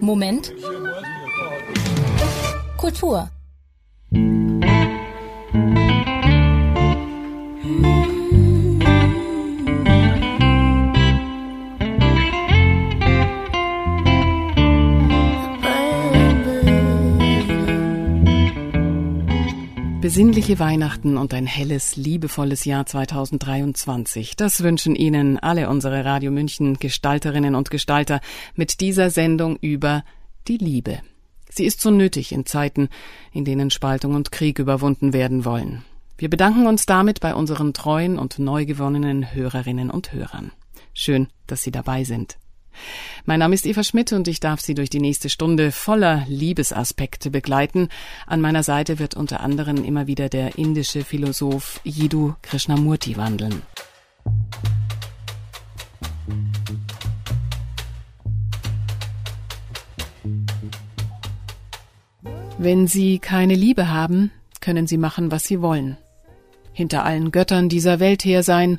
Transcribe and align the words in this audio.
Moment. 0.00 0.52
Kultur. 2.76 3.28
Besinnliche 20.10 20.58
Weihnachten 20.58 21.16
und 21.16 21.32
ein 21.32 21.46
helles, 21.46 21.94
liebevolles 21.94 22.64
Jahr 22.64 22.84
2023. 22.84 24.34
Das 24.34 24.60
wünschen 24.64 24.96
Ihnen 24.96 25.38
alle 25.38 25.68
unsere 25.68 26.04
Radio 26.04 26.32
München 26.32 26.80
Gestalterinnen 26.80 27.54
und 27.54 27.70
Gestalter 27.70 28.20
mit 28.56 28.80
dieser 28.80 29.10
Sendung 29.10 29.56
über 29.60 30.02
die 30.48 30.56
Liebe. 30.56 30.98
Sie 31.48 31.64
ist 31.64 31.80
so 31.80 31.92
nötig 31.92 32.32
in 32.32 32.44
Zeiten, 32.44 32.88
in 33.32 33.44
denen 33.44 33.70
Spaltung 33.70 34.16
und 34.16 34.32
Krieg 34.32 34.58
überwunden 34.58 35.12
werden 35.12 35.44
wollen. 35.44 35.84
Wir 36.18 36.28
bedanken 36.28 36.66
uns 36.66 36.86
damit 36.86 37.20
bei 37.20 37.32
unseren 37.32 37.72
treuen 37.72 38.18
und 38.18 38.40
neu 38.40 38.66
gewonnenen 38.66 39.32
Hörerinnen 39.32 39.92
und 39.92 40.12
Hörern. 40.12 40.50
Schön, 40.92 41.28
dass 41.46 41.62
Sie 41.62 41.70
dabei 41.70 42.02
sind. 42.02 42.36
Mein 43.24 43.40
Name 43.40 43.54
ist 43.54 43.66
Eva 43.66 43.84
Schmidt 43.84 44.12
und 44.12 44.28
ich 44.28 44.40
darf 44.40 44.60
Sie 44.60 44.74
durch 44.74 44.90
die 44.90 45.00
nächste 45.00 45.28
Stunde 45.28 45.72
voller 45.72 46.24
Liebesaspekte 46.28 47.30
begleiten. 47.30 47.88
An 48.26 48.40
meiner 48.40 48.62
Seite 48.62 48.98
wird 48.98 49.14
unter 49.14 49.40
anderem 49.40 49.84
immer 49.84 50.06
wieder 50.06 50.28
der 50.28 50.58
indische 50.58 51.04
Philosoph 51.04 51.80
Jiddu 51.84 52.34
Krishnamurti 52.42 53.16
wandeln. 53.16 53.62
Wenn 62.58 62.86
Sie 62.86 63.18
keine 63.18 63.54
Liebe 63.54 63.88
haben, 63.88 64.30
können 64.60 64.86
Sie 64.86 64.98
machen, 64.98 65.30
was 65.30 65.44
Sie 65.44 65.62
wollen. 65.62 65.96
Hinter 66.74 67.04
allen 67.04 67.32
Göttern 67.32 67.70
dieser 67.70 68.00
Welt 68.00 68.24
her 68.24 68.42
sein, 68.42 68.78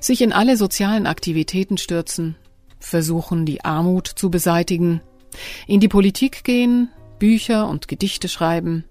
sich 0.00 0.22
in 0.22 0.32
alle 0.32 0.56
sozialen 0.56 1.06
Aktivitäten 1.06 1.76
stürzen, 1.76 2.36
versuchen, 2.88 3.46
die 3.46 3.64
Armut 3.64 4.06
zu 4.06 4.30
beseitigen, 4.30 5.00
in 5.66 5.80
die 5.80 5.88
Politik 5.88 6.44
gehen, 6.44 6.90
Bücher 7.18 7.68
und 7.68 7.88
Gedichte 7.88 8.28
schreiben. 8.28 8.84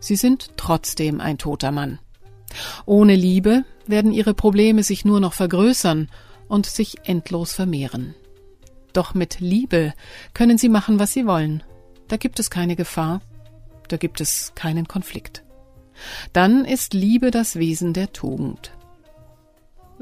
Sie 0.00 0.16
sind 0.16 0.52
trotzdem 0.56 1.20
ein 1.20 1.38
toter 1.38 1.72
Mann. 1.72 1.98
Ohne 2.86 3.16
Liebe 3.16 3.64
werden 3.86 4.12
ihre 4.12 4.34
Probleme 4.34 4.82
sich 4.82 5.04
nur 5.04 5.20
noch 5.20 5.32
vergrößern 5.32 6.08
und 6.48 6.66
sich 6.66 6.96
endlos 7.04 7.52
vermehren. 7.52 8.14
Doch 8.92 9.14
mit 9.14 9.40
Liebe 9.40 9.92
können 10.34 10.58
sie 10.58 10.68
machen, 10.68 10.98
was 10.98 11.12
sie 11.12 11.26
wollen. 11.26 11.62
Da 12.08 12.16
gibt 12.16 12.38
es 12.38 12.50
keine 12.50 12.76
Gefahr, 12.76 13.22
da 13.88 13.96
gibt 13.96 14.20
es 14.20 14.52
keinen 14.54 14.86
Konflikt. 14.86 15.42
Dann 16.32 16.64
ist 16.64 16.94
Liebe 16.94 17.30
das 17.30 17.56
Wesen 17.56 17.92
der 17.92 18.12
Tugend. 18.12 18.72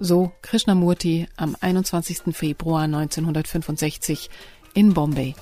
So 0.04 0.32
Krishnamurti 0.42 1.28
am 1.36 1.56
21. 1.60 2.34
Februar 2.34 2.82
1965 2.82 4.30
in 4.74 4.94
Bombay. 4.94 5.36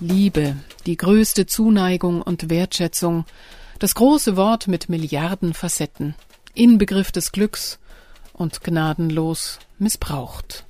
Liebe, 0.00 0.56
die 0.86 0.96
größte 0.96 1.44
Zuneigung 1.44 2.22
und 2.22 2.48
Wertschätzung, 2.48 3.26
das 3.78 3.94
große 3.94 4.38
Wort 4.38 4.66
mit 4.66 4.88
Milliarden 4.88 5.52
Facetten, 5.52 6.14
Inbegriff 6.54 7.12
des 7.12 7.30
Glücks 7.30 7.78
und 8.32 8.64
gnadenlos 8.64 9.58
missbraucht. 9.78 10.64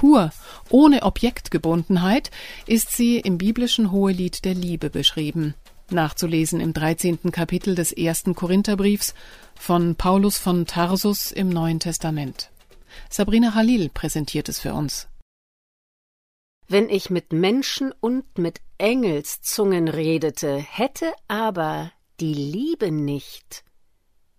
Pur, 0.00 0.30
ohne 0.70 1.02
Objektgebundenheit, 1.02 2.30
ist 2.66 2.96
sie 2.96 3.20
im 3.20 3.36
biblischen 3.36 3.92
Hohelied 3.92 4.46
der 4.46 4.54
Liebe 4.54 4.88
beschrieben, 4.88 5.52
nachzulesen 5.90 6.58
im 6.58 6.72
13. 6.72 7.30
Kapitel 7.30 7.74
des 7.74 7.92
ersten 7.92 8.34
Korintherbriefs 8.34 9.12
von 9.56 9.96
Paulus 9.96 10.38
von 10.38 10.64
Tarsus 10.64 11.32
im 11.32 11.50
Neuen 11.50 11.80
Testament. 11.80 12.50
Sabrina 13.10 13.54
Halil 13.54 13.90
präsentiert 13.90 14.48
es 14.48 14.58
für 14.58 14.72
uns. 14.72 15.06
Wenn 16.66 16.88
ich 16.88 17.10
mit 17.10 17.34
Menschen 17.34 17.92
und 18.00 18.38
mit 18.38 18.62
Engelszungen 18.78 19.86
redete, 19.86 20.56
hätte 20.56 21.12
aber 21.28 21.92
die 22.20 22.32
Liebe 22.32 22.90
nicht, 22.90 23.64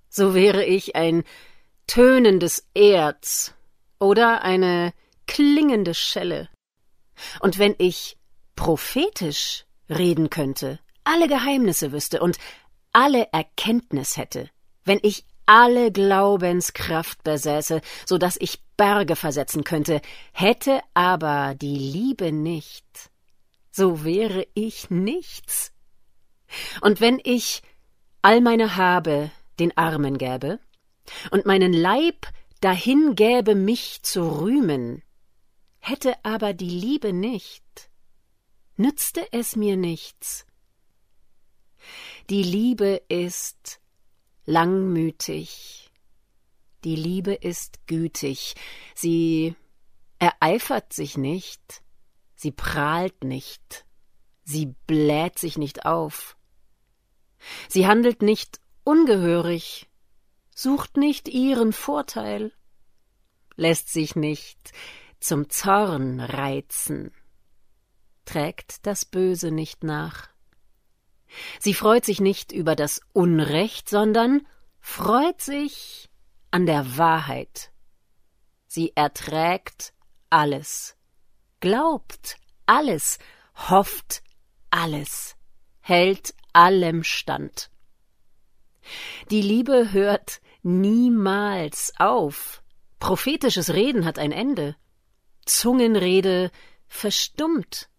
so 0.10 0.34
wäre 0.34 0.66
ich 0.66 0.96
ein 0.96 1.24
tönendes 1.86 2.68
Erz 2.74 3.54
oder 4.00 4.42
eine 4.42 4.94
klingende 5.32 5.94
Schelle. 5.94 6.50
Und 7.40 7.58
wenn 7.58 7.74
ich 7.78 8.18
prophetisch 8.58 9.66
reden 9.90 10.30
könnte, 10.30 10.80
alle 11.06 11.30
Geheimnisse 11.30 11.94
wüsste 11.94 12.20
und 12.20 12.38
alle 12.92 13.30
Erkenntnis 13.32 14.18
hätte, 14.18 14.50
wenn 14.84 15.00
ich 15.02 15.24
alle 15.46 15.94
Glaubenskraft 15.94 17.24
besäße, 17.24 17.80
so 18.06 18.18
dass 18.18 18.36
ich 18.42 18.62
Berge 18.76 19.16
versetzen 19.16 19.64
könnte, 19.64 20.02
hätte 20.34 20.82
aber 20.94 21.56
die 21.56 21.78
Liebe 21.78 22.34
nicht, 22.34 22.86
so 23.72 24.04
wäre 24.04 24.46
ich 24.54 24.90
nichts. 24.90 25.72
Und 26.82 27.00
wenn 27.00 27.22
ich 27.24 27.62
all 28.22 28.42
meine 28.42 28.76
Habe 28.76 29.32
den 29.60 29.76
Armen 29.78 30.18
gäbe 30.18 30.60
und 31.32 31.46
meinen 31.46 31.72
Leib 31.72 32.28
dahin 32.60 33.16
gäbe, 33.16 33.56
mich 33.56 34.04
zu 34.04 34.28
rühmen, 34.42 35.04
Hätte 35.84 36.24
aber 36.24 36.54
die 36.54 36.70
Liebe 36.70 37.12
nicht, 37.12 37.90
nützte 38.78 39.28
es 39.34 39.56
mir 39.56 39.76
nichts. 39.78 40.46
Die 42.30 42.44
Liebe 42.44 43.02
ist 43.10 43.82
langmütig, 44.46 45.92
die 46.84 46.96
Liebe 46.96 47.34
ist 47.34 47.88
gütig, 47.88 48.54
sie 48.94 49.56
ereifert 50.20 50.94
sich 50.94 51.18
nicht, 51.18 51.82
sie 52.36 52.52
prahlt 52.52 53.24
nicht, 53.24 53.86
sie 54.44 54.76
bläht 54.86 55.40
sich 55.40 55.58
nicht 55.58 55.88
auf. 55.88 56.38
Sie 57.70 57.88
handelt 57.88 58.22
nicht 58.22 58.62
ungehörig, 58.84 59.90
sucht 60.56 60.96
nicht 60.96 61.28
ihren 61.28 61.74
Vorteil, 61.74 62.54
lässt 63.56 63.90
sich 63.90 64.16
nicht 64.16 64.74
zum 65.22 65.50
Zorn 65.50 66.20
reizen, 66.20 67.14
trägt 68.26 68.86
das 68.86 69.06
Böse 69.06 69.52
nicht 69.52 69.84
nach. 69.84 70.30
Sie 71.60 71.74
freut 71.74 72.06
sich 72.06 72.20
nicht 72.20 72.52
über 72.52 72.76
das 72.76 73.02
Unrecht, 73.14 73.88
sondern 73.88 74.46
freut 74.80 75.42
sich 75.42 76.10
an 76.50 76.66
der 76.66 76.98
Wahrheit. 76.98 77.72
Sie 78.68 78.92
erträgt 78.96 79.94
alles, 80.30 80.98
glaubt 81.60 82.38
alles, 82.66 83.20
hofft 83.56 84.24
alles, 84.70 85.36
hält 85.82 86.34
allem 86.54 87.04
stand. 87.04 87.70
Die 89.30 89.42
Liebe 89.42 89.92
hört 89.92 90.42
niemals 90.64 91.94
auf. 91.98 92.64
Prophetisches 93.00 93.74
Reden 93.74 94.06
hat 94.06 94.20
ein 94.20 94.32
Ende. 94.32 94.76
Zungenrede 95.46 96.52
verstummt, 96.88 97.90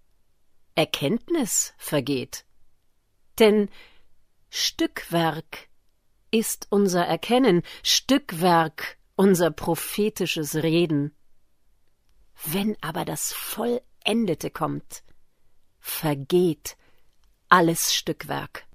Erkenntnis 0.75 1.75
vergeht. 1.77 2.45
Denn 3.39 3.69
Stückwerk 4.51 5.69
ist 6.31 6.67
unser 6.71 7.05
Erkennen, 7.05 7.63
Stückwerk 7.83 8.99
unser 9.17 9.51
prophetisches 9.51 10.57
Reden. 10.57 11.15
Wenn 12.45 12.77
aber 12.81 13.05
das 13.05 13.33
Vollendete 13.33 14.51
kommt, 14.51 15.03
vergeht 15.79 16.77
alles 17.49 17.95
Stückwerk. 17.95 18.67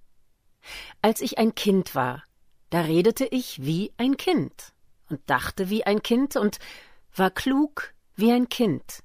Als 1.01 1.21
ich 1.21 1.37
ein 1.37 1.55
Kind 1.55 1.95
war, 1.95 2.23
da 2.69 2.81
redete 2.81 3.25
ich 3.25 3.63
wie 3.63 3.93
ein 3.97 4.17
Kind 4.17 4.73
und 5.09 5.21
dachte 5.29 5.69
wie 5.69 5.85
ein 5.85 6.03
Kind 6.03 6.35
und 6.35 6.59
war 7.15 7.31
klug 7.31 7.93
wie 8.17 8.31
ein 8.31 8.49
Kind. 8.49 9.03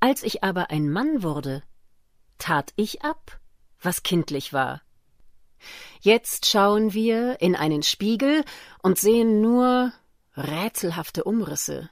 Als 0.00 0.22
ich 0.22 0.42
aber 0.42 0.70
ein 0.70 0.90
Mann 0.90 1.22
wurde, 1.22 1.62
tat 2.38 2.72
ich 2.76 3.02
ab, 3.02 3.38
was 3.80 4.02
kindlich 4.02 4.52
war. 4.52 4.82
Jetzt 6.00 6.46
schauen 6.46 6.92
wir 6.92 7.40
in 7.40 7.54
einen 7.54 7.82
Spiegel 7.82 8.44
und 8.82 8.98
sehen 8.98 9.40
nur 9.40 9.92
rätselhafte 10.36 11.24
Umrisse. 11.24 11.90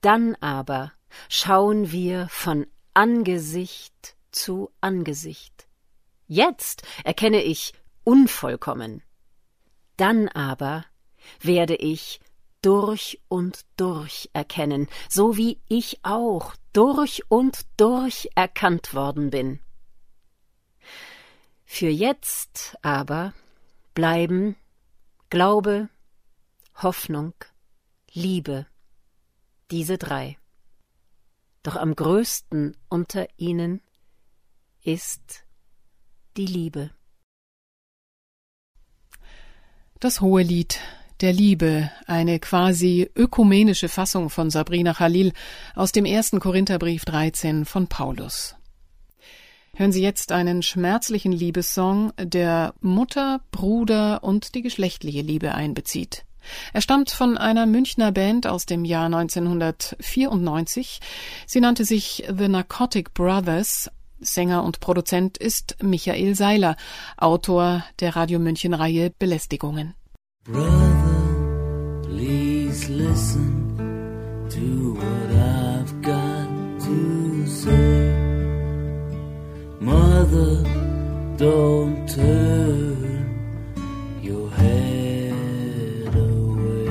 Dann 0.00 0.34
aber 0.36 0.92
schauen 1.28 1.90
wir 1.90 2.28
von 2.28 2.66
Angesicht 2.92 4.16
zu 4.30 4.70
Angesicht. 4.80 5.66
Jetzt 6.26 6.82
erkenne 7.04 7.42
ich 7.42 7.72
unvollkommen. 8.04 9.02
Dann 9.96 10.28
aber 10.28 10.84
werde 11.40 11.76
ich 11.76 12.20
durch 12.64 13.20
und 13.28 13.66
durch 13.76 14.30
erkennen, 14.32 14.88
so 15.10 15.36
wie 15.36 15.60
ich 15.68 16.00
auch 16.02 16.56
durch 16.72 17.22
und 17.28 17.66
durch 17.76 18.30
erkannt 18.34 18.94
worden 18.94 19.30
bin. 19.30 19.60
Für 21.66 21.88
jetzt 21.88 22.76
aber 22.82 23.34
bleiben 23.92 24.56
Glaube, 25.28 25.88
Hoffnung, 26.80 27.34
Liebe, 28.12 28.66
diese 29.70 29.98
drei. 29.98 30.38
Doch 31.62 31.76
am 31.76 31.94
größten 31.94 32.76
unter 32.88 33.26
ihnen 33.36 33.82
ist 34.82 35.44
die 36.36 36.46
Liebe. 36.46 36.90
Das 39.98 40.20
hohe 40.20 40.42
Lied 40.42 40.78
der 41.20 41.32
Liebe, 41.32 41.90
eine 42.06 42.38
quasi 42.38 43.10
ökumenische 43.16 43.88
Fassung 43.88 44.30
von 44.30 44.50
Sabrina 44.50 44.94
Khalil 44.94 45.32
aus 45.74 45.92
dem 45.92 46.04
ersten 46.04 46.40
Korintherbrief 46.40 47.04
13 47.04 47.64
von 47.64 47.86
Paulus. 47.86 48.56
Hören 49.76 49.92
Sie 49.92 50.02
jetzt 50.02 50.30
einen 50.30 50.62
schmerzlichen 50.62 51.32
Liebessong, 51.32 52.12
der 52.16 52.74
Mutter, 52.80 53.40
Bruder 53.50 54.22
und 54.22 54.54
die 54.54 54.62
geschlechtliche 54.62 55.22
Liebe 55.22 55.54
einbezieht. 55.54 56.24
Er 56.72 56.80
stammt 56.80 57.10
von 57.10 57.36
einer 57.38 57.66
Münchner 57.66 58.12
Band 58.12 58.46
aus 58.46 58.66
dem 58.66 58.84
Jahr 58.84 59.06
1994. 59.06 61.00
Sie 61.46 61.60
nannte 61.60 61.84
sich 61.84 62.24
The 62.28 62.46
Narcotic 62.48 63.14
Brothers. 63.14 63.90
Sänger 64.20 64.62
und 64.62 64.78
Produzent 64.80 65.38
ist 65.38 65.76
Michael 65.82 66.34
Seiler, 66.34 66.76
Autor 67.16 67.84
der 68.00 68.14
Radio 68.16 68.38
München 68.38 68.74
Reihe 68.74 69.10
Belästigungen. 69.18 69.94
Brother, 70.44 72.02
please 72.02 72.90
listen 72.90 74.46
to 74.50 74.92
what 74.92 75.30
I've 75.32 76.02
got 76.02 76.80
to 76.80 77.46
say. 77.46 78.12
Mother, 79.80 80.62
don't 81.38 82.06
turn 82.10 84.20
your 84.20 84.50
head 84.50 86.14
away. 86.14 86.90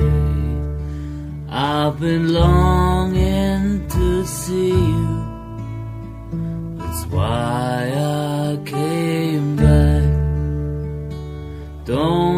I've 1.48 2.00
been 2.00 2.32
longing 2.32 3.86
to 3.86 4.26
see 4.26 4.70
you. 4.70 5.24
That's 6.76 7.06
why 7.06 7.92
I 7.94 8.58
came 8.66 9.54
back. 9.54 10.02
Don't 11.84 12.33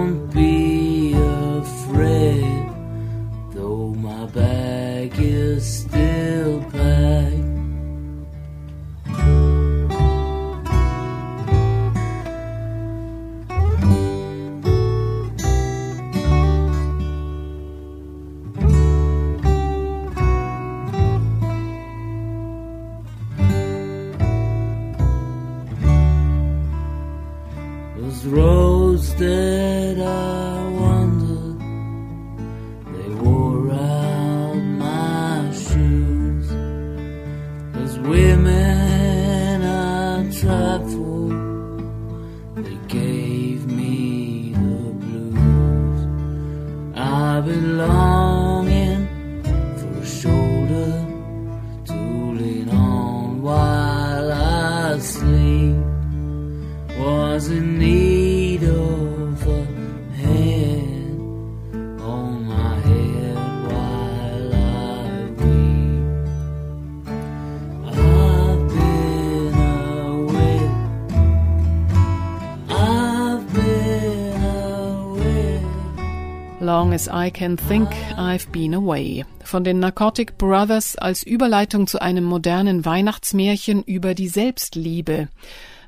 Long 76.76 76.92
as 76.92 77.08
I 77.08 77.30
Can 77.30 77.56
Think, 77.56 77.88
I've 78.18 78.50
Been 78.52 78.74
Away 78.74 79.24
von 79.42 79.64
den 79.64 79.78
Narcotic 79.78 80.36
Brothers 80.36 80.94
als 80.96 81.22
Überleitung 81.22 81.86
zu 81.86 82.02
einem 82.02 82.24
modernen 82.24 82.84
Weihnachtsmärchen 82.84 83.82
über 83.82 84.14
die 84.14 84.28
Selbstliebe 84.28 85.28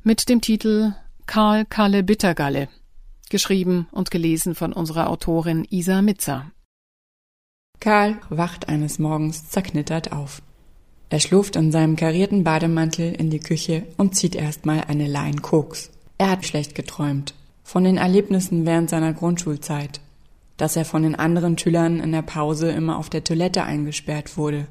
mit 0.03 0.31
dem 0.31 0.41
Titel 0.41 0.95
Karl 1.27 1.67
Kalle 1.67 2.03
Bittergalle, 2.03 2.71
geschrieben 3.29 3.87
und 3.93 4.11
gelesen 4.11 4.55
von 4.55 4.73
unserer 4.73 5.11
Autorin 5.11 5.67
Isa 5.69 6.01
Mitzer. 6.01 6.53
Karl 7.81 8.17
wacht 8.31 8.71
eines 8.71 8.99
Morgens 8.99 9.51
zerknittert 9.51 10.13
auf. 10.13 10.41
Er 11.11 11.21
schluft 11.21 11.57
in 11.57 11.71
seinem 11.71 11.97
karierten 11.97 12.45
Bademantel 12.45 13.13
in 13.13 13.29
die 13.29 13.41
Küche 13.41 13.87
und 13.99 14.17
zieht 14.17 14.35
erstmal 14.35 14.85
eine 14.89 15.07
Lein 15.07 15.43
Koks. 15.43 15.91
Er 16.17 16.31
hat 16.31 16.47
schlecht 16.47 16.75
geträumt. 16.75 17.35
Von 17.63 17.85
den 17.85 17.99
Erlebnissen 17.99 18.65
während 18.65 18.89
seiner 18.89 19.13
Grundschulzeit 19.13 20.01
dass 20.59 20.77
er 20.77 20.85
von 20.85 21.03
den 21.03 21.15
anderen 21.15 21.57
Schülern 21.57 22.01
in 22.01 22.13
der 22.13 22.23
Pause 22.23 22.71
immer 22.71 22.99
auf 22.99 23.09
der 23.09 23.25
Toilette 23.25 23.65
eingesperrt 23.65 24.37
wurde. 24.37 24.67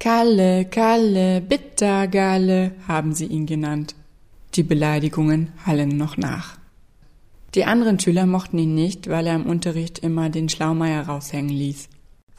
Kalle, 0.00 0.64
Kalle, 0.64 1.40
Bittergalle 1.40 2.72
haben 2.88 3.14
sie 3.14 3.26
ihn 3.26 3.46
genannt. 3.46 3.94
Die 4.54 4.62
Beleidigungen 4.62 5.52
hallen 5.64 5.96
noch 5.96 6.16
nach. 6.16 6.58
Die 7.54 7.64
anderen 7.64 8.00
Schüler 8.00 8.26
mochten 8.26 8.58
ihn 8.58 8.74
nicht, 8.74 9.08
weil 9.08 9.26
er 9.26 9.34
im 9.34 9.46
Unterricht 9.46 9.98
immer 10.00 10.28
den 10.28 10.48
Schlaumeier 10.48 11.06
raushängen 11.06 11.54
ließ, 11.54 11.88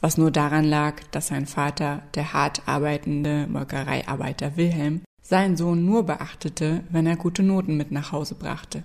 was 0.00 0.18
nur 0.18 0.30
daran 0.30 0.64
lag, 0.64 1.00
dass 1.10 1.28
sein 1.28 1.46
Vater, 1.46 2.02
der 2.14 2.32
hart 2.32 2.62
arbeitende 2.66 3.46
Molkereiarbeiter 3.48 4.56
Wilhelm, 4.56 5.00
seinen 5.22 5.56
Sohn 5.56 5.84
nur 5.84 6.04
beachtete, 6.04 6.84
wenn 6.90 7.06
er 7.06 7.16
gute 7.16 7.42
Noten 7.42 7.76
mit 7.76 7.90
nach 7.90 8.12
Hause 8.12 8.34
brachte. 8.34 8.84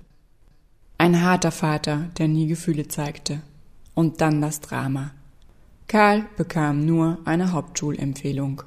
Ein 0.98 1.22
harter 1.22 1.52
Vater, 1.52 2.10
der 2.18 2.28
nie 2.28 2.48
Gefühle 2.48 2.88
zeigte. 2.88 3.42
Und 3.94 4.22
dann 4.22 4.42
das 4.42 4.60
Drama. 4.60 5.12
Karl 5.88 6.26
bekam 6.38 6.86
nur 6.86 7.20
eine 7.26 7.52
Hauptschulempfehlung. 7.52 8.64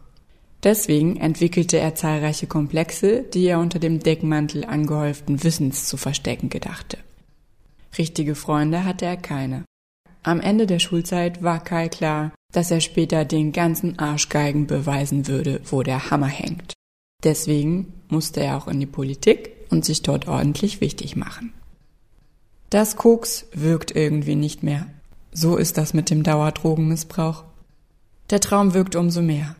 Deswegen 0.62 1.16
entwickelte 1.16 1.78
er 1.78 1.94
zahlreiche 1.94 2.46
Komplexe, 2.46 3.22
die 3.22 3.46
er 3.46 3.58
unter 3.58 3.78
dem 3.78 4.00
Deckmantel 4.00 4.64
angehäuften 4.64 5.42
Wissens 5.44 5.86
zu 5.86 5.96
verstecken 5.96 6.48
gedachte. 6.48 6.98
Richtige 7.98 8.34
Freunde 8.34 8.84
hatte 8.84 9.04
er 9.04 9.16
keine. 9.16 9.64
Am 10.22 10.40
Ende 10.40 10.66
der 10.66 10.80
Schulzeit 10.80 11.42
war 11.42 11.62
Kai 11.62 11.88
klar, 11.88 12.32
dass 12.52 12.70
er 12.70 12.80
später 12.80 13.24
den 13.24 13.52
ganzen 13.52 13.98
Arschgeigen 13.98 14.66
beweisen 14.66 15.28
würde, 15.28 15.60
wo 15.66 15.82
der 15.82 16.10
Hammer 16.10 16.26
hängt. 16.26 16.72
Deswegen 17.22 17.92
musste 18.08 18.40
er 18.40 18.56
auch 18.56 18.68
in 18.68 18.80
die 18.80 18.86
Politik 18.86 19.50
und 19.70 19.84
sich 19.84 20.02
dort 20.02 20.26
ordentlich 20.26 20.80
wichtig 20.80 21.16
machen. 21.16 21.52
Das 22.70 22.96
Koks 22.96 23.46
wirkt 23.52 23.94
irgendwie 23.94 24.34
nicht 24.34 24.62
mehr. 24.62 24.86
So 25.38 25.58
ist 25.58 25.76
das 25.76 25.92
mit 25.92 26.08
dem 26.08 26.22
Dauerdrogenmissbrauch. 26.22 27.44
Der 28.30 28.40
Traum 28.40 28.72
wirkt 28.72 28.96
umso 28.96 29.20
mehr. 29.20 29.54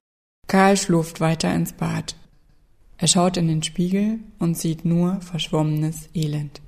Karl 0.49 0.79
schlurft 0.79 1.21
weiter 1.21 1.55
ins 1.55 1.75
Bad. 1.75 2.17
Er 2.97 3.09
schaut 3.09 3.37
in 3.37 3.47
den 3.47 3.63
Spiegel 3.63 4.21
und 4.39 4.57
sieht 4.57 4.87
nur 4.87 5.21
verschwommenes 5.21 6.09
Elend. 6.15 6.63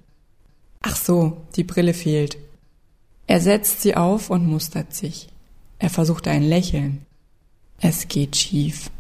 Ach 0.83 0.95
so, 0.95 1.39
die 1.57 1.65
Brille 1.65 1.95
fehlt. 1.95 2.37
Er 3.27 3.41
setzt 3.41 3.81
sie 3.81 3.97
auf 3.97 4.29
und 4.29 4.47
mustert 4.47 4.93
sich. 4.93 5.31
Er 5.79 5.89
versucht 5.89 6.29
ein 6.29 6.43
Lächeln. 6.43 7.07
Es 7.81 8.09
geht 8.09 8.37
schief. 8.37 8.91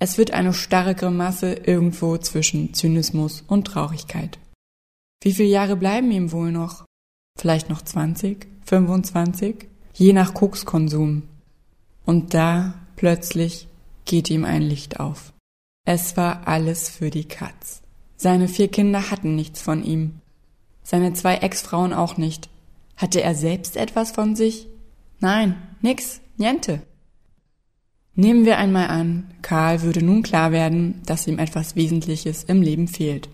Es 0.00 0.16
wird 0.16 0.30
eine 0.30 0.54
starre 0.54 0.94
Grimasse 0.94 1.52
irgendwo 1.52 2.16
zwischen 2.16 2.72
Zynismus 2.72 3.44
und 3.46 3.66
Traurigkeit. 3.66 4.38
Wie 5.22 5.34
viele 5.34 5.50
Jahre 5.50 5.76
bleiben 5.76 6.10
ihm 6.10 6.32
wohl 6.32 6.52
noch? 6.52 6.86
Vielleicht 7.38 7.68
noch 7.68 7.82
20? 7.82 8.46
25, 8.68 9.66
je 9.94 10.12
nach 10.12 10.34
Kokskonsum. 10.34 11.22
Und 12.04 12.34
da 12.34 12.74
plötzlich 12.96 13.66
geht 14.04 14.28
ihm 14.30 14.44
ein 14.44 14.62
Licht 14.62 15.00
auf. 15.00 15.32
Es 15.86 16.16
war 16.18 16.46
alles 16.46 16.90
für 16.90 17.10
die 17.10 17.24
Katz. 17.24 17.80
Seine 18.16 18.46
vier 18.46 18.68
Kinder 18.68 19.10
hatten 19.10 19.34
nichts 19.34 19.62
von 19.62 19.82
ihm. 19.82 20.20
Seine 20.82 21.14
zwei 21.14 21.36
Ex-Frauen 21.36 21.94
auch 21.94 22.18
nicht. 22.18 22.50
Hatte 22.96 23.22
er 23.22 23.34
selbst 23.34 23.76
etwas 23.76 24.10
von 24.10 24.36
sich? 24.36 24.68
Nein, 25.20 25.56
nix, 25.80 26.20
niente. 26.36 26.82
Nehmen 28.14 28.44
wir 28.44 28.58
einmal 28.58 28.88
an, 28.88 29.32
Karl 29.42 29.82
würde 29.82 30.04
nun 30.04 30.22
klar 30.22 30.52
werden, 30.52 31.00
dass 31.06 31.26
ihm 31.26 31.38
etwas 31.38 31.76
Wesentliches 31.76 32.44
im 32.44 32.60
Leben 32.60 32.88
fehlt. 32.88 33.28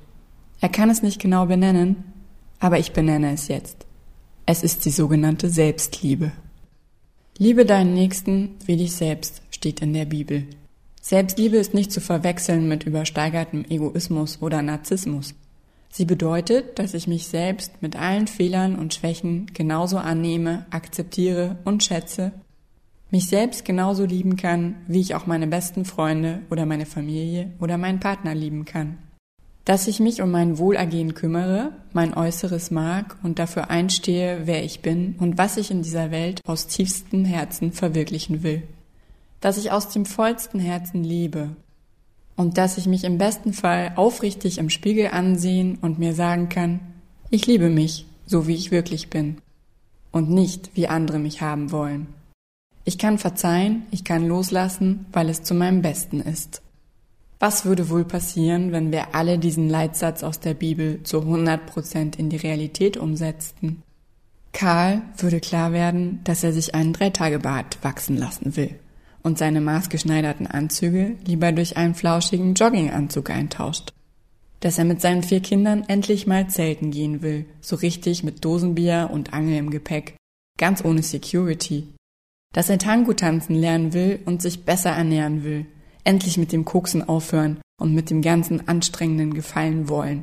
Er 0.61 0.69
kann 0.69 0.91
es 0.91 1.03
nicht 1.03 1.21
genau 1.21 1.47
benennen, 1.47 2.05
aber 2.61 2.79
ich 2.79 2.93
benenne 2.93 3.33
es 3.33 3.49
jetzt. 3.49 3.87
Es 4.47 4.63
ist 4.63 4.85
die 4.85 4.91
sogenannte 4.91 5.49
Selbstliebe. 5.49 6.33
Liebe 7.39 7.65
deinen 7.65 7.95
Nächsten 7.95 8.57
wie 8.67 8.77
dich 8.77 8.93
selbst, 8.93 9.41
steht 9.51 9.81
in 9.81 9.95
der 9.95 10.05
Bibel. 10.05 10.45
Selbstliebe 11.01 11.57
ist 11.57 11.73
nicht 11.73 11.91
zu 11.91 12.03
verwechseln 12.03 12.69
mit 12.69 12.85
übersteigertem 12.85 13.65
Egoismus 13.71 14.43
oder 14.43 14.61
Narzissmus. 14.61 15.35
Sie 15.91 16.05
bedeutet, 16.05 16.79
dass 16.79 16.93
ich 16.93 17.07
mich 17.07 17.27
selbst 17.27 17.81
mit 17.81 17.97
allen 17.97 18.27
Fehlern 18.27 18.77
und 18.77 18.93
Schwächen 18.93 19.47
genauso 19.55 19.97
annehme, 19.97 20.67
akzeptiere 20.69 21.57
und 21.65 21.83
schätze, 21.83 22.33
mich 23.11 23.29
selbst 23.29 23.65
genauso 23.65 24.05
lieben 24.05 24.37
kann, 24.37 24.75
wie 24.89 25.01
ich 25.01 25.15
auch 25.15 25.27
meine 25.27 25.47
besten 25.47 25.87
Freunde 25.87 26.41
oder 26.51 26.67
meine 26.67 26.85
Familie 26.85 27.53
oder 27.61 27.79
meinen 27.79 28.01
Partner 28.01 28.35
lieben 28.35 28.67
kann. 28.67 28.99
Dass 29.65 29.89
ich 29.89 29.99
mich 29.99 30.21
um 30.21 30.31
mein 30.31 30.59
Wohlergehen 30.59 31.15
kümmere, 31.15 31.73
mein 31.95 32.15
Äußeres 32.15 32.71
mag 32.71 33.17
und 33.23 33.39
dafür 33.39 33.71
einstehe, 33.71 34.43
wer 34.45 34.63
ich 34.63 34.83
bin 34.83 35.15
und 35.19 35.39
was 35.39 35.57
ich 35.57 35.71
in 35.71 35.83
dieser 35.83 36.11
Welt 36.11 36.43
aus 36.47 36.67
tiefstem 36.67 37.25
Herzen 37.25 37.73
verwirklichen 37.73 38.43
will. 38.43 38.63
Dass 39.41 39.57
ich 39.57 39.73
aus 39.73 39.89
dem 39.89 40.05
vollsten 40.05 40.61
Herzen 40.61 41.03
liebe 41.03 41.57
und 42.37 42.59
dass 42.59 42.77
ich 42.77 42.87
mich 42.87 43.05
im 43.05 43.17
besten 43.17 43.55
Fall 43.55 43.93
aufrichtig 43.97 44.59
im 44.59 44.69
Spiegel 44.69 45.09
ansehen 45.09 45.79
und 45.81 45.99
mir 45.99 46.15
sagen 46.15 46.51
kann, 46.51 46.81
ich 47.31 47.47
liebe 47.47 47.71
mich, 47.71 48.07
so 48.27 48.47
wie 48.47 48.55
ich 48.55 48.71
wirklich 48.71 49.09
bin 49.09 49.39
und 50.13 50.31
nicht, 50.31 50.71
wie 50.75 50.89
andere 50.89 51.19
mich 51.19 51.41
haben 51.41 51.73
wollen. 51.73 52.07
Ich 52.85 52.99
kann 52.99 53.17
verzeihen, 53.17 53.87
ich 53.91 54.05
kann 54.05 54.29
loslassen, 54.29 55.07
weil 55.13 55.31
es 55.31 55.43
zu 55.43 55.55
meinem 55.55 55.81
Besten 55.81 56.21
ist. 56.21 56.61
Was 57.47 57.67
würde 57.67 57.91
wohl 57.91 58.07
passieren, 58.07 58.73
wenn 58.73 58.91
wir 58.91 59.15
alle 59.15 59.39
diesen 59.39 59.69
Leitsatz 59.69 60.23
aus 60.23 60.41
der 60.41 60.55
Bibel 60.55 61.03
zu 61.03 61.21
100 61.21 61.67
Prozent 61.67 62.19
in 62.19 62.31
die 62.31 62.39
Realität 62.39 62.97
umsetzten? 62.97 63.83
Karl 64.55 65.03
würde 65.19 65.41
klar 65.41 65.75
werden, 65.75 66.21
dass 66.25 66.43
er 66.43 66.55
sich 66.55 66.75
einen 66.75 66.95
Dreitagebart 66.95 67.85
wachsen 67.85 68.17
lassen 68.17 68.57
will 68.57 68.75
und 69.23 69.37
seine 69.37 69.61
maßgeschneiderten 69.61 70.47
Anzüge 70.47 71.17
lieber 71.27 71.53
durch 71.53 71.77
einen 71.77 71.95
flauschigen 71.95 72.55
Jogginganzug 72.55 73.29
eintauscht. 73.29 73.93
Dass 74.61 74.79
er 74.79 74.87
mit 74.87 75.03
seinen 75.03 75.23
vier 75.23 75.41
Kindern 75.41 75.85
endlich 75.87 76.27
mal 76.27 76.49
zelten 76.49 76.93
gehen 76.93 77.21
will, 77.21 77.45
so 77.61 77.77
richtig 77.77 78.25
mit 78.25 78.43
Dosenbier 78.43 79.11
und 79.13 79.35
Angel 79.35 79.59
im 79.59 79.69
Gepäck, 79.69 80.17
ganz 80.59 80.83
ohne 80.83 81.03
Security. 81.03 81.89
Dass 82.55 82.71
er 82.71 82.79
Tango 82.79 83.13
tanzen 83.13 83.55
lernen 83.55 83.93
will 83.93 84.21
und 84.25 84.41
sich 84.41 84.65
besser 84.65 84.93
ernähren 84.93 85.45
will, 85.45 85.67
endlich 86.05 86.39
mit 86.39 86.53
dem 86.53 86.65
Koksen 86.65 87.07
aufhören 87.07 87.59
und 87.81 87.95
mit 87.95 88.11
dem 88.11 88.23
ganzen 88.23 88.69
anstrengenden 88.69 89.35
Gefallen 89.35 89.89
wollen. 89.89 90.23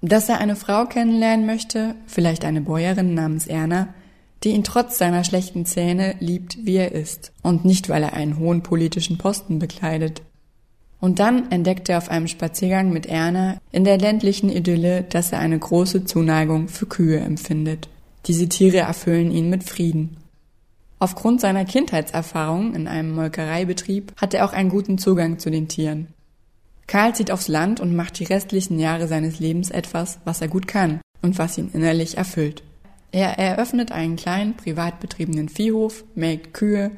Dass 0.00 0.28
er 0.28 0.38
eine 0.38 0.56
Frau 0.56 0.86
kennenlernen 0.86 1.46
möchte, 1.46 1.94
vielleicht 2.06 2.44
eine 2.44 2.60
Bäuerin 2.60 3.14
namens 3.14 3.46
Erna, 3.46 3.94
die 4.42 4.50
ihn 4.50 4.64
trotz 4.64 4.98
seiner 4.98 5.22
schlechten 5.22 5.66
Zähne 5.66 6.16
liebt, 6.18 6.58
wie 6.64 6.76
er 6.76 6.92
ist, 6.92 7.32
und 7.42 7.64
nicht, 7.64 7.88
weil 7.88 8.02
er 8.02 8.12
einen 8.12 8.38
hohen 8.38 8.62
politischen 8.62 9.18
Posten 9.18 9.58
bekleidet. 9.58 10.22
Und 11.00 11.18
dann 11.18 11.50
entdeckt 11.50 11.88
er 11.88 11.98
auf 11.98 12.10
einem 12.10 12.28
Spaziergang 12.28 12.92
mit 12.92 13.06
Erna 13.06 13.58
in 13.70 13.84
der 13.84 13.98
ländlichen 13.98 14.48
Idylle, 14.48 15.02
dass 15.02 15.32
er 15.32 15.40
eine 15.40 15.58
große 15.58 16.04
Zuneigung 16.04 16.68
für 16.68 16.86
Kühe 16.86 17.18
empfindet. 17.18 17.88
Diese 18.26 18.48
Tiere 18.48 18.78
erfüllen 18.78 19.32
ihn 19.32 19.50
mit 19.50 19.64
Frieden. 19.64 20.16
Aufgrund 21.02 21.40
seiner 21.40 21.64
Kindheitserfahrung 21.64 22.76
in 22.76 22.86
einem 22.86 23.12
Molkereibetrieb 23.16 24.12
hat 24.18 24.34
er 24.34 24.44
auch 24.44 24.52
einen 24.52 24.68
guten 24.68 24.98
Zugang 24.98 25.40
zu 25.40 25.50
den 25.50 25.66
Tieren. 25.66 26.06
Karl 26.86 27.12
zieht 27.12 27.32
aufs 27.32 27.48
Land 27.48 27.80
und 27.80 27.96
macht 27.96 28.20
die 28.20 28.24
restlichen 28.24 28.78
Jahre 28.78 29.08
seines 29.08 29.40
Lebens 29.40 29.72
etwas, 29.72 30.20
was 30.24 30.40
er 30.40 30.46
gut 30.46 30.68
kann 30.68 31.00
und 31.20 31.40
was 31.40 31.58
ihn 31.58 31.70
innerlich 31.72 32.18
erfüllt. 32.18 32.62
Er 33.10 33.36
eröffnet 33.36 33.90
einen 33.90 34.14
kleinen, 34.14 34.56
privat 34.56 35.00
betriebenen 35.00 35.48
Viehhof, 35.48 36.04
melkt 36.14 36.54
Kühe 36.54 36.92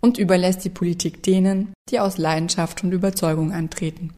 und 0.00 0.18
überlässt 0.18 0.64
die 0.64 0.70
Politik 0.70 1.22
denen, 1.22 1.72
die 1.88 2.00
aus 2.00 2.18
Leidenschaft 2.18 2.82
und 2.82 2.90
Überzeugung 2.90 3.52
antreten. 3.52 4.12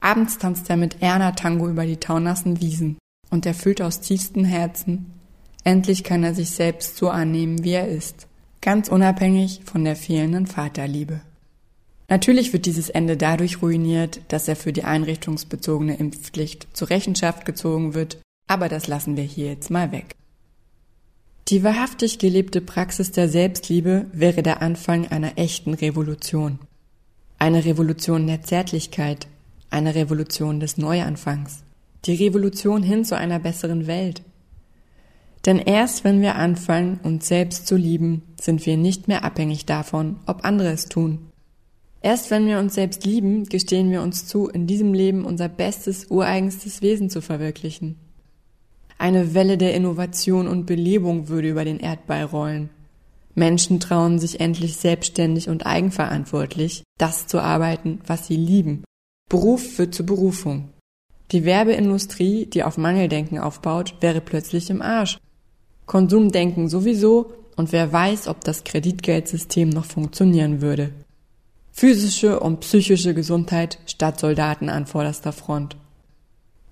Abends 0.00 0.38
tanzt 0.38 0.68
er 0.70 0.76
mit 0.76 1.00
Erna 1.02 1.30
Tango 1.30 1.68
über 1.68 1.86
die 1.86 1.98
taunassen 1.98 2.60
Wiesen 2.60 2.98
und 3.30 3.46
erfüllt 3.46 3.80
aus 3.80 4.00
tiefstem 4.00 4.44
Herzen, 4.44 5.17
endlich 5.68 6.02
kann 6.02 6.24
er 6.24 6.34
sich 6.34 6.50
selbst 6.50 6.96
so 6.96 7.10
annehmen, 7.10 7.62
wie 7.62 7.72
er 7.72 7.88
ist, 7.88 8.26
ganz 8.62 8.88
unabhängig 8.88 9.60
von 9.66 9.84
der 9.84 9.96
fehlenden 9.96 10.46
Vaterliebe. 10.46 11.20
Natürlich 12.08 12.54
wird 12.54 12.64
dieses 12.64 12.88
Ende 12.88 13.18
dadurch 13.18 13.60
ruiniert, 13.60 14.22
dass 14.28 14.48
er 14.48 14.56
für 14.56 14.72
die 14.72 14.84
einrichtungsbezogene 14.84 15.96
Impfpflicht 15.96 16.68
zur 16.72 16.88
Rechenschaft 16.88 17.44
gezogen 17.44 17.92
wird, 17.92 18.16
aber 18.46 18.70
das 18.70 18.86
lassen 18.86 19.18
wir 19.18 19.24
hier 19.24 19.48
jetzt 19.48 19.70
mal 19.70 19.92
weg. 19.92 20.14
Die 21.48 21.62
wahrhaftig 21.62 22.18
gelebte 22.18 22.62
Praxis 22.62 23.12
der 23.12 23.28
Selbstliebe 23.28 24.06
wäre 24.14 24.42
der 24.42 24.62
Anfang 24.62 25.06
einer 25.08 25.36
echten 25.36 25.74
Revolution. 25.74 26.58
Eine 27.38 27.66
Revolution 27.66 28.26
der 28.26 28.42
Zärtlichkeit, 28.42 29.28
eine 29.68 29.94
Revolution 29.94 30.60
des 30.60 30.78
Neuanfangs, 30.78 31.62
die 32.06 32.14
Revolution 32.14 32.82
hin 32.82 33.04
zu 33.04 33.18
einer 33.18 33.38
besseren 33.38 33.86
Welt. 33.86 34.22
Denn 35.46 35.58
erst 35.58 36.04
wenn 36.04 36.20
wir 36.20 36.34
anfangen, 36.34 37.00
uns 37.02 37.28
selbst 37.28 37.66
zu 37.66 37.76
lieben, 37.76 38.22
sind 38.40 38.66
wir 38.66 38.76
nicht 38.76 39.08
mehr 39.08 39.24
abhängig 39.24 39.66
davon, 39.66 40.16
ob 40.26 40.44
andere 40.44 40.70
es 40.70 40.86
tun. 40.86 41.28
Erst 42.00 42.30
wenn 42.30 42.46
wir 42.46 42.58
uns 42.58 42.74
selbst 42.74 43.04
lieben, 43.04 43.44
gestehen 43.44 43.90
wir 43.90 44.02
uns 44.02 44.26
zu, 44.26 44.48
in 44.48 44.66
diesem 44.66 44.94
Leben 44.94 45.24
unser 45.24 45.48
bestes, 45.48 46.06
ureigenstes 46.10 46.80
Wesen 46.80 47.10
zu 47.10 47.20
verwirklichen. 47.20 47.96
Eine 48.98 49.34
Welle 49.34 49.58
der 49.58 49.74
Innovation 49.74 50.48
und 50.48 50.66
Belebung 50.66 51.28
würde 51.28 51.50
über 51.50 51.64
den 51.64 51.78
Erdball 51.78 52.24
rollen. 52.24 52.70
Menschen 53.34 53.78
trauen 53.78 54.18
sich 54.18 54.40
endlich 54.40 54.76
selbstständig 54.76 55.48
und 55.48 55.66
eigenverantwortlich, 55.66 56.82
das 56.98 57.26
zu 57.28 57.40
arbeiten, 57.40 58.00
was 58.06 58.26
sie 58.26 58.36
lieben. 58.36 58.82
Beruf 59.28 59.78
wird 59.78 59.94
zur 59.94 60.06
Berufung. 60.06 60.70
Die 61.30 61.44
Werbeindustrie, 61.44 62.46
die 62.46 62.64
auf 62.64 62.78
Mangeldenken 62.78 63.38
aufbaut, 63.38 63.94
wäre 64.00 64.20
plötzlich 64.20 64.70
im 64.70 64.82
Arsch. 64.82 65.18
Konsumdenken 65.88 66.68
sowieso 66.68 67.32
und 67.56 67.72
wer 67.72 67.92
weiß, 67.92 68.28
ob 68.28 68.44
das 68.44 68.62
Kreditgeldsystem 68.62 69.68
noch 69.68 69.86
funktionieren 69.86 70.62
würde. 70.62 70.90
Physische 71.72 72.38
und 72.38 72.60
psychische 72.60 73.14
Gesundheit 73.14 73.78
statt 73.86 74.20
Soldaten 74.20 74.68
an 74.68 74.86
vorderster 74.86 75.32
Front. 75.32 75.76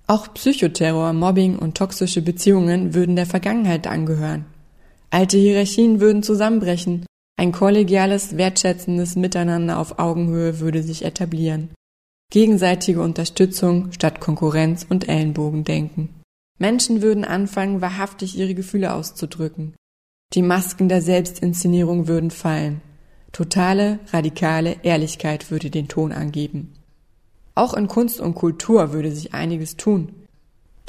Auch 0.07 0.33
Psychoterror, 0.33 1.11
Mobbing 1.11 1.59
und 1.59 1.75
toxische 1.75 2.21
Beziehungen 2.21 2.93
würden 2.93 3.17
der 3.17 3.25
Vergangenheit 3.25 3.87
angehören. 3.87 4.45
Alte 5.09 5.37
Hierarchien 5.37 5.99
würden 5.99 6.23
zusammenbrechen, 6.23 7.05
ein 7.39 7.51
kollegiales, 7.51 8.35
wertschätzendes 8.35 9.15
Miteinander 9.15 9.77
auf 9.77 9.99
Augenhöhe 9.99 10.59
würde 10.59 10.81
sich 10.81 11.05
etablieren. 11.05 11.69
Gegenseitige 12.31 13.01
Unterstützung 13.01 13.91
statt 13.91 14.19
Konkurrenz 14.19 14.85
und 14.89 15.07
Ellenbogendenken. 15.07 16.09
Menschen 16.57 17.01
würden 17.01 17.23
anfangen, 17.23 17.81
wahrhaftig 17.81 18.37
ihre 18.37 18.55
Gefühle 18.55 18.93
auszudrücken. 18.93 19.75
Die 20.33 20.41
Masken 20.41 20.89
der 20.89 21.01
Selbstinszenierung 21.01 22.07
würden 22.07 22.31
fallen. 22.31 22.81
Totale, 23.31 23.99
radikale 24.11 24.77
Ehrlichkeit 24.83 25.51
würde 25.51 25.69
den 25.69 25.87
Ton 25.87 26.11
angeben. 26.11 26.73
Auch 27.55 27.73
in 27.73 27.87
Kunst 27.87 28.19
und 28.19 28.35
Kultur 28.35 28.93
würde 28.93 29.11
sich 29.11 29.33
einiges 29.33 29.77
tun. 29.77 30.11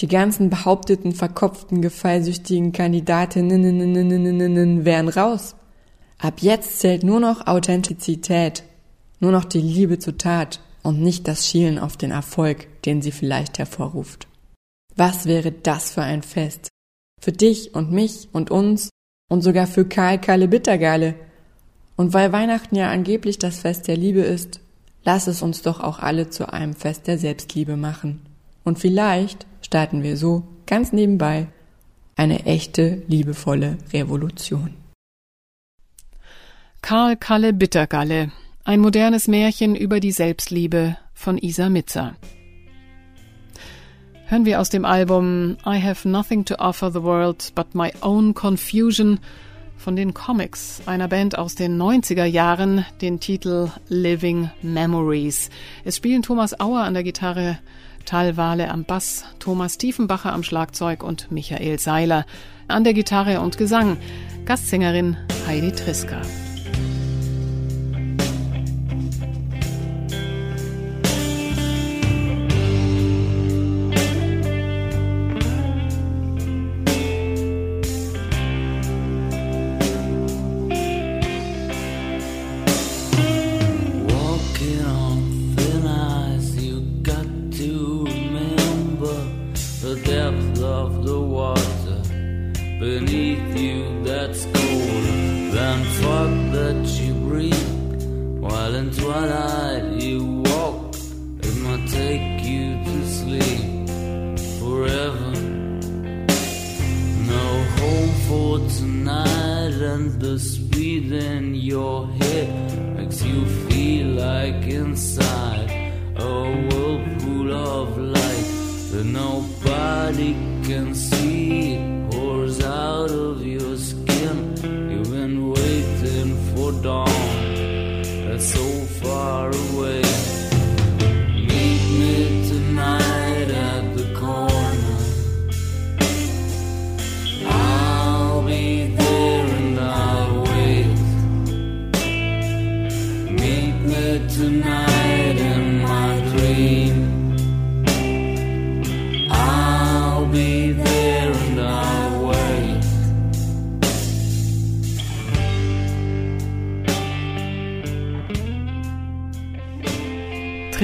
Die 0.01 0.09
ganzen 0.09 0.49
behaupteten, 0.49 1.13
verkopften, 1.13 1.83
gefallsüchtigen 1.83 2.73
Kandidatinnen 2.73 4.85
wären 4.85 5.09
raus. 5.09 5.57
Ab 6.19 6.35
jetzt 6.41 6.81
zählt 6.81 7.03
nur 7.03 7.21
noch 7.21 7.47
Authentizität, 7.47 8.65
nur 9.21 9.33
noch 9.33 9.45
die 9.45 9.61
Liebe 9.61 9.99
zur 9.99 10.17
Tat 10.17 10.61
und 10.83 11.01
nicht 11.01 11.27
das 11.27 11.47
Schielen 11.47 11.79
auf 11.79 11.97
den 11.97 12.13
Erfolg, 12.13 12.67
den 12.85 13.03
sie 13.03 13.13
vielleicht 13.13 13.59
hervorruft. 13.59 14.29
Was 14.99 15.25
wäre 15.25 15.53
das 15.53 15.93
für 15.93 16.03
ein 16.03 16.23
Fest? 16.23 16.69
Für 17.21 17.33
dich 17.33 17.75
und 17.75 17.91
mich 17.91 18.29
und 18.33 18.51
uns 18.51 18.91
und 19.31 19.41
sogar 19.41 19.67
für 19.67 19.87
Karl 19.87 20.21
Kalle 20.21 20.49
Bittergalle. 20.49 21.15
Und 21.97 22.13
weil 22.13 22.33
Weihnachten 22.33 22.77
ja 22.77 22.91
angeblich 22.91 23.39
das 23.39 23.61
Fest 23.61 23.89
der 23.89 23.97
Liebe 23.97 24.21
ist, 24.21 24.61
Lass 25.09 25.27
es 25.27 25.41
uns 25.41 25.63
doch 25.63 25.81
auch 25.81 26.01
alle 26.01 26.29
zu 26.29 26.53
einem 26.53 26.75
Fest 26.75 27.07
der 27.07 27.17
Selbstliebe 27.17 27.77
machen. 27.77 28.21
Und 28.63 28.79
vielleicht 28.79 29.47
starten 29.63 30.03
wir 30.03 30.19
so, 30.19 30.47
ganz 30.67 30.93
nebenbei, 30.93 31.47
eine 32.15 32.45
echte, 32.45 33.03
liebevolle 33.09 33.79
Revolution. 33.93 34.75
Karl 36.83 37.17
Kalle 37.17 37.55
Bittergalle, 37.55 38.33
ein 38.65 38.81
modernes 38.81 39.29
Märchen 39.29 39.77
über 39.77 39.99
die 39.99 40.13
Selbstliebe 40.13 40.99
von 41.15 41.39
Isa 41.39 41.71
Mitzer. 41.71 42.15
Hören 44.31 44.45
wir 44.45 44.61
aus 44.61 44.69
dem 44.69 44.85
Album 44.85 45.57
I 45.65 45.83
Have 45.83 46.07
Nothing 46.07 46.45
to 46.45 46.57
Offer 46.57 46.91
the 46.91 47.03
World 47.03 47.51
but 47.55 47.75
My 47.75 47.91
Own 48.03 48.35
Confusion 48.35 49.21
von 49.79 49.97
den 49.97 50.13
Comics, 50.13 50.83
einer 50.85 51.09
Band 51.09 51.39
aus 51.39 51.55
den 51.55 51.81
90er 51.81 52.27
Jahren, 52.27 52.85
den 53.01 53.21
Titel 53.21 53.71
Living 53.89 54.51
Memories. 54.61 55.49
Es 55.83 55.97
spielen 55.97 56.21
Thomas 56.21 56.61
Auer 56.61 56.83
an 56.83 56.93
der 56.93 57.05
Gitarre, 57.05 57.59
Tal 58.05 58.37
Wale 58.37 58.71
am 58.71 58.85
Bass, 58.85 59.25
Thomas 59.39 59.79
Tiefenbacher 59.79 60.35
am 60.35 60.43
Schlagzeug 60.43 61.03
und 61.03 61.33
Michael 61.33 61.79
Seiler 61.79 62.27
an 62.67 62.85
der 62.85 62.93
Gitarre 62.93 63.41
und 63.41 63.57
Gesang. 63.57 63.97
Gastsängerin 64.45 65.17
Heidi 65.47 65.73
Triska. 65.73 66.21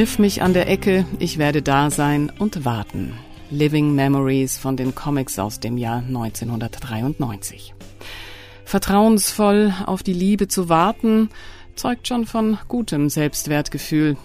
Triff 0.05 0.19
mich 0.19 0.43
an 0.43 0.53
der 0.53 0.69
Ecke, 0.69 1.07
ich 1.19 1.39
werde 1.39 1.63
da 1.63 1.91
sein 1.91 2.31
und 2.39 2.67
warten. 2.67 3.15
Living 3.49 3.95
Memories 3.95 4.59
von 4.59 4.77
den 4.77 4.95
Comics 4.95 5.39
aus 5.39 5.61
dem 5.61 5.79
Jahr 5.79 6.01
1993. 6.01 7.75
Vertrauensvoll 8.67 9.73
auf 9.87 10.03
die 10.03 10.13
Liebe 10.13 10.47
zu 10.47 10.69
warten, 10.69 11.31
zeugt 11.75 12.07
schon 12.07 12.27
von 12.27 12.59
gutem 12.69 13.09
Selbstwertgefühl. 13.09 14.19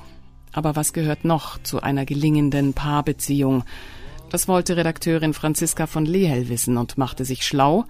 Aber 0.52 0.76
was 0.76 0.92
gehört 0.92 1.24
noch 1.24 1.64
zu 1.64 1.82
einer 1.82 2.04
gelingenden 2.04 2.74
Paarbeziehung? 2.74 3.64
Das 4.30 4.50
wollte 4.50 4.76
Redakteurin 4.76 5.34
Franziska 5.34 5.88
von 5.88 6.06
Lehel 6.06 6.50
wissen 6.50 6.76
und 6.76 6.98
machte 6.98 7.24
sich 7.24 7.48
schlau, 7.48 7.86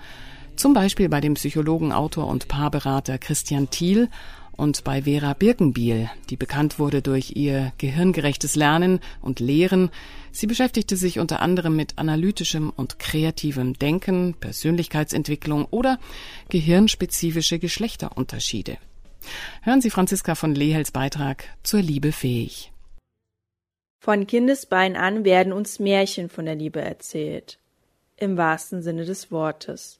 zum 0.56 0.76
Beispiel 0.76 1.10
bei 1.10 1.22
dem 1.22 1.34
Psychologen, 1.34 1.92
Autor 1.92 2.28
und 2.28 2.50
Paarberater 2.50 3.18
Christian 3.18 3.72
Thiel 3.72 4.10
und 4.60 4.84
bei 4.84 5.04
Vera 5.04 5.34
Birkenbiel, 5.34 6.10
die 6.30 6.36
bekannt 6.36 6.78
wurde 6.78 7.02
durch 7.02 7.36
ihr 7.36 7.72
gehirngerechtes 7.78 8.56
Lernen 8.56 9.00
und 9.22 9.40
Lehren. 9.40 9.90
Sie 10.32 10.48
beschäftigte 10.48 10.98
sich 10.98 11.18
unter 11.18 11.42
anderem 11.42 11.76
mit 11.76 11.98
analytischem 11.98 12.70
und 12.70 13.00
kreativem 13.00 13.74
Denken, 13.80 14.36
Persönlichkeitsentwicklung 14.40 15.66
oder 15.66 15.98
gehirnspezifische 16.50 17.58
Geschlechterunterschiede. 17.58 18.78
Hören 19.64 19.82
Sie 19.82 19.90
Franziska 19.90 20.36
von 20.36 20.54
Lehels 20.54 20.92
Beitrag 20.92 21.46
zur 21.64 21.82
Liebe 21.82 22.12
fähig. 22.12 22.72
Von 24.02 24.28
Kindesbein 24.28 24.96
an 24.96 25.24
werden 25.26 25.54
uns 25.54 25.80
Märchen 25.80 26.30
von 26.30 26.46
der 26.46 26.56
Liebe 26.56 26.82
erzählt. 26.82 27.60
Im 28.18 28.38
wahrsten 28.38 28.82
Sinne 28.82 29.06
des 29.06 29.32
Wortes. 29.32 29.99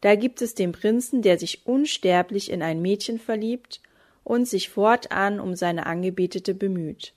Da 0.00 0.14
gibt 0.14 0.42
es 0.42 0.54
den 0.54 0.72
Prinzen, 0.72 1.22
der 1.22 1.38
sich 1.38 1.66
unsterblich 1.66 2.50
in 2.50 2.62
ein 2.62 2.80
Mädchen 2.80 3.18
verliebt 3.18 3.80
und 4.24 4.46
sich 4.46 4.68
fortan 4.68 5.40
um 5.40 5.56
seine 5.56 5.86
Angebetete 5.86 6.54
bemüht. 6.54 7.14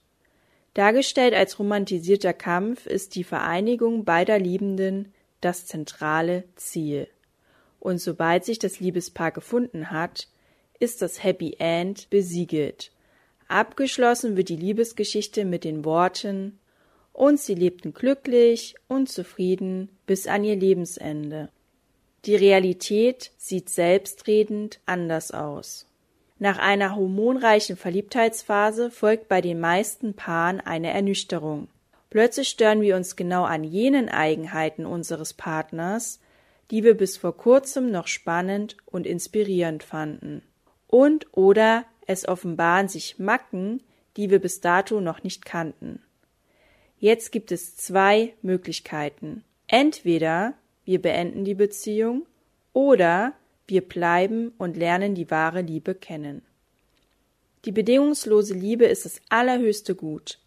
Dargestellt 0.73 1.33
als 1.33 1.59
romantisierter 1.59 2.33
Kampf 2.33 2.85
ist 2.85 3.15
die 3.15 3.25
Vereinigung 3.25 4.05
beider 4.05 4.39
Liebenden 4.39 5.13
das 5.41 5.65
zentrale 5.65 6.45
Ziel. 6.55 7.07
Und 7.79 7.99
sobald 7.99 8.45
sich 8.45 8.59
das 8.59 8.79
Liebespaar 8.79 9.31
gefunden 9.31 9.91
hat, 9.91 10.27
ist 10.79 11.01
das 11.01 11.23
Happy 11.23 11.55
End 11.59 12.09
besiegelt. 12.09 12.91
Abgeschlossen 13.47 14.37
wird 14.37 14.49
die 14.49 14.55
Liebesgeschichte 14.55 15.43
mit 15.43 15.65
den 15.65 15.83
Worten 15.83 16.59
und 17.11 17.39
sie 17.39 17.55
lebten 17.55 17.93
glücklich 17.93 18.75
und 18.87 19.09
zufrieden 19.09 19.89
bis 20.05 20.27
an 20.27 20.45
ihr 20.45 20.55
Lebensende. 20.55 21.49
Die 22.25 22.35
Realität 22.35 23.31
sieht 23.37 23.69
selbstredend 23.69 24.79
anders 24.85 25.31
aus. 25.31 25.87
Nach 26.37 26.59
einer 26.59 26.95
hormonreichen 26.95 27.77
Verliebtheitsphase 27.77 28.91
folgt 28.91 29.27
bei 29.27 29.41
den 29.41 29.59
meisten 29.59 30.13
Paaren 30.13 30.59
eine 30.59 30.91
Ernüchterung. 30.91 31.67
Plötzlich 32.11 32.49
stören 32.49 32.81
wir 32.81 32.95
uns 32.95 33.15
genau 33.15 33.43
an 33.43 33.63
jenen 33.63 34.09
Eigenheiten 34.09 34.85
unseres 34.85 35.33
Partners, 35.33 36.19
die 36.69 36.83
wir 36.83 36.95
bis 36.95 37.17
vor 37.17 37.35
kurzem 37.35 37.89
noch 37.89 38.07
spannend 38.07 38.77
und 38.85 39.07
inspirierend 39.07 39.83
fanden. 39.83 40.43
Und 40.87 41.25
oder 41.31 41.85
es 42.05 42.27
offenbaren 42.27 42.87
sich 42.87 43.17
Macken, 43.17 43.81
die 44.17 44.29
wir 44.29 44.39
bis 44.39 44.61
dato 44.61 44.99
noch 45.01 45.23
nicht 45.23 45.45
kannten. 45.45 46.01
Jetzt 46.99 47.31
gibt 47.31 47.51
es 47.51 47.77
zwei 47.77 48.33
Möglichkeiten. 48.41 49.43
Entweder 49.67 50.53
wir 50.85 51.01
beenden 51.01 51.45
die 51.45 51.55
Beziehung 51.55 52.25
oder 52.73 53.33
wir 53.67 53.81
bleiben 53.81 54.53
und 54.57 54.77
lernen 54.77 55.15
die 55.15 55.31
wahre 55.31 55.61
Liebe 55.61 55.95
kennen. 55.95 56.41
Die 57.65 57.71
bedingungslose 57.71 58.53
Liebe 58.53 58.85
ist 58.85 59.05
das 59.05 59.21
allerhöchste 59.29 59.95
Gut. 59.95 60.39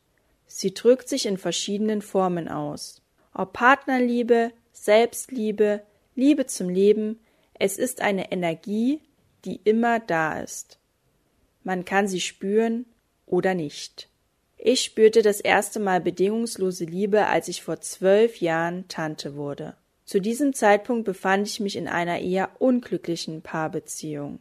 Sie 0.46 0.74
drückt 0.74 1.08
sich 1.08 1.26
in 1.26 1.38
verschiedenen 1.38 2.02
Formen 2.02 2.48
aus. 2.48 3.02
Ob 3.32 3.52
Partnerliebe, 3.52 4.52
Selbstliebe, 4.72 5.82
Liebe 6.16 6.46
zum 6.46 6.68
Leben, 6.68 7.20
es 7.58 7.78
ist 7.78 8.00
eine 8.00 8.32
Energie, 8.32 9.00
die 9.44 9.60
immer 9.64 10.00
da 10.00 10.40
ist. 10.40 10.78
Man 11.62 11.84
kann 11.84 12.08
sie 12.08 12.20
spüren 12.20 12.84
oder 13.26 13.54
nicht. 13.54 14.08
Ich 14.58 14.82
spürte 14.82 15.22
das 15.22 15.40
erste 15.40 15.80
Mal 15.80 16.00
bedingungslose 16.00 16.84
Liebe, 16.84 17.26
als 17.26 17.48
ich 17.48 17.62
vor 17.62 17.80
zwölf 17.80 18.40
Jahren 18.40 18.88
Tante 18.88 19.36
wurde. 19.36 19.76
Zu 20.04 20.20
diesem 20.20 20.52
Zeitpunkt 20.52 21.04
befand 21.04 21.48
ich 21.48 21.60
mich 21.60 21.76
in 21.76 21.88
einer 21.88 22.20
eher 22.20 22.50
unglücklichen 22.58 23.42
Paarbeziehung. 23.42 24.40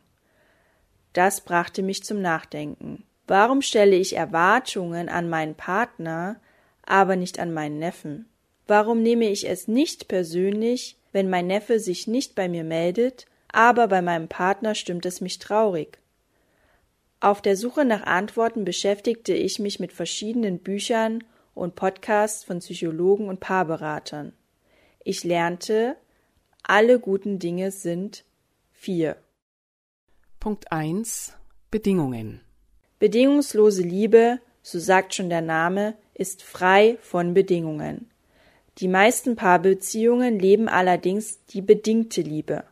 Das 1.14 1.42
brachte 1.42 1.84
mich 1.84 2.04
zum 2.04 2.22
Nachdenken. 2.22 3.04
Warum 3.28 3.62
stelle 3.62 3.96
ich 3.96 4.16
Erwartungen 4.16 5.08
an 5.08 5.30
meinen 5.30 5.56
Partner, 5.56 6.42
aber 6.86 7.16
nicht 7.16 7.40
an 7.40 7.54
meinen 7.54 7.80
Neffen? 7.80 8.26
Warum 8.68 9.02
nehme 9.02 9.30
ich 9.30 9.48
es 9.48 9.68
nicht 9.68 10.08
persönlich, 10.08 10.98
wenn 11.12 11.30
mein 11.30 11.48
Neffe 11.48 11.80
sich 11.80 12.08
nicht 12.08 12.36
bei 12.36 12.50
mir 12.50 12.64
meldet, 12.64 13.26
aber 13.52 13.88
bei 13.88 14.02
meinem 14.02 14.28
Partner 14.28 14.76
stimmt 14.76 15.06
es 15.06 15.22
mich 15.22 15.40
traurig? 15.40 16.00
Auf 17.22 17.42
der 17.42 17.56
Suche 17.56 17.86
nach 17.86 18.04
Antworten 18.04 18.66
beschäftigte 18.66 19.34
ich 19.34 19.60
mich 19.60 19.80
mit 19.80 19.94
verschiedenen 19.94 20.60
Büchern 20.60 21.24
und 21.54 21.76
Podcasts 21.76 22.44
von 22.44 22.60
Psychologen 22.60 23.30
und 23.30 23.40
Paarberatern. 23.40 24.34
Ich 25.06 25.26
lernte, 25.26 25.98
alle 26.64 26.98
guten 26.98 27.38
Dinge 27.38 27.72
sind 27.72 28.24
vier. 28.72 29.18
Punkt 30.40 30.72
1 30.72 31.34
Bedingungen. 31.70 32.40
Bedingungslose 33.00 33.82
Liebe, 33.82 34.40
so 34.62 34.80
sagt 34.80 35.14
schon 35.14 35.30
der 35.30 35.42
Name, 35.42 35.96
ist 36.14 36.42
frei 36.42 36.98
von 37.02 37.34
Bedingungen. 37.34 38.10
Die 38.78 38.88
meisten 38.88 39.36
Paarbeziehungen 39.36 40.40
leben 40.40 40.70
allerdings 40.70 41.44
die 41.48 41.62
bedingte 41.62 42.22
Liebe. 42.22 42.64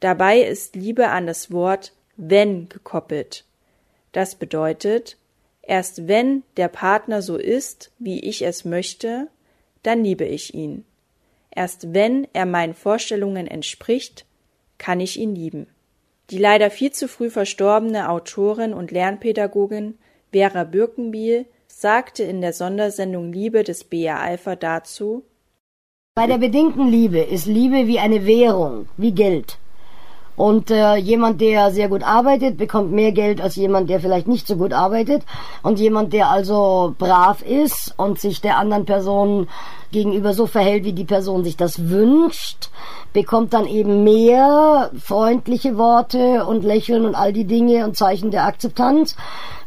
Dabei 0.00 0.40
ist 0.40 0.74
Liebe 0.74 1.10
an 1.10 1.28
das 1.28 1.52
Wort 1.52 1.92
wenn 2.16 2.68
gekoppelt. 2.68 3.44
Das 4.10 4.34
bedeutet, 4.34 5.16
erst 5.62 6.08
wenn 6.08 6.42
der 6.56 6.68
Partner 6.68 7.22
so 7.22 7.36
ist, 7.36 7.92
wie 8.00 8.18
ich 8.18 8.42
es 8.42 8.64
möchte, 8.64 9.28
dann 9.84 10.02
liebe 10.02 10.24
ich 10.24 10.52
ihn. 10.52 10.84
Erst 11.56 11.94
wenn 11.94 12.28
er 12.34 12.44
meinen 12.44 12.74
Vorstellungen 12.74 13.46
entspricht, 13.46 14.26
kann 14.76 15.00
ich 15.00 15.18
ihn 15.18 15.34
lieben. 15.34 15.66
Die 16.30 16.38
leider 16.38 16.70
viel 16.70 16.92
zu 16.92 17.08
früh 17.08 17.30
verstorbene 17.30 18.10
Autorin 18.10 18.74
und 18.74 18.90
Lernpädagogin 18.90 19.96
Vera 20.32 20.64
Birkenbiel 20.64 21.46
sagte 21.66 22.24
in 22.24 22.42
der 22.42 22.52
Sondersendung 22.52 23.32
Liebe 23.32 23.64
des 23.64 23.84
BA 23.84 24.18
Alpha 24.18 24.54
dazu 24.54 25.24
Bei 26.14 26.26
der 26.26 26.38
bedingten 26.38 26.88
Liebe 26.88 27.20
ist 27.20 27.46
Liebe 27.46 27.86
wie 27.86 28.00
eine 28.00 28.26
Währung, 28.26 28.88
wie 28.98 29.12
Geld. 29.12 29.58
Und 30.36 30.70
äh, 30.70 30.96
jemand, 30.96 31.40
der 31.40 31.70
sehr 31.70 31.88
gut 31.88 32.02
arbeitet, 32.02 32.58
bekommt 32.58 32.92
mehr 32.92 33.12
Geld 33.12 33.40
als 33.40 33.56
jemand, 33.56 33.88
der 33.88 34.00
vielleicht 34.00 34.28
nicht 34.28 34.46
so 34.46 34.56
gut 34.56 34.74
arbeitet. 34.74 35.22
Und 35.62 35.80
jemand, 35.80 36.12
der 36.12 36.30
also 36.30 36.94
brav 36.98 37.42
ist 37.42 37.94
und 37.96 38.20
sich 38.20 38.42
der 38.42 38.58
anderen 38.58 38.84
Person 38.84 39.48
gegenüber 39.92 40.34
so 40.34 40.46
verhält, 40.46 40.84
wie 40.84 40.92
die 40.92 41.04
Person 41.04 41.42
sich 41.42 41.56
das 41.56 41.88
wünscht, 41.88 42.68
bekommt 43.14 43.54
dann 43.54 43.66
eben 43.66 44.04
mehr 44.04 44.90
freundliche 44.98 45.78
Worte 45.78 46.44
und 46.44 46.64
Lächeln 46.64 47.06
und 47.06 47.14
all 47.14 47.32
die 47.32 47.46
Dinge 47.46 47.86
und 47.86 47.96
Zeichen 47.96 48.30
der 48.30 48.44
Akzeptanz, 48.44 49.16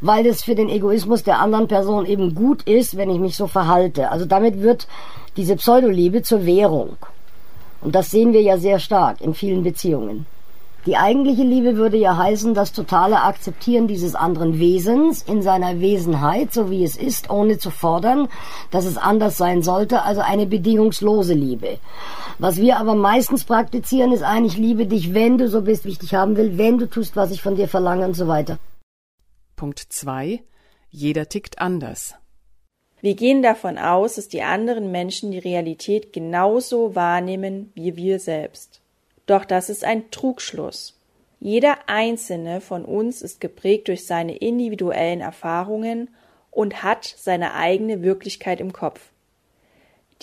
weil 0.01 0.27
es 0.27 0.43
für 0.43 0.53
den 0.53 0.69
Egoismus 0.69 1.23
der 1.23 1.39
anderen 1.39 1.67
Person 1.67 2.05
eben 2.05 2.35
gut 2.35 2.61
ist, 2.63 2.95
wenn 2.95 3.09
ich 3.09 3.19
mich 3.19 3.35
so 3.35 3.47
verhalte. 3.47 4.11
Also 4.11 4.25
damit 4.25 4.61
wird 4.61 4.87
diese 5.35 5.55
Pseudoliebe 5.55 6.21
zur 6.21 6.45
Währung. 6.45 6.97
Und 7.81 7.95
das 7.95 8.11
sehen 8.11 8.33
wir 8.33 8.41
ja 8.41 8.57
sehr 8.57 8.77
stark 8.77 9.21
in 9.21 9.33
vielen 9.33 9.63
Beziehungen. 9.63 10.25
Die 10.85 10.95
eigentliche 10.95 11.43
Liebe 11.43 11.75
würde 11.75 11.97
ja 11.97 12.15
heißen, 12.15 12.53
das 12.53 12.71
totale 12.71 13.21
Akzeptieren 13.23 13.87
dieses 13.87 14.15
anderen 14.15 14.59
Wesens 14.59 15.21
in 15.23 15.41
seiner 15.41 15.81
Wesenheit, 15.81 16.53
so 16.53 16.71
wie 16.71 16.83
es 16.85 16.95
ist, 16.95 17.29
ohne 17.29 17.57
zu 17.57 17.69
fordern, 17.69 18.29
dass 18.71 18.85
es 18.85 18.97
anders 18.97 19.37
sein 19.37 19.61
sollte, 19.61 20.03
also 20.03 20.21
eine 20.21 20.45
bedingungslose 20.45 21.33
Liebe. 21.33 21.79
Was 22.37 22.57
wir 22.57 22.77
aber 22.77 22.95
meistens 22.95 23.43
praktizieren, 23.43 24.13
ist 24.13 24.23
eigentlich 24.23 24.57
Liebe 24.57 24.85
dich, 24.85 25.13
wenn 25.13 25.37
du 25.37 25.49
so 25.49 25.61
bist, 25.61 25.83
wie 25.83 25.89
ich 25.89 25.99
dich 25.99 26.13
haben 26.15 26.37
will, 26.37 26.57
wenn 26.57 26.77
du 26.77 26.85
tust, 26.87 27.17
was 27.17 27.31
ich 27.31 27.41
von 27.41 27.55
dir 27.55 27.67
verlange 27.67 28.05
und 28.05 28.13
so 28.13 28.27
weiter. 28.27 28.57
Punkt 29.57 29.79
2. 29.79 30.41
Jeder 30.89 31.27
tickt 31.27 31.59
anders. 31.59 32.15
Wir 33.01 33.15
gehen 33.15 33.41
davon 33.41 33.77
aus, 33.77 34.15
dass 34.15 34.29
die 34.29 34.41
anderen 34.41 34.91
Menschen 34.91 35.31
die 35.31 35.39
Realität 35.39 36.13
genauso 36.13 36.95
wahrnehmen 36.95 37.71
wie 37.75 37.95
wir 37.97 38.19
selbst. 38.19 38.78
Doch 39.29 39.45
das 39.45 39.69
ist 39.69 39.83
ein 39.83 40.09
Trugschluss. 40.09 40.99
Jeder 41.39 41.77
einzelne 41.87 42.61
von 42.61 42.83
uns 42.83 43.21
ist 43.21 43.39
geprägt 43.39 43.87
durch 43.87 44.07
seine 44.07 44.35
individuellen 44.35 45.21
Erfahrungen 45.21 46.09
und 46.49 46.81
hat 46.81 47.05
seine 47.05 47.53
eigene 47.53 48.01
Wirklichkeit 48.01 48.59
im 48.59 48.73
Kopf. 48.73 49.11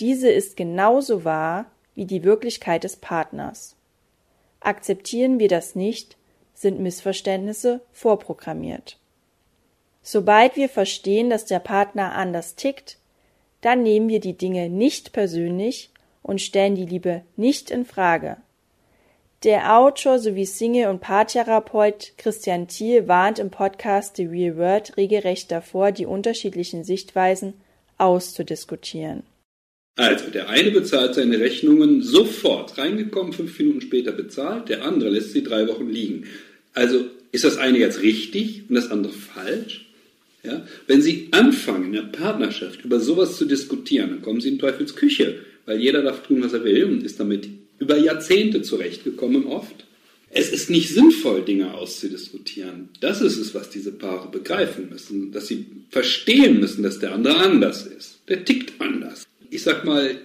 Diese 0.01 0.29
ist 0.29 0.57
genauso 0.57 1.23
wahr 1.23 1.67
wie 1.95 2.03
die 2.03 2.25
Wirklichkeit 2.25 2.83
des 2.83 2.97
Partners. 2.97 3.77
Akzeptieren 4.59 5.39
wir 5.39 5.47
das 5.47 5.73
nicht, 5.73 6.17
sind 6.53 6.81
Missverständnisse 6.81 7.79
vorprogrammiert. 7.93 8.99
Sobald 10.01 10.57
wir 10.57 10.67
verstehen, 10.67 11.29
dass 11.29 11.45
der 11.45 11.59
Partner 11.59 12.13
anders 12.13 12.55
tickt, 12.55 12.97
dann 13.61 13.83
nehmen 13.83 14.09
wir 14.09 14.19
die 14.19 14.37
Dinge 14.37 14.67
nicht 14.67 15.13
persönlich 15.13 15.91
und 16.23 16.41
stellen 16.41 16.75
die 16.75 16.85
Liebe 16.85 17.21
nicht 17.37 17.71
in 17.71 17.85
Frage. 17.85 18.35
Der 19.43 19.77
Autor 19.77 20.17
sowie 20.17 20.47
Single- 20.47 20.89
und 20.89 20.99
Paartherapeut 20.99 22.13
Christian 22.17 22.67
Thiel 22.67 23.07
warnt 23.07 23.37
im 23.37 23.51
Podcast 23.51 24.15
The 24.15 24.25
Real 24.25 24.57
World 24.57 24.97
regelrecht 24.97 25.51
davor, 25.51 25.91
die 25.91 26.07
unterschiedlichen 26.07 26.83
Sichtweisen 26.83 27.53
auszudiskutieren. 27.99 29.21
Also, 29.95 30.31
der 30.31 30.49
eine 30.49 30.71
bezahlt 30.71 31.13
seine 31.13 31.39
Rechnungen 31.39 32.01
sofort, 32.01 32.79
reingekommen, 32.79 33.31
fünf 33.31 33.57
Minuten 33.59 33.81
später 33.81 34.11
bezahlt, 34.11 34.69
der 34.69 34.83
andere 34.83 35.09
lässt 35.09 35.33
sie 35.33 35.43
drei 35.43 35.67
Wochen 35.67 35.87
liegen. 35.87 36.25
Also, 36.73 37.05
ist 37.31 37.43
das 37.43 37.57
eine 37.57 37.77
jetzt 37.77 38.01
richtig 38.01 38.63
und 38.69 38.75
das 38.75 38.89
andere 38.89 39.13
falsch? 39.13 39.85
Ja? 40.43 40.65
Wenn 40.87 41.01
Sie 41.01 41.27
anfangen, 41.31 41.85
in 41.85 41.91
der 41.93 42.01
Partnerschaft 42.01 42.83
über 42.83 42.99
sowas 42.99 43.37
zu 43.37 43.45
diskutieren, 43.45 44.09
dann 44.09 44.21
kommen 44.21 44.41
Sie 44.41 44.49
in 44.49 44.59
Teufels 44.59 44.95
Küche, 44.95 45.39
weil 45.65 45.79
jeder 45.79 46.01
darf 46.01 46.23
tun, 46.23 46.43
was 46.43 46.53
er 46.53 46.63
will 46.63 46.85
und 46.85 47.03
ist 47.03 47.19
damit 47.19 47.47
über 47.79 47.97
Jahrzehnte 47.97 48.61
zurechtgekommen 48.61 49.45
oft. 49.45 49.85
Es 50.29 50.51
ist 50.51 50.69
nicht 50.69 50.89
sinnvoll, 50.89 51.43
Dinge 51.43 51.73
auszudiskutieren. 51.73 52.89
Das 52.99 53.21
ist 53.21 53.37
es, 53.37 53.55
was 53.55 53.69
diese 53.69 53.91
Paare 53.91 54.29
begreifen 54.29 54.89
müssen, 54.89 55.31
dass 55.31 55.47
sie 55.47 55.65
verstehen 55.89 56.59
müssen, 56.59 56.83
dass 56.83 56.99
der 56.99 57.13
andere 57.13 57.37
anders 57.37 57.85
ist. 57.85 58.19
Der 58.27 58.43
tickt 58.43 58.79
anders. 58.79 59.25
Ich 59.49 59.63
sag 59.63 59.85
mal, 59.85 60.19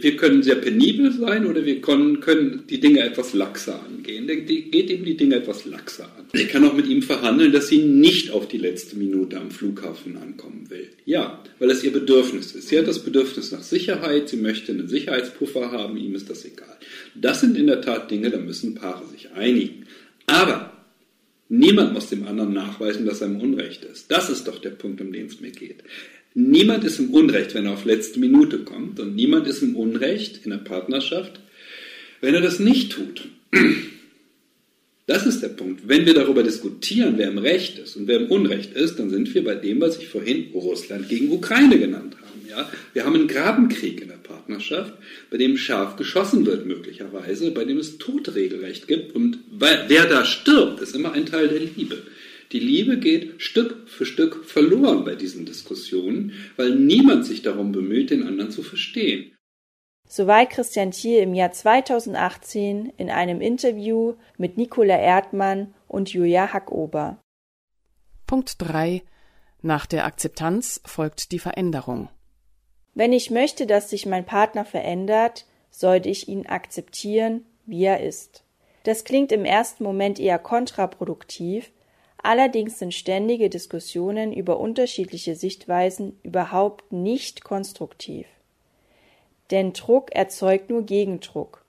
wir 0.00 0.16
können 0.16 0.42
sehr 0.42 0.54
penibel 0.54 1.12
sein 1.12 1.44
oder 1.44 1.66
wir 1.66 1.80
können, 1.80 2.20
können 2.20 2.64
die 2.68 2.78
Dinge 2.78 3.00
etwas 3.00 3.32
laxer 3.34 3.84
angehen. 3.84 4.26
Der 4.28 4.36
geht 4.36 4.90
eben 4.90 5.04
die 5.04 5.16
Dinge 5.16 5.36
etwas 5.36 5.64
laxer 5.64 6.04
an. 6.04 6.26
Ich 6.32 6.48
kann 6.48 6.64
auch 6.64 6.74
mit 6.74 6.86
ihm 6.86 7.02
verhandeln, 7.02 7.50
dass 7.52 7.68
sie 7.68 7.78
nicht 7.78 8.30
auf 8.30 8.46
die 8.46 8.58
letzte 8.58 8.96
Minute 8.96 9.38
am 9.38 9.50
Flughafen 9.50 10.16
ankommen 10.16 10.70
will. 10.70 10.88
Ja, 11.04 11.42
weil 11.58 11.70
es 11.70 11.82
ihr 11.82 11.92
Bedürfnis 11.92 12.52
ist. 12.52 12.68
Sie 12.68 12.78
hat 12.78 12.86
das 12.86 13.02
Bedürfnis 13.02 13.50
nach 13.50 13.62
Sicherheit, 13.62 14.28
sie 14.28 14.36
möchte 14.36 14.70
einen 14.70 14.88
Sicherheitspuffer 14.88 15.72
haben, 15.72 15.96
ihm 15.96 16.14
ist 16.14 16.30
das 16.30 16.44
egal. 16.44 16.76
Das 17.16 17.40
sind 17.40 17.56
in 17.56 17.66
der 17.66 17.80
Tat 17.80 18.10
Dinge, 18.10 18.30
da 18.30 18.38
müssen 18.38 18.76
Paare 18.76 19.06
sich 19.08 19.32
einigen. 19.32 19.86
Aber 20.26 20.72
niemand 21.48 21.94
muss 21.94 22.10
dem 22.10 22.26
anderen 22.28 22.52
nachweisen, 22.52 23.06
dass 23.06 23.22
er 23.22 23.26
im 23.26 23.40
Unrecht 23.40 23.84
ist. 23.84 24.10
Das 24.10 24.30
ist 24.30 24.46
doch 24.46 24.60
der 24.60 24.70
Punkt, 24.70 25.00
um 25.00 25.12
den 25.12 25.26
es 25.26 25.40
mir 25.40 25.50
geht. 25.50 25.82
Niemand 26.34 26.84
ist 26.84 26.98
im 26.98 27.10
Unrecht, 27.10 27.54
wenn 27.54 27.66
er 27.66 27.72
auf 27.72 27.84
letzte 27.84 28.20
Minute 28.20 28.58
kommt. 28.58 29.00
Und 29.00 29.16
niemand 29.16 29.46
ist 29.46 29.62
im 29.62 29.76
Unrecht 29.76 30.40
in 30.44 30.50
der 30.50 30.58
Partnerschaft, 30.58 31.40
wenn 32.20 32.34
er 32.34 32.40
das 32.40 32.60
nicht 32.60 32.92
tut. 32.92 33.28
Das 35.06 35.24
ist 35.24 35.42
der 35.42 35.48
Punkt. 35.48 35.88
Wenn 35.88 36.04
wir 36.04 36.14
darüber 36.14 36.42
diskutieren, 36.42 37.14
wer 37.16 37.28
im 37.28 37.38
Recht 37.38 37.78
ist 37.78 37.96
und 37.96 38.06
wer 38.06 38.20
im 38.20 38.30
Unrecht 38.30 38.74
ist, 38.74 38.98
dann 38.98 39.08
sind 39.08 39.34
wir 39.34 39.42
bei 39.42 39.54
dem, 39.54 39.80
was 39.80 39.98
ich 39.98 40.06
vorhin 40.06 40.50
Russland 40.52 41.08
gegen 41.08 41.32
Ukraine 41.32 41.78
genannt 41.78 42.14
habe. 42.20 42.28
Ja? 42.48 42.70
Wir 42.92 43.04
haben 43.04 43.14
einen 43.14 43.28
Grabenkrieg 43.28 44.02
in 44.02 44.08
der 44.08 44.16
Partnerschaft, 44.16 44.92
bei 45.30 45.38
dem 45.38 45.56
scharf 45.56 45.96
geschossen 45.96 46.44
wird 46.46 46.66
möglicherweise, 46.66 47.50
bei 47.50 47.64
dem 47.64 47.78
es 47.78 47.98
Todregelrecht 47.98 48.86
gibt. 48.86 49.14
Und 49.14 49.38
wer 49.50 49.86
da 50.06 50.24
stirbt, 50.24 50.80
ist 50.80 50.94
immer 50.94 51.12
ein 51.12 51.26
Teil 51.26 51.48
der 51.48 51.60
Liebe. 51.60 52.02
Die 52.52 52.60
Liebe 52.60 52.98
geht 52.98 53.42
Stück 53.42 53.88
für 53.88 54.06
Stück 54.06 54.44
verloren 54.44 55.04
bei 55.04 55.14
diesen 55.14 55.44
Diskussionen, 55.44 56.32
weil 56.56 56.74
niemand 56.74 57.26
sich 57.26 57.42
darum 57.42 57.72
bemüht, 57.72 58.10
den 58.10 58.26
anderen 58.26 58.50
zu 58.50 58.62
verstehen. 58.62 59.36
Soweit 60.06 60.48
Christian 60.48 60.90
Thiel 60.90 61.18
im 61.18 61.34
Jahr 61.34 61.52
2018 61.52 62.94
in 62.96 63.10
einem 63.10 63.42
Interview 63.42 64.14
mit 64.38 64.56
Nicola 64.56 64.96
Erdmann 64.96 65.74
und 65.86 66.10
Julia 66.10 66.50
Hackober. 66.54 67.20
Punkt 68.26 68.54
3. 68.58 69.02
Nach 69.60 69.84
der 69.84 70.06
Akzeptanz 70.06 70.80
folgt 70.86 71.32
die 71.32 71.38
Veränderung. 71.38 72.08
Wenn 72.94 73.12
ich 73.12 73.30
möchte, 73.30 73.66
dass 73.66 73.90
sich 73.90 74.06
mein 74.06 74.24
Partner 74.24 74.64
verändert, 74.64 75.44
sollte 75.70 76.08
ich 76.08 76.28
ihn 76.28 76.46
akzeptieren, 76.46 77.44
wie 77.66 77.84
er 77.84 78.00
ist. 78.00 78.44
Das 78.84 79.04
klingt 79.04 79.32
im 79.32 79.44
ersten 79.44 79.84
Moment 79.84 80.18
eher 80.18 80.38
kontraproduktiv, 80.38 81.70
Allerdings 82.22 82.78
sind 82.78 82.94
ständige 82.94 83.48
Diskussionen 83.48 84.32
über 84.32 84.58
unterschiedliche 84.58 85.36
Sichtweisen 85.36 86.18
überhaupt 86.22 86.92
nicht 86.92 87.44
konstruktiv. 87.44 88.26
Denn 89.50 89.72
Druck 89.72 90.12
erzeugt 90.12 90.68
nur 90.68 90.84
Gegendruck. 90.84 91.64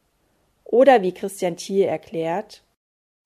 Oder 0.63 1.01
wie 1.01 1.13
Christian 1.13 1.57
Thiel 1.57 1.83
erklärt, 1.83 2.63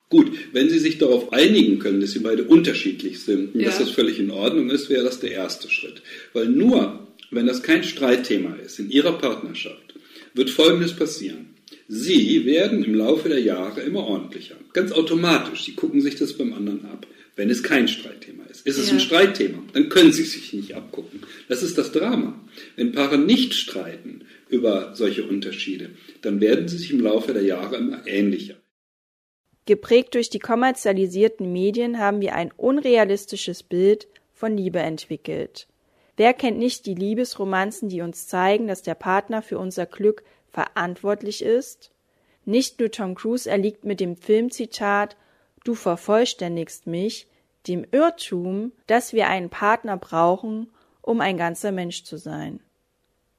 Gut, 0.09 0.31
wenn 0.51 0.69
Sie 0.69 0.77
sich 0.77 0.99
darauf 0.99 1.33
einigen 1.33 1.79
können, 1.79 1.99
dass 1.99 2.11
Sie 2.11 2.19
beide 2.19 2.43
unterschiedlich 2.43 3.23
sind 3.23 3.55
und 3.55 3.61
ja. 3.61 3.69
dass 3.69 3.79
das 3.79 3.89
völlig 3.89 4.19
in 4.19 4.29
Ordnung 4.29 4.69
ist, 4.69 4.87
wäre 4.91 5.03
das 5.03 5.19
der 5.19 5.31
erste 5.31 5.71
Schritt. 5.71 6.03
Weil 6.33 6.49
nur, 6.49 7.07
wenn 7.31 7.47
das 7.47 7.63
kein 7.63 7.83
Streitthema 7.83 8.53
ist 8.57 8.77
in 8.77 8.91
Ihrer 8.91 9.13
Partnerschaft, 9.13 9.95
wird 10.35 10.51
Folgendes 10.51 10.95
passieren. 10.95 11.52
Sie 11.87 12.45
werden 12.45 12.83
im 12.83 12.95
Laufe 12.95 13.29
der 13.29 13.41
Jahre 13.41 13.81
immer 13.81 14.05
ordentlicher. 14.05 14.55
Ganz 14.73 14.91
automatisch. 14.91 15.65
Sie 15.65 15.73
gucken 15.73 16.01
sich 16.01 16.15
das 16.15 16.33
beim 16.33 16.53
anderen 16.53 16.85
ab 16.85 17.07
wenn 17.35 17.49
es 17.49 17.63
kein 17.63 17.87
Streitthema 17.87 18.43
ist. 18.45 18.65
Ist 18.65 18.77
es 18.77 18.87
ja. 18.87 18.93
ein 18.93 18.99
Streitthema, 18.99 19.63
dann 19.73 19.89
können 19.89 20.11
sie 20.11 20.23
sich 20.23 20.53
nicht 20.53 20.75
abgucken. 20.75 21.21
Das 21.49 21.63
ist 21.63 21.77
das 21.77 21.91
Drama. 21.91 22.39
Wenn 22.75 22.91
Paare 22.91 23.17
nicht 23.17 23.53
streiten 23.53 24.25
über 24.49 24.93
solche 24.95 25.23
Unterschiede, 25.23 25.91
dann 26.21 26.41
werden 26.41 26.67
sie 26.67 26.77
sich 26.77 26.91
im 26.91 26.99
Laufe 26.99 27.33
der 27.33 27.43
Jahre 27.43 27.77
immer 27.77 28.05
ähnlicher. 28.05 28.55
Geprägt 29.65 30.13
durch 30.15 30.29
die 30.29 30.39
kommerzialisierten 30.39 31.51
Medien 31.51 31.97
haben 31.97 32.21
wir 32.21 32.35
ein 32.35 32.51
unrealistisches 32.55 33.63
Bild 33.63 34.07
von 34.33 34.57
Liebe 34.57 34.79
entwickelt. 34.79 35.67
Wer 36.17 36.33
kennt 36.33 36.59
nicht 36.59 36.85
die 36.85 36.95
Liebesromanzen, 36.95 37.89
die 37.89 38.01
uns 38.01 38.27
zeigen, 38.27 38.67
dass 38.67 38.83
der 38.83 38.93
Partner 38.93 39.41
für 39.41 39.57
unser 39.57 39.85
Glück 39.85 40.23
verantwortlich 40.53 41.43
ist? 41.43 41.91
Nicht 42.45 42.79
nur 42.79 42.91
Tom 42.91 43.15
Cruise 43.15 43.49
erliegt 43.49 43.83
mit 43.83 43.99
dem 43.99 44.15
Filmzitat 44.15 45.17
Du 45.63 45.75
vervollständigst 45.75 46.87
mich 46.87 47.27
dem 47.67 47.85
Irrtum, 47.91 48.73
dass 48.87 49.13
wir 49.13 49.27
einen 49.27 49.49
Partner 49.49 49.97
brauchen, 49.97 50.69
um 51.01 51.21
ein 51.21 51.37
ganzer 51.37 51.71
Mensch 51.71 52.03
zu 52.03 52.17
sein. 52.17 52.59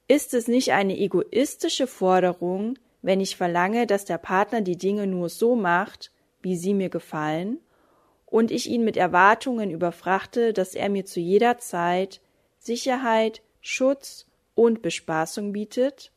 Ist 0.07 0.33
es 0.33 0.47
nicht 0.47 0.71
eine 0.71 0.97
egoistische 0.97 1.87
Forderung, 1.87 2.77
wenn 3.01 3.19
ich 3.19 3.35
verlange, 3.35 3.85
dass 3.85 4.05
der 4.05 4.17
Partner 4.17 4.61
die 4.61 4.77
Dinge 4.77 5.05
nur 5.05 5.29
so 5.29 5.55
macht, 5.55 6.11
wie 6.41 6.55
sie 6.55 6.73
mir 6.73 6.89
gefallen, 6.89 7.59
und 8.25 8.51
ich 8.51 8.69
ihn 8.69 8.83
mit 8.83 8.97
Erwartungen 8.97 9.69
überfrachte, 9.69 10.51
dass 10.51 10.73
er 10.73 10.89
mir 10.89 11.05
zu 11.05 11.19
jeder 11.19 11.59
Zeit 11.59 12.21
Sicherheit, 12.57 13.41
Schutz 13.61 14.25
und 14.55 14.81
Bespaßung 14.81 15.53
bietet? 15.53 16.11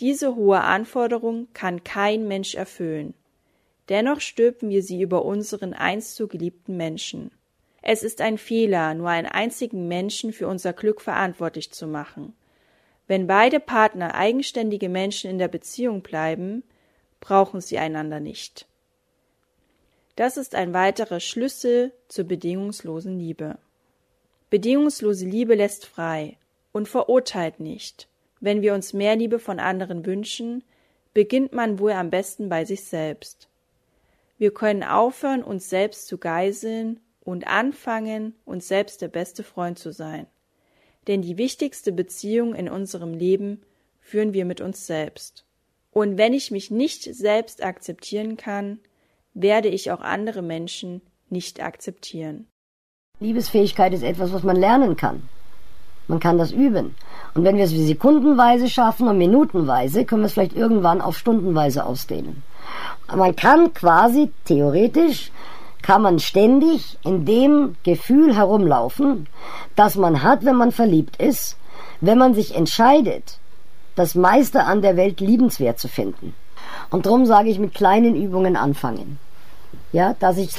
Diese 0.00 0.36
hohe 0.36 0.60
Anforderung 0.60 1.48
kann 1.54 1.82
kein 1.82 2.28
Mensch 2.28 2.54
erfüllen. 2.54 3.14
Dennoch 3.88 4.20
stülpen 4.20 4.68
wir 4.68 4.82
sie 4.82 5.00
über 5.00 5.24
unseren 5.24 5.72
einst 5.72 6.16
so 6.16 6.26
geliebten 6.26 6.76
Menschen. 6.76 7.30
Es 7.82 8.02
ist 8.02 8.20
ein 8.20 8.36
Fehler, 8.36 8.94
nur 8.94 9.08
einen 9.08 9.28
einzigen 9.28 9.88
Menschen 9.88 10.32
für 10.32 10.48
unser 10.48 10.72
Glück 10.72 11.00
verantwortlich 11.00 11.70
zu 11.70 11.86
machen. 11.86 12.34
Wenn 13.06 13.28
beide 13.28 13.60
Partner 13.60 14.14
eigenständige 14.14 14.88
Menschen 14.88 15.30
in 15.30 15.38
der 15.38 15.48
Beziehung 15.48 16.02
bleiben, 16.02 16.64
brauchen 17.20 17.60
sie 17.60 17.78
einander 17.78 18.18
nicht. 18.18 18.66
Das 20.16 20.36
ist 20.36 20.54
ein 20.54 20.72
weiterer 20.74 21.20
Schlüssel 21.20 21.92
zur 22.08 22.24
bedingungslosen 22.24 23.18
Liebe. 23.18 23.58
Bedingungslose 24.50 25.26
Liebe 25.26 25.54
lässt 25.54 25.86
frei 25.86 26.36
und 26.72 26.88
verurteilt 26.88 27.60
nicht. 27.60 28.08
Wenn 28.40 28.62
wir 28.62 28.74
uns 28.74 28.92
mehr 28.92 29.16
Liebe 29.16 29.38
von 29.38 29.58
anderen 29.58 30.04
wünschen, 30.06 30.62
beginnt 31.14 31.52
man 31.52 31.78
wohl 31.78 31.92
am 31.92 32.10
besten 32.10 32.48
bei 32.48 32.64
sich 32.64 32.84
selbst. 32.84 33.48
Wir 34.38 34.52
können 34.52 34.82
aufhören, 34.82 35.42
uns 35.42 35.70
selbst 35.70 36.06
zu 36.06 36.18
geiseln 36.18 37.00
und 37.24 37.46
anfangen, 37.46 38.34
uns 38.44 38.68
selbst 38.68 39.00
der 39.00 39.08
beste 39.08 39.42
Freund 39.42 39.78
zu 39.78 39.92
sein. 39.92 40.26
Denn 41.06 41.22
die 41.22 41.38
wichtigste 41.38 41.92
Beziehung 41.92 42.54
in 42.54 42.68
unserem 42.68 43.14
Leben 43.14 43.62
führen 44.00 44.34
wir 44.34 44.44
mit 44.44 44.60
uns 44.60 44.86
selbst. 44.86 45.44
Und 45.90 46.18
wenn 46.18 46.34
ich 46.34 46.50
mich 46.50 46.70
nicht 46.70 47.02
selbst 47.02 47.64
akzeptieren 47.64 48.36
kann, 48.36 48.78
werde 49.32 49.68
ich 49.68 49.90
auch 49.90 50.00
andere 50.00 50.42
Menschen 50.42 51.00
nicht 51.30 51.62
akzeptieren. 51.62 52.46
Liebesfähigkeit 53.18 53.94
ist 53.94 54.02
etwas, 54.02 54.32
was 54.32 54.42
man 54.42 54.56
lernen 54.56 54.96
kann. 54.96 55.26
Man 56.08 56.20
kann 56.20 56.38
das 56.38 56.52
üben. 56.52 56.94
Und 57.34 57.44
wenn 57.44 57.56
wir 57.56 57.64
es 57.64 57.70
sekundenweise 57.70 58.68
schaffen 58.68 59.08
und 59.08 59.18
minutenweise, 59.18 60.04
können 60.04 60.22
wir 60.22 60.26
es 60.26 60.34
vielleicht 60.34 60.56
irgendwann 60.56 61.00
auf 61.00 61.18
stundenweise 61.18 61.84
ausdehnen. 61.84 62.42
Man 63.14 63.34
kann 63.36 63.74
quasi 63.74 64.30
theoretisch 64.44 65.30
kann 65.86 66.02
man 66.02 66.18
ständig 66.18 66.98
in 67.04 67.24
dem 67.24 67.76
Gefühl 67.84 68.34
herumlaufen, 68.34 69.28
das 69.76 69.94
man 69.94 70.24
hat, 70.24 70.44
wenn 70.44 70.56
man 70.56 70.72
verliebt 70.72 71.22
ist, 71.22 71.56
wenn 72.00 72.18
man 72.18 72.34
sich 72.34 72.56
entscheidet, 72.56 73.38
das 73.94 74.16
meiste 74.16 74.64
an 74.64 74.82
der 74.82 74.96
Welt 74.96 75.20
liebenswert 75.20 75.78
zu 75.78 75.86
finden. 75.86 76.34
Und 76.90 77.06
darum 77.06 77.24
sage 77.24 77.50
ich 77.50 77.60
mit 77.60 77.74
kleinen 77.74 78.16
Übungen 78.16 78.56
anfangen. 78.56 79.20
Ja, 79.92 80.16
dass 80.18 80.38
ich 80.38 80.50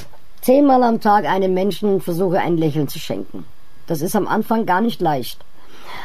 zehnmal 0.41 0.81
am 0.83 1.01
Tag 1.01 1.25
einem 1.25 1.53
Menschen 1.53 1.99
versuche, 1.99 2.39
ein 2.39 2.57
Lächeln 2.57 2.87
zu 2.87 2.97
schenken. 2.97 3.43
Das 3.87 4.01
ist 4.01 4.15
am 4.15 4.27
Anfang 4.27 4.65
gar 4.65 4.81
nicht 4.81 5.01
leicht. 5.01 5.39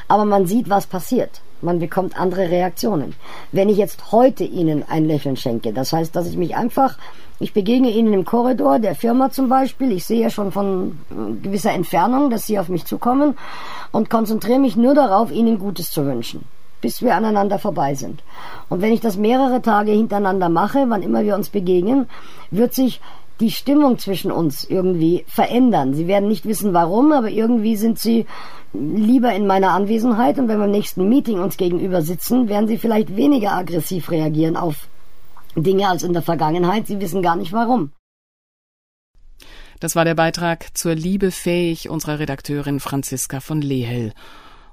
Aber 0.08 0.24
man 0.24 0.46
sieht, 0.46 0.70
was 0.70 0.86
passiert. 0.86 1.42
Man 1.60 1.78
bekommt 1.78 2.18
andere 2.18 2.50
Reaktionen. 2.50 3.14
Wenn 3.52 3.68
ich 3.68 3.76
jetzt 3.76 4.10
heute 4.10 4.42
Ihnen 4.42 4.84
ein 4.88 5.04
Lächeln 5.04 5.36
schenke, 5.36 5.72
das 5.72 5.92
heißt, 5.92 6.14
dass 6.14 6.26
ich 6.26 6.36
mich 6.36 6.56
einfach, 6.56 6.98
ich 7.38 7.52
begegne 7.52 7.90
Ihnen 7.90 8.12
im 8.12 8.24
Korridor 8.24 8.80
der 8.80 8.96
Firma 8.96 9.30
zum 9.30 9.48
Beispiel, 9.48 9.92
ich 9.92 10.04
sehe 10.04 10.22
ja 10.22 10.30
schon 10.30 10.50
von 10.50 10.98
äh, 11.10 11.40
gewisser 11.40 11.72
Entfernung, 11.72 12.30
dass 12.30 12.46
Sie 12.46 12.58
auf 12.58 12.68
mich 12.68 12.84
zukommen 12.84 13.36
und 13.92 14.10
konzentriere 14.10 14.58
mich 14.58 14.74
nur 14.74 14.94
darauf, 14.94 15.30
Ihnen 15.30 15.60
Gutes 15.60 15.92
zu 15.92 16.04
wünschen, 16.04 16.44
bis 16.80 17.00
wir 17.00 17.14
aneinander 17.14 17.60
vorbei 17.60 17.94
sind. 17.94 18.24
Und 18.68 18.82
wenn 18.82 18.92
ich 18.92 19.00
das 19.00 19.16
mehrere 19.16 19.62
Tage 19.62 19.92
hintereinander 19.92 20.48
mache, 20.48 20.84
wann 20.88 21.02
immer 21.02 21.22
wir 21.22 21.36
uns 21.36 21.48
begegnen, 21.48 22.08
wird 22.50 22.74
sich 22.74 23.00
die 23.40 23.50
Stimmung 23.50 23.98
zwischen 23.98 24.30
uns 24.30 24.64
irgendwie 24.64 25.24
verändern. 25.26 25.94
Sie 25.94 26.06
werden 26.06 26.28
nicht 26.28 26.44
wissen 26.46 26.72
warum, 26.72 27.12
aber 27.12 27.30
irgendwie 27.30 27.76
sind 27.76 27.98
sie 27.98 28.26
lieber 28.72 29.34
in 29.34 29.46
meiner 29.46 29.72
Anwesenheit 29.72 30.38
und 30.38 30.48
wenn 30.48 30.58
wir 30.58 30.66
im 30.66 30.70
nächsten 30.70 31.08
Meeting 31.08 31.40
uns 31.40 31.56
gegenüber 31.56 32.02
sitzen, 32.02 32.48
werden 32.48 32.68
sie 32.68 32.78
vielleicht 32.78 33.16
weniger 33.16 33.52
aggressiv 33.52 34.10
reagieren 34.10 34.56
auf 34.56 34.88
Dinge 35.56 35.88
als 35.88 36.02
in 36.02 36.12
der 36.12 36.22
Vergangenheit. 36.22 36.86
Sie 36.86 37.00
wissen 37.00 37.22
gar 37.22 37.36
nicht 37.36 37.52
warum. 37.52 37.92
Das 39.80 39.96
war 39.96 40.04
der 40.04 40.14
Beitrag 40.14 40.76
zur 40.76 40.94
Liebe 40.94 41.32
fähig 41.32 41.90
unserer 41.90 42.20
Redakteurin 42.20 42.78
Franziska 42.78 43.40
von 43.40 43.60
Lehel. 43.60 44.12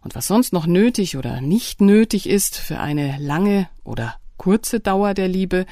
Und 0.01 0.15
was 0.15 0.27
sonst 0.27 0.53
noch 0.53 0.67
nötig 0.67 1.17
oder 1.17 1.41
nicht 1.41 1.81
nötig 1.81 2.29
ist 2.29 2.57
für 2.57 2.79
eine 2.79 3.17
lange 3.19 3.67
oder 3.83 4.15
kurze 4.37 4.79
Dauer 4.79 5.13
der 5.13 5.27
Liebe, 5.27 5.65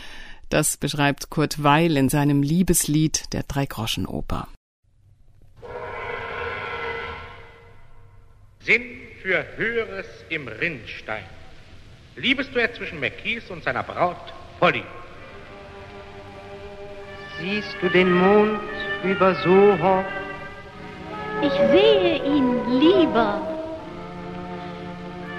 das 0.49 0.77
beschreibt 0.77 1.29
Kurt 1.29 1.63
Weil 1.63 1.97
in 1.97 2.09
seinem 2.09 2.41
Liebeslied 2.41 3.33
der 3.33 3.43
Dreigroschenoper. 3.43 4.47
Sinn 8.59 8.97
für 9.21 9.45
Höheres 9.55 10.05
im 10.29 10.47
Rinnstein. 10.47 11.23
Liebest 12.15 12.55
du 12.55 12.73
zwischen 12.73 12.99
McKees 12.99 13.49
und 13.49 13.63
seiner 13.63 13.83
Braut 13.83 14.33
Polly? 14.59 14.83
Siehst 17.39 17.77
du 17.81 17.89
den 17.89 18.11
Mond 18.11 18.59
über 19.03 19.35
Soho? 19.35 20.03
Ich 21.41 21.53
sehe 21.53 22.23
ihn 22.25 22.79
lieber. 22.79 23.39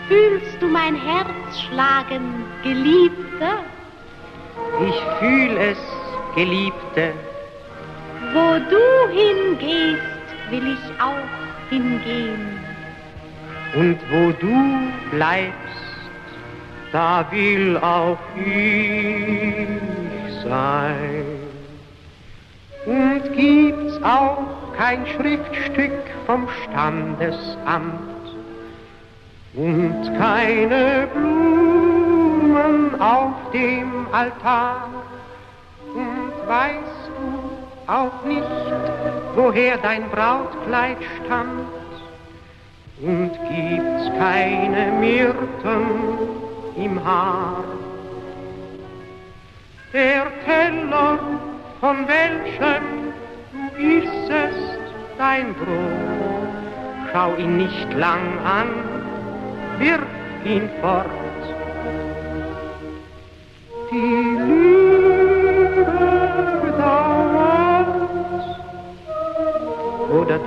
Fühlst 0.06 0.56
du 0.60 0.68
mein 0.68 0.94
Herz 0.94 1.60
schlagen, 1.68 2.44
Geliebter? 2.62 3.64
Ich 4.86 5.00
fühl 5.18 5.56
es, 5.56 5.78
Geliebte. 6.34 7.12
Wo 8.32 8.58
du 8.70 8.84
hingehst, 9.10 10.02
will 10.50 10.72
ich 10.72 11.00
auch 11.00 11.70
hingehen. 11.70 12.60
Und 13.74 13.98
wo 14.10 14.32
du 14.32 14.90
bleibst, 15.10 15.52
da 16.92 17.26
will 17.30 17.76
auch 17.78 18.18
ich 18.36 19.68
sein. 20.42 21.24
Und 22.86 23.22
gibt's 23.36 24.02
auch 24.02 24.72
kein 24.76 25.06
Schriftstück 25.06 25.92
vom 26.24 26.48
Standesamt 26.64 28.36
und 29.54 30.18
keine 30.18 31.08
Blumen 31.12 31.67
auf 32.98 33.32
dem 33.52 34.06
Altar. 34.12 34.88
Und 35.94 36.32
weißt 36.46 37.10
du 37.16 37.92
auch 37.92 38.24
nicht, 38.24 38.44
woher 39.34 39.78
dein 39.78 40.08
Brautkleid 40.10 40.98
stammt? 41.24 41.78
und 43.00 43.30
gibt's 43.30 44.18
keine 44.18 44.92
Myrten 44.98 45.86
im 46.76 47.04
Haar. 47.04 47.64
Der 49.92 50.26
Teller, 50.44 51.18
von 51.80 52.06
welchem 52.08 53.12
du 53.52 53.82
issest 53.82 54.80
dein 55.16 55.54
Brot, 55.54 57.12
schau 57.12 57.36
ihn 57.36 57.58
nicht 57.58 57.92
lang 57.94 58.38
an, 58.44 58.68
wirf 59.78 60.00
ihn 60.44 60.68
fort. 60.80 61.27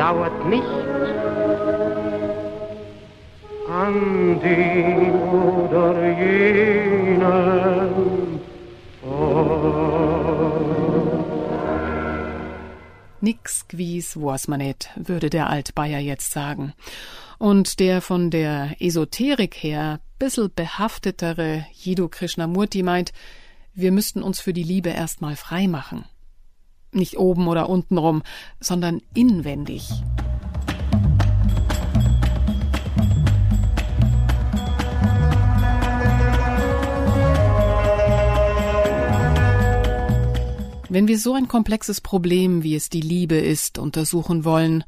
Dauert 0.01 0.45
nicht, 0.49 0.63
an 3.69 4.39
den 4.41 5.12
oder 5.13 6.10
jenen 6.17 7.21
Nix 13.21 13.67
gewies 13.67 14.19
was 14.19 14.47
man 14.47 14.60
net, 14.60 14.89
würde 14.95 15.30
der 15.30 15.49
Altbayer 15.49 15.99
jetzt 15.99 16.32
sagen. 16.32 16.73
Und 17.38 17.80
der 17.80 18.01
von 18.01 18.32
der 18.32 18.75
Esoterik 18.80 19.54
her 19.56 19.99
bissel 20.22 20.50
behaftetere 20.50 21.66
Jiddu 21.74 22.08
Krishnamurti 22.08 22.84
meint, 22.84 23.12
wir 23.74 23.92
müssten 23.92 24.22
uns 24.22 24.40
für 24.40 24.54
die 24.54 24.62
Liebe 24.62 24.90
erstmal 24.90 25.36
frei 25.36 25.68
machen. 25.68 26.06
Nicht 26.92 27.18
oben 27.18 27.48
oder 27.48 27.70
unten 27.70 27.98
rum, 27.98 28.22
sondern 28.60 29.02
inwendig. 29.16 29.90
Wenn 40.88 41.08
wir 41.08 41.18
so 41.18 41.34
ein 41.34 41.48
komplexes 41.48 42.00
Problem, 42.00 42.62
wie 42.62 42.76
es 42.76 42.90
die 42.90 43.02
Liebe 43.02 43.38
ist, 43.38 43.80
untersuchen 43.80 44.46
wollen, 44.46 44.84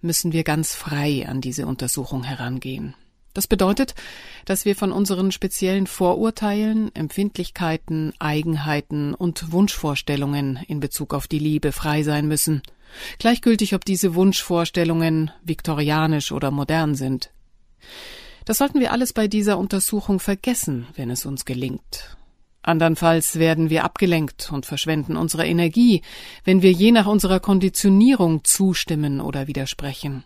müssen 0.00 0.32
wir 0.32 0.44
ganz 0.44 0.74
frei 0.74 1.28
an 1.28 1.42
diese 1.42 1.66
Untersuchung 1.66 2.24
herangehen. 2.24 2.94
Das 3.38 3.46
bedeutet, 3.46 3.94
dass 4.46 4.64
wir 4.64 4.74
von 4.74 4.90
unseren 4.90 5.30
speziellen 5.30 5.86
Vorurteilen, 5.86 6.92
Empfindlichkeiten, 6.96 8.12
Eigenheiten 8.18 9.14
und 9.14 9.52
Wunschvorstellungen 9.52 10.58
in 10.66 10.80
Bezug 10.80 11.14
auf 11.14 11.28
die 11.28 11.38
Liebe 11.38 11.70
frei 11.70 12.02
sein 12.02 12.26
müssen, 12.26 12.62
gleichgültig 13.20 13.76
ob 13.76 13.84
diese 13.84 14.16
Wunschvorstellungen 14.16 15.30
viktorianisch 15.44 16.32
oder 16.32 16.50
modern 16.50 16.96
sind. 16.96 17.30
Das 18.44 18.58
sollten 18.58 18.80
wir 18.80 18.90
alles 18.90 19.12
bei 19.12 19.28
dieser 19.28 19.56
Untersuchung 19.56 20.18
vergessen, 20.18 20.88
wenn 20.96 21.08
es 21.08 21.24
uns 21.24 21.44
gelingt. 21.44 22.16
Andernfalls 22.62 23.38
werden 23.38 23.70
wir 23.70 23.84
abgelenkt 23.84 24.50
und 24.50 24.66
verschwenden 24.66 25.16
unsere 25.16 25.46
Energie, 25.46 26.02
wenn 26.42 26.60
wir 26.60 26.72
je 26.72 26.90
nach 26.90 27.06
unserer 27.06 27.38
Konditionierung 27.38 28.42
zustimmen 28.42 29.20
oder 29.20 29.46
widersprechen. 29.46 30.24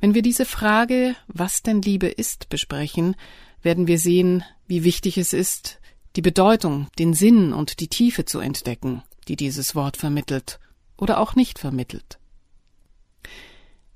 Wenn 0.00 0.14
wir 0.14 0.22
diese 0.22 0.44
Frage, 0.44 1.16
was 1.28 1.62
denn 1.62 1.82
Liebe 1.82 2.08
ist, 2.08 2.48
besprechen, 2.48 3.16
werden 3.62 3.86
wir 3.86 3.98
sehen, 3.98 4.44
wie 4.66 4.84
wichtig 4.84 5.18
es 5.18 5.32
ist, 5.32 5.80
die 6.16 6.22
Bedeutung, 6.22 6.88
den 6.98 7.14
Sinn 7.14 7.52
und 7.52 7.80
die 7.80 7.88
Tiefe 7.88 8.24
zu 8.24 8.40
entdecken, 8.40 9.02
die 9.28 9.36
dieses 9.36 9.74
Wort 9.74 9.96
vermittelt 9.96 10.58
oder 10.96 11.20
auch 11.20 11.34
nicht 11.34 11.58
vermittelt. 11.58 12.18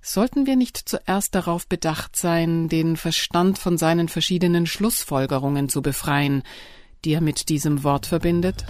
Sollten 0.02 0.46
wir 0.46 0.56
nicht 0.56 0.76
zuerst 0.76 1.34
darauf 1.34 1.66
bedacht 1.66 2.16
sein, 2.16 2.68
den 2.68 2.96
Verstand 2.96 3.58
von 3.58 3.76
seinen 3.76 4.08
verschiedenen 4.08 4.66
Schlussfolgerungen 4.66 5.68
zu 5.68 5.82
befreien, 5.82 6.42
die 7.04 7.12
er 7.12 7.20
mit 7.20 7.48
diesem 7.48 7.84
Wort 7.84 8.06
verbindet? 8.06 8.64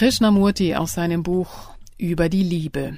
Krishnamurti 0.00 0.76
aus 0.76 0.94
seinem 0.94 1.22
Buch 1.22 1.74
Über 1.98 2.30
die 2.30 2.42
Liebe. 2.42 2.96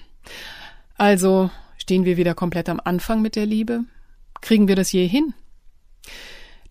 Also 0.97 1.51
stehen 1.77 2.05
wir 2.05 2.17
wieder 2.17 2.37
komplett 2.37 2.69
am 2.69 2.81
Anfang 2.85 3.23
mit 3.23 3.35
der 3.35 3.45
Liebe? 3.45 3.81
Kriegen 4.41 4.69
wir 4.69 4.77
das 4.77 4.93
je 4.93 5.09
hin? 5.09 5.35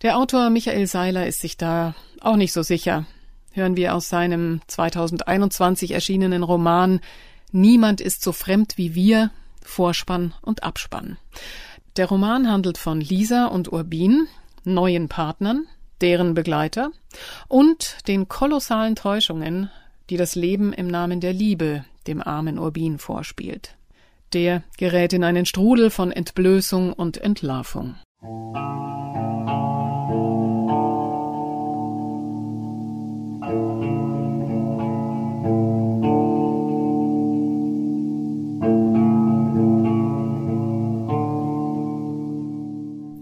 Der 0.00 0.16
Autor 0.16 0.48
Michael 0.48 0.86
Seiler 0.86 1.26
ist 1.26 1.40
sich 1.40 1.58
da 1.58 1.94
auch 2.22 2.36
nicht 2.36 2.54
so 2.54 2.62
sicher. 2.62 3.04
Hören 3.50 3.76
wir 3.76 3.94
aus 3.94 4.08
seinem 4.08 4.62
2021 4.68 5.90
erschienenen 5.90 6.44
Roman 6.44 7.00
Niemand 7.50 8.00
ist 8.00 8.22
so 8.22 8.32
fremd 8.32 8.78
wie 8.78 8.94
wir, 8.94 9.30
Vorspann 9.62 10.32
und 10.40 10.62
Abspann. 10.62 11.18
Der 11.98 12.06
Roman 12.06 12.50
handelt 12.50 12.78
von 12.78 13.02
Lisa 13.02 13.48
und 13.48 13.70
Urbin, 13.70 14.28
neuen 14.64 15.10
Partnern, 15.10 15.66
deren 16.00 16.32
Begleiter 16.32 16.90
und 17.48 18.08
den 18.08 18.28
kolossalen 18.28 18.96
Täuschungen, 18.96 19.68
die 20.12 20.18
das 20.18 20.34
Leben 20.34 20.74
im 20.74 20.88
Namen 20.88 21.20
der 21.20 21.32
Liebe 21.32 21.86
dem 22.06 22.20
armen 22.20 22.58
Urbin 22.58 22.98
vorspielt. 22.98 23.78
Der 24.34 24.62
gerät 24.76 25.14
in 25.14 25.24
einen 25.24 25.46
Strudel 25.46 25.88
von 25.88 26.12
Entblößung 26.12 26.92
und 26.92 27.16
Entlarvung. 27.16 27.94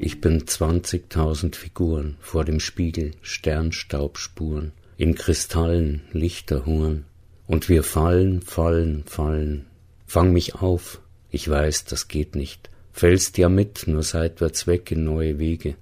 Ich 0.00 0.20
bin 0.20 0.44
zwanzigtausend 0.48 1.54
Figuren 1.54 2.16
vor 2.18 2.44
dem 2.44 2.58
Spiegel, 2.58 3.12
Sternstaubspuren 3.22 4.72
in 5.00 5.14
Kristallen 5.14 6.02
Lichterhuren, 6.12 7.06
und 7.46 7.70
wir 7.70 7.84
fallen, 7.84 8.42
fallen, 8.42 9.04
fallen. 9.06 9.64
Fang 10.06 10.30
mich 10.34 10.56
auf, 10.56 11.00
ich 11.30 11.48
weiß, 11.48 11.86
das 11.86 12.06
geht 12.06 12.36
nicht. 12.36 12.68
Fällst 12.92 13.38
ja 13.38 13.48
mit, 13.48 13.86
nur 13.86 14.02
seitwärts 14.02 14.66
weg 14.66 14.90
in 14.90 15.04
neue 15.04 15.38
Wege. 15.38 15.76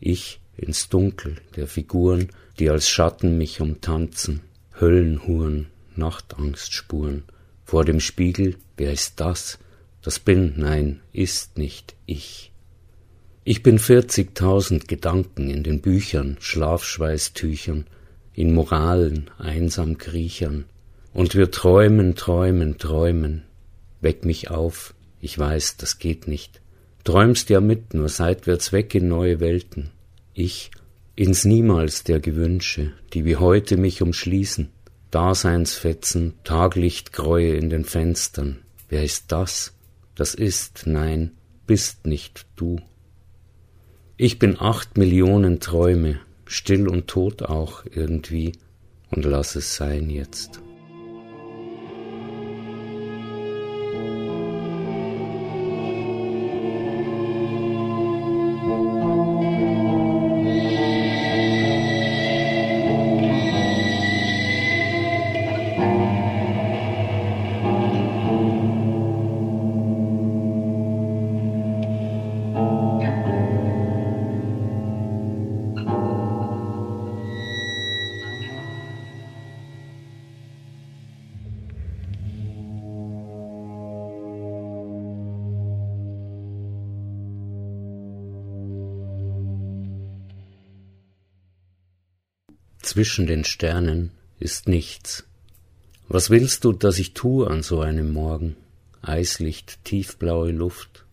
Ich 0.00 0.40
ins 0.56 0.88
Dunkel 0.88 1.36
der 1.54 1.68
Figuren, 1.68 2.30
die 2.58 2.68
als 2.68 2.88
Schatten 2.88 3.38
mich 3.38 3.60
umtanzen, 3.60 4.40
Höllenhuren, 4.80 5.68
Nachtangstspuren. 5.94 7.22
Vor 7.64 7.84
dem 7.84 8.00
Spiegel, 8.00 8.56
wer 8.76 8.92
ist 8.92 9.20
das? 9.20 9.60
Das 10.02 10.18
bin, 10.18 10.54
nein, 10.56 10.98
ist 11.12 11.56
nicht 11.56 11.94
ich. 12.04 12.50
Ich 13.44 13.62
bin 13.62 13.78
vierzigtausend 13.78 14.88
Gedanken 14.88 15.50
in 15.50 15.62
den 15.62 15.80
Büchern, 15.80 16.36
Schlafschweißtüchern, 16.40 17.86
in 18.36 18.54
Moralen 18.54 19.30
einsam 19.38 19.98
kriechern, 19.98 20.66
und 21.12 21.34
wir 21.34 21.50
träumen, 21.50 22.14
träumen, 22.14 22.76
träumen. 22.76 23.44
Weck 24.02 24.26
mich 24.26 24.50
auf, 24.50 24.94
ich 25.22 25.38
weiß, 25.38 25.78
das 25.78 25.98
geht 25.98 26.28
nicht. 26.28 26.60
Träumst 27.04 27.48
ja 27.48 27.60
mit, 27.60 27.94
nur 27.94 28.10
seitwärts 28.10 28.70
weg 28.72 28.94
in 28.94 29.08
neue 29.08 29.40
Welten. 29.40 29.90
Ich 30.34 30.70
ins 31.14 31.46
Niemals 31.46 32.04
der 32.04 32.20
Gewünsche, 32.20 32.92
die 33.14 33.24
wie 33.24 33.36
heute 33.36 33.78
mich 33.78 34.02
umschließen. 34.02 34.68
Daseinsfetzen, 35.10 36.34
Taglichtgräue 36.44 37.54
in 37.54 37.70
den 37.70 37.86
Fenstern. 37.86 38.58
Wer 38.90 39.02
ist 39.02 39.32
das? 39.32 39.72
Das 40.14 40.34
ist, 40.34 40.82
nein, 40.84 41.30
bist 41.66 42.06
nicht 42.06 42.44
du. 42.56 42.80
Ich 44.18 44.38
bin 44.38 44.60
acht 44.60 44.98
Millionen 44.98 45.60
Träume, 45.60 46.20
still 46.46 46.88
und 46.88 47.08
tot 47.08 47.42
auch 47.42 47.84
irgendwie, 47.90 48.52
und 49.10 49.24
lass 49.24 49.56
es 49.56 49.76
sein 49.76 50.10
jetzt. 50.10 50.60
Zwischen 93.06 93.28
den 93.28 93.44
Sternen 93.44 94.10
ist 94.40 94.66
nichts. 94.66 95.24
Was 96.08 96.28
willst 96.28 96.64
du, 96.64 96.72
dass 96.72 96.98
ich 96.98 97.14
tue 97.14 97.48
an 97.48 97.62
so 97.62 97.80
einem 97.80 98.12
Morgen? 98.12 98.56
Eislicht, 99.00 99.78
tiefblaue 99.84 100.50
Luft. 100.50 101.04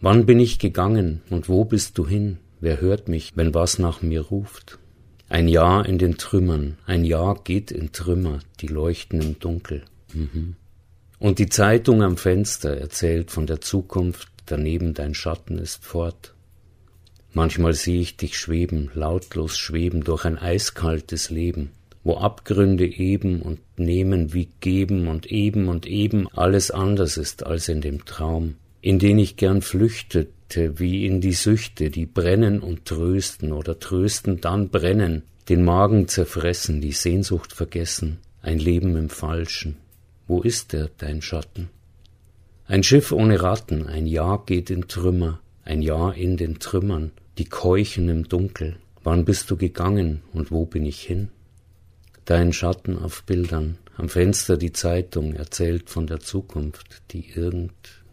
Wann 0.00 0.26
bin 0.26 0.40
ich 0.40 0.58
gegangen 0.58 1.22
und 1.30 1.48
wo 1.48 1.64
bist 1.64 1.98
du 1.98 2.06
hin? 2.08 2.38
Wer 2.58 2.80
hört 2.80 3.06
mich, 3.06 3.36
wenn 3.36 3.54
was 3.54 3.78
nach 3.78 4.02
mir 4.02 4.22
ruft? 4.22 4.80
Ein 5.28 5.46
Jahr 5.46 5.86
in 5.86 5.98
den 5.98 6.18
Trümmern, 6.18 6.78
ein 6.84 7.04
Jahr 7.04 7.40
geht 7.44 7.70
in 7.70 7.92
Trümmer, 7.92 8.40
die 8.58 8.66
leuchten 8.66 9.22
im 9.22 9.38
Dunkel. 9.38 9.84
Mhm. 10.14 10.56
Und 11.20 11.38
die 11.38 11.48
Zeitung 11.48 12.02
am 12.02 12.16
Fenster 12.16 12.76
erzählt 12.76 13.30
von 13.30 13.46
der 13.46 13.60
Zukunft, 13.60 14.26
daneben 14.46 14.94
dein 14.94 15.14
Schatten 15.14 15.58
ist 15.58 15.84
fort. 15.84 16.34
Manchmal 17.36 17.74
sehe 17.74 18.00
ich 18.00 18.16
dich 18.16 18.38
schweben, 18.38 18.90
lautlos 18.94 19.58
schweben 19.58 20.02
durch 20.02 20.24
ein 20.24 20.38
eiskaltes 20.38 21.28
Leben, 21.28 21.70
wo 22.02 22.16
Abgründe 22.16 22.86
eben 22.86 23.42
und 23.42 23.60
nehmen 23.76 24.32
wie 24.32 24.48
geben 24.60 25.06
und 25.06 25.26
eben 25.26 25.68
und 25.68 25.84
eben 25.84 26.28
alles 26.32 26.70
anders 26.70 27.18
ist 27.18 27.44
als 27.44 27.68
in 27.68 27.82
dem 27.82 28.06
Traum, 28.06 28.54
in 28.80 28.98
den 28.98 29.18
ich 29.18 29.36
gern 29.36 29.60
flüchtete, 29.60 30.78
wie 30.78 31.04
in 31.04 31.20
die 31.20 31.34
Süchte, 31.34 31.90
die 31.90 32.06
brennen 32.06 32.60
und 32.60 32.86
trösten 32.86 33.52
oder 33.52 33.78
trösten, 33.78 34.40
dann 34.40 34.70
brennen, 34.70 35.20
den 35.50 35.62
Magen 35.62 36.08
zerfressen, 36.08 36.80
die 36.80 36.92
Sehnsucht 36.92 37.52
vergessen, 37.52 38.16
ein 38.40 38.58
Leben 38.58 38.96
im 38.96 39.10
Falschen. 39.10 39.76
Wo 40.26 40.40
ist 40.40 40.72
er, 40.72 40.88
dein 40.96 41.20
Schatten? 41.20 41.68
Ein 42.66 42.82
Schiff 42.82 43.12
ohne 43.12 43.42
Ratten, 43.42 43.86
ein 43.86 44.06
Jahr 44.06 44.42
geht 44.46 44.70
in 44.70 44.88
Trümmer, 44.88 45.38
ein 45.66 45.82
Jahr 45.82 46.14
in 46.14 46.38
den 46.38 46.60
Trümmern, 46.60 47.12
die 47.38 47.44
keuchen 47.44 48.08
im 48.08 48.28
Dunkel. 48.28 48.76
Wann 49.02 49.24
bist 49.24 49.50
du 49.50 49.56
gegangen 49.56 50.22
und 50.32 50.50
wo 50.50 50.64
bin 50.66 50.84
ich 50.84 51.02
hin? 51.02 51.28
Dein 52.24 52.52
Schatten 52.52 52.98
auf 52.98 53.22
Bildern, 53.22 53.78
Am 53.98 54.10
Fenster 54.10 54.58
die 54.58 54.72
Zeitung 54.72 55.32
erzählt 55.32 55.88
von 55.88 56.06
der 56.06 56.20
Zukunft, 56.20 57.02
die 57.12 57.30
irgend 57.30 58.04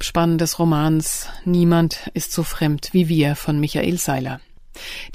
Abspann 0.00 0.38
des 0.38 0.58
Romans 0.58 1.28
Niemand 1.44 2.10
ist 2.14 2.32
so 2.32 2.42
fremd 2.42 2.88
wie 2.92 3.10
wir 3.10 3.36
von 3.36 3.60
Michael 3.60 3.98
Seiler. 3.98 4.40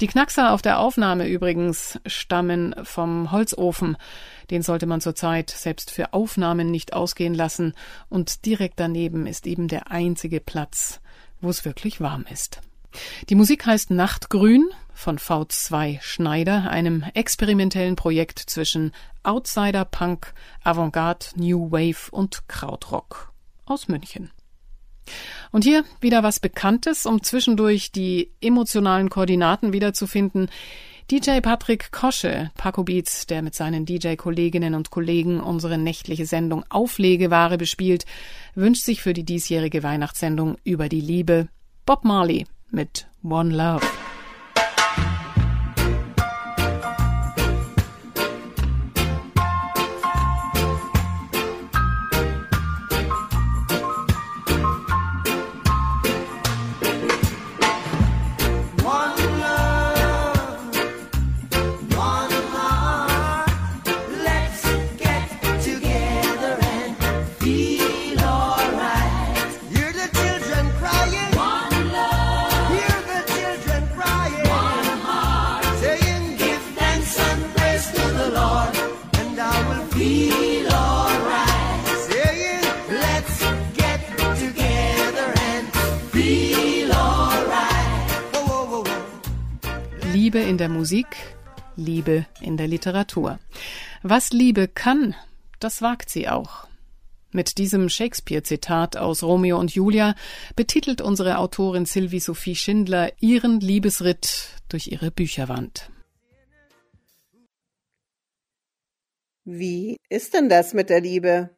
Die 0.00 0.06
Knackser 0.06 0.52
auf 0.52 0.62
der 0.62 0.78
Aufnahme 0.78 1.26
übrigens 1.26 1.98
stammen 2.06 2.72
vom 2.84 3.32
Holzofen. 3.32 3.96
Den 4.48 4.62
sollte 4.62 4.86
man 4.86 5.00
zurzeit 5.00 5.50
selbst 5.50 5.90
für 5.90 6.12
Aufnahmen 6.12 6.70
nicht 6.70 6.92
ausgehen 6.92 7.34
lassen. 7.34 7.74
Und 8.10 8.46
direkt 8.46 8.78
daneben 8.78 9.26
ist 9.26 9.48
eben 9.48 9.66
der 9.66 9.90
einzige 9.90 10.38
Platz, 10.38 11.00
wo 11.40 11.50
es 11.50 11.64
wirklich 11.64 12.00
warm 12.00 12.24
ist. 12.30 12.60
Die 13.28 13.34
Musik 13.34 13.66
heißt 13.66 13.90
Nachtgrün 13.90 14.68
von 14.94 15.18
V2 15.18 16.00
Schneider, 16.00 16.70
einem 16.70 17.04
experimentellen 17.12 17.96
Projekt 17.96 18.38
zwischen 18.38 18.92
Outsider 19.24 19.84
Punk, 19.84 20.32
Avantgarde, 20.62 21.26
New 21.34 21.72
Wave 21.72 22.12
und 22.12 22.46
Krautrock 22.46 23.32
aus 23.64 23.88
München. 23.88 24.30
Und 25.52 25.64
hier 25.64 25.84
wieder 26.00 26.22
was 26.22 26.40
Bekanntes, 26.40 27.06
um 27.06 27.22
zwischendurch 27.22 27.92
die 27.92 28.30
emotionalen 28.40 29.10
Koordinaten 29.10 29.72
wiederzufinden. 29.72 30.48
DJ 31.10 31.40
Patrick 31.40 31.92
Kosche, 31.92 32.50
Paco 32.56 32.82
Beats, 32.82 33.26
der 33.26 33.42
mit 33.42 33.54
seinen 33.54 33.86
DJ-Kolleginnen 33.86 34.74
und 34.74 34.90
Kollegen 34.90 35.38
unsere 35.38 35.78
nächtliche 35.78 36.26
Sendung 36.26 36.64
Auflegeware 36.68 37.58
bespielt, 37.58 38.06
wünscht 38.56 38.84
sich 38.84 39.02
für 39.02 39.12
die 39.12 39.24
diesjährige 39.24 39.84
Weihnachtssendung 39.84 40.56
über 40.64 40.88
die 40.88 41.00
Liebe 41.00 41.48
Bob 41.84 42.04
Marley 42.04 42.46
mit 42.70 43.06
One 43.22 43.54
Love. 43.56 43.86
Literatur. 92.76 93.38
Was 94.02 94.32
Liebe 94.32 94.68
kann, 94.68 95.14
das 95.60 95.80
wagt 95.80 96.10
sie 96.10 96.28
auch. 96.28 96.68
Mit 97.32 97.56
diesem 97.56 97.88
Shakespeare-Zitat 97.88 98.98
aus 98.98 99.22
Romeo 99.22 99.58
und 99.58 99.74
Julia 99.74 100.14
betitelt 100.56 101.00
unsere 101.00 101.38
Autorin 101.38 101.86
Sylvie 101.86 102.20
Sophie 102.20 102.54
Schindler 102.54 103.12
ihren 103.20 103.60
Liebesritt 103.60 104.50
durch 104.68 104.88
ihre 104.88 105.10
Bücherwand. 105.10 105.90
Wie 109.44 109.96
ist 110.10 110.34
denn 110.34 110.48
das 110.50 110.74
mit 110.74 110.90
der 110.90 111.00
Liebe? 111.00 111.56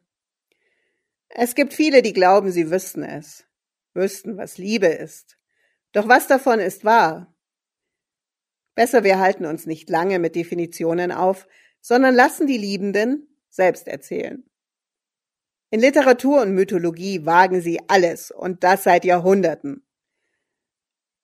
Es 1.27 1.53
gibt 1.53 1.73
viele, 1.73 2.01
die 2.01 2.13
glauben, 2.13 2.51
sie 2.51 2.71
wüssten 2.71 3.03
es, 3.03 3.45
wüssten, 3.93 4.37
was 4.37 4.57
Liebe 4.57 4.87
ist. 4.87 5.37
Doch 5.91 6.07
was 6.07 6.27
davon 6.27 6.59
ist 6.59 6.85
wahr? 6.85 7.33
Besser, 8.79 9.03
wir 9.03 9.19
halten 9.19 9.45
uns 9.45 9.65
nicht 9.65 9.89
lange 9.89 10.19
mit 10.19 10.37
Definitionen 10.37 11.11
auf, 11.11 11.49
sondern 11.81 12.15
lassen 12.15 12.47
die 12.47 12.57
Liebenden 12.57 13.27
selbst 13.49 13.89
erzählen. 13.89 14.49
In 15.69 15.81
Literatur 15.81 16.41
und 16.41 16.53
Mythologie 16.53 17.25
wagen 17.25 17.59
sie 17.59 17.81
alles 17.89 18.31
und 18.31 18.63
das 18.63 18.85
seit 18.85 19.03
Jahrhunderten. 19.03 19.85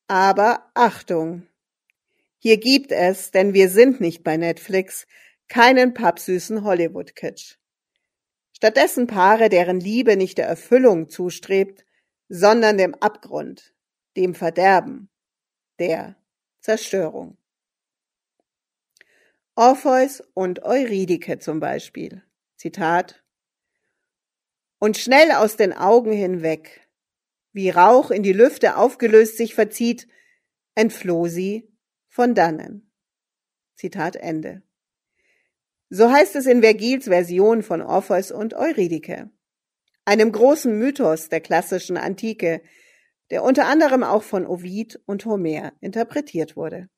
Aber 0.07 0.69
Achtung! 0.73 1.47
Hier 2.39 2.57
gibt 2.57 2.91
es, 2.91 3.31
denn 3.31 3.53
wir 3.53 3.69
sind 3.69 4.01
nicht 4.01 4.25
bei 4.25 4.35
Netflix, 4.35 5.07
keinen 5.47 5.93
pappsüßen 5.93 6.61
Hollywood-Kitsch. 6.65 7.55
Stattdessen 8.51 9.07
Paare, 9.07 9.47
deren 9.47 9.79
Liebe 9.79 10.17
nicht 10.17 10.39
der 10.39 10.47
Erfüllung 10.47 11.09
zustrebt, 11.09 11.85
sondern 12.27 12.77
dem 12.77 12.95
Abgrund, 12.95 13.73
dem 14.17 14.35
Verderben, 14.35 15.07
der 15.79 16.17
Zerstörung. 16.59 17.37
Orpheus 19.57 20.21
und 20.33 20.63
Eurydike 20.63 21.39
zum 21.39 21.61
Beispiel. 21.61 22.21
Zitat. 22.57 23.23
Und 24.79 24.97
schnell 24.97 25.31
aus 25.31 25.55
den 25.55 25.71
Augen 25.71 26.11
hinweg, 26.11 26.85
wie 27.53 27.69
Rauch 27.69 28.11
in 28.11 28.21
die 28.21 28.33
Lüfte 28.33 28.75
aufgelöst 28.75 29.37
sich 29.37 29.55
verzieht, 29.55 30.09
entfloh 30.75 31.27
sie 31.27 31.71
von 32.09 32.35
dannen. 32.35 32.91
Zitat 33.75 34.17
Ende. 34.17 34.61
So 35.89 36.11
heißt 36.11 36.35
es 36.35 36.47
in 36.47 36.61
Vergils 36.61 37.05
Version 37.05 37.63
von 37.63 37.81
Orpheus 37.81 38.31
und 38.31 38.55
Eurydike, 38.55 39.29
einem 40.03 40.33
großen 40.33 40.77
Mythos 40.77 41.29
der 41.29 41.39
klassischen 41.39 41.95
Antike, 41.95 42.61
der 43.31 43.41
unter 43.41 43.67
anderem 43.67 44.03
auch 44.03 44.23
von 44.23 44.45
Ovid 44.45 44.99
und 45.05 45.25
Homer 45.25 45.71
interpretiert 45.79 46.57
wurde. 46.57 46.89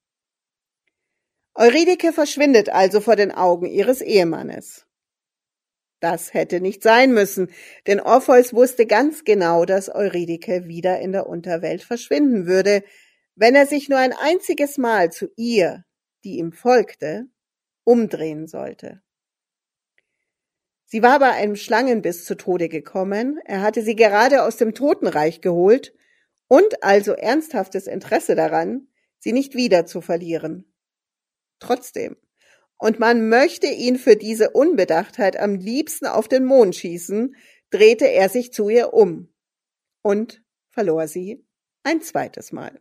Eurydike 1.59 2.13
verschwindet 2.13 2.69
also 2.69 3.01
vor 3.01 3.15
den 3.15 3.31
Augen 3.31 3.65
ihres 3.65 4.01
Ehemannes. 4.01 4.85
Das 5.99 6.35
hätte 6.35 6.61
nicht 6.61 6.83
sein 6.83 7.11
müssen, 7.15 7.49
denn 7.87 7.99
Orpheus 7.99 8.53
wusste 8.53 8.85
ganz 8.85 9.23
genau, 9.23 9.65
dass 9.65 9.89
Eurydike 9.89 10.67
wieder 10.67 10.99
in 10.99 11.13
der 11.13 11.25
Unterwelt 11.25 11.81
verschwinden 11.81 12.45
würde, 12.45 12.83
wenn 13.33 13.55
er 13.55 13.65
sich 13.65 13.89
nur 13.89 13.97
ein 13.97 14.13
einziges 14.13 14.77
Mal 14.77 15.11
zu 15.11 15.29
ihr, 15.35 15.83
die 16.23 16.37
ihm 16.37 16.51
folgte, 16.51 17.25
umdrehen 17.83 18.45
sollte. 18.45 19.01
Sie 20.85 21.01
war 21.01 21.17
bei 21.17 21.31
einem 21.31 21.55
Schlangenbiss 21.55 22.25
zu 22.25 22.35
Tode 22.37 22.69
gekommen, 22.69 23.39
er 23.45 23.63
hatte 23.63 23.81
sie 23.81 23.95
gerade 23.95 24.43
aus 24.43 24.57
dem 24.57 24.75
Totenreich 24.75 25.41
geholt 25.41 25.95
und 26.47 26.83
also 26.83 27.13
ernsthaftes 27.13 27.87
Interesse 27.87 28.35
daran, 28.35 28.89
sie 29.17 29.33
nicht 29.33 29.55
wieder 29.55 29.87
zu 29.87 30.01
verlieren 30.01 30.71
trotzdem. 31.59 32.17
Und 32.77 32.99
man 32.99 33.29
möchte 33.29 33.67
ihn 33.67 33.97
für 33.97 34.15
diese 34.15 34.51
Unbedachtheit 34.51 35.37
am 35.37 35.55
liebsten 35.55 36.05
auf 36.05 36.27
den 36.27 36.45
Mond 36.45 36.75
schießen, 36.75 37.35
drehte 37.69 38.05
er 38.05 38.29
sich 38.29 38.53
zu 38.53 38.69
ihr 38.69 38.93
um 38.93 39.33
und 40.01 40.43
verlor 40.69 41.07
sie 41.07 41.43
ein 41.83 42.01
zweites 42.01 42.51
Mal. 42.51 42.79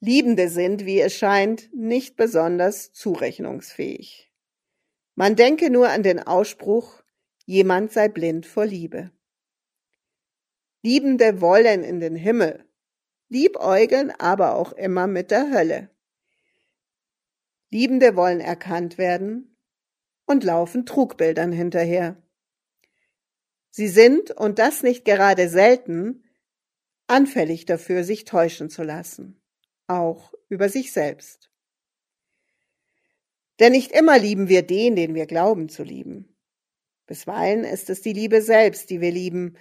Liebende 0.00 0.48
sind, 0.48 0.84
wie 0.84 1.00
es 1.00 1.14
scheint, 1.14 1.72
nicht 1.72 2.16
besonders 2.16 2.92
zurechnungsfähig. 2.92 4.32
Man 5.14 5.36
denke 5.36 5.70
nur 5.70 5.90
an 5.90 6.02
den 6.02 6.18
Ausspruch, 6.18 7.02
jemand 7.44 7.92
sei 7.92 8.08
blind 8.08 8.46
vor 8.46 8.66
Liebe. 8.66 9.12
Liebende 10.82 11.40
wollen 11.40 11.84
in 11.84 12.00
den 12.00 12.16
Himmel, 12.16 12.64
liebäugeln 13.28 14.10
aber 14.10 14.56
auch 14.56 14.72
immer 14.72 15.06
mit 15.06 15.30
der 15.30 15.52
Hölle. 15.52 15.91
Liebende 17.72 18.16
wollen 18.16 18.40
erkannt 18.40 18.98
werden 18.98 19.56
und 20.26 20.44
laufen 20.44 20.84
Trugbildern 20.84 21.52
hinterher. 21.52 22.22
Sie 23.70 23.88
sind, 23.88 24.30
und 24.30 24.58
das 24.58 24.82
nicht 24.82 25.06
gerade 25.06 25.48
selten, 25.48 26.24
anfällig 27.06 27.64
dafür, 27.64 28.04
sich 28.04 28.24
täuschen 28.24 28.68
zu 28.70 28.82
lassen. 28.82 29.38
auch 29.88 30.32
über 30.48 30.68
sich 30.68 30.92
selbst. 30.92 31.50
Denn 33.60 33.72
nicht 33.72 33.92
immer 33.92 34.18
lieben 34.18 34.48
wir 34.48 34.62
den, 34.62 34.96
den 34.96 35.14
wir 35.14 35.26
glauben 35.26 35.68
zu 35.68 35.82
lieben. 35.82 36.34
Bisweilen 37.06 37.64
ist 37.64 37.90
es 37.90 38.00
die 38.00 38.12
Liebe 38.12 38.40
selbst, 38.40 38.88
die 38.88 39.00
wir 39.00 39.10
lieben. 39.10 39.56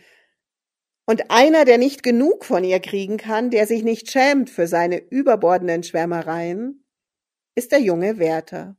Und 1.06 1.32
einer, 1.32 1.66
der 1.66 1.78
nicht 1.78 2.04
genug 2.04 2.46
von 2.46 2.64
ihr 2.64 2.80
kriegen 2.80 3.18
kann, 3.18 3.50
der 3.50 3.68
sich 3.68 3.84
nicht 3.84 4.10
schämt 4.10 4.50
für 4.50 4.68
seine 4.68 4.98
überbordenden 4.98 5.84
Schwärmereien, 5.84 6.86
ist 7.56 7.72
der 7.72 7.80
junge 7.80 8.18
Werther. 8.18 8.76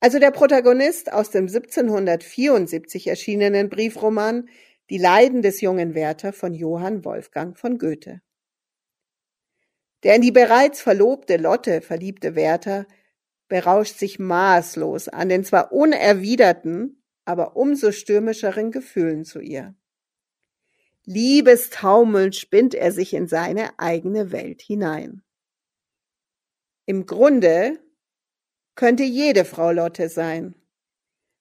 Also 0.00 0.18
der 0.18 0.30
Protagonist 0.30 1.12
aus 1.12 1.30
dem 1.30 1.46
1774 1.46 3.08
erschienenen 3.08 3.68
Briefroman 3.68 4.48
Die 4.90 4.98
Leiden 4.98 5.42
des 5.42 5.60
jungen 5.60 5.94
Werther 5.94 6.32
von 6.32 6.54
Johann 6.54 7.04
Wolfgang 7.04 7.58
von 7.58 7.78
Goethe. 7.78 8.22
Der 10.02 10.14
in 10.14 10.22
die 10.22 10.32
bereits 10.32 10.80
verlobte 10.80 11.36
Lotte 11.36 11.82
verliebte 11.82 12.34
Werther 12.34 12.86
berauscht 13.48 13.98
sich 13.98 14.18
maßlos 14.18 15.08
an 15.08 15.28
den 15.28 15.44
zwar 15.44 15.72
unerwiderten, 15.72 17.02
aber 17.24 17.56
umso 17.56 17.92
stürmischeren 17.92 18.70
Gefühlen 18.70 19.24
zu 19.24 19.40
ihr. 19.40 19.74
Liebestaumelnd 21.04 22.36
spinnt 22.36 22.74
er 22.74 22.92
sich 22.92 23.14
in 23.14 23.26
seine 23.26 23.78
eigene 23.78 24.30
Welt 24.30 24.62
hinein. 24.62 25.22
Im 26.88 27.04
Grunde 27.04 27.78
könnte 28.74 29.02
jede 29.02 29.44
Frau 29.44 29.72
Lotte 29.72 30.08
sein. 30.08 30.54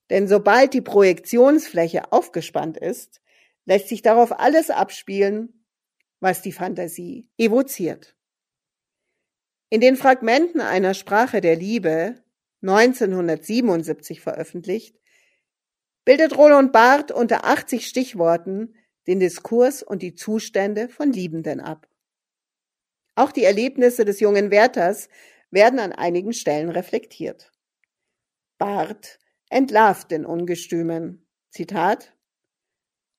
Denn 0.10 0.28
sobald 0.28 0.74
die 0.74 0.82
Projektionsfläche 0.82 2.12
aufgespannt 2.12 2.76
ist, 2.76 3.22
lässt 3.64 3.88
sich 3.88 4.02
darauf 4.02 4.38
alles 4.38 4.70
abspielen, 4.70 5.66
was 6.20 6.42
die 6.42 6.52
Fantasie 6.52 7.30
evoziert. 7.38 8.18
In 9.70 9.80
den 9.80 9.96
Fragmenten 9.96 10.60
einer 10.60 10.94
Sprache 10.94 11.40
der 11.40 11.56
Liebe, 11.56 12.22
1977 12.62 14.20
veröffentlicht, 14.20 15.00
bildet 16.04 16.38
Roland 16.38 16.74
Barth 16.74 17.14
unter 17.14 17.46
80 17.46 17.88
Stichworten 17.88 18.76
den 19.08 19.22
Diskurs 19.22 19.82
und 19.82 20.02
die 20.02 20.14
Zustände 20.14 20.90
von 20.90 21.14
Liebenden 21.14 21.62
ab. 21.62 21.88
Auch 23.16 23.32
die 23.32 23.46
Erlebnisse 23.46 24.04
des 24.04 24.20
jungen 24.20 24.52
Werthers 24.52 25.08
werden 25.52 25.80
an 25.80 25.92
einigen 25.92 26.34
Stellen 26.34 26.70
reflektiert. 26.70 27.52
Barth 28.58 29.20
entlarvt 29.50 30.12
den 30.12 30.26
Ungestümen. 30.26 31.28
Zitat 31.50 32.14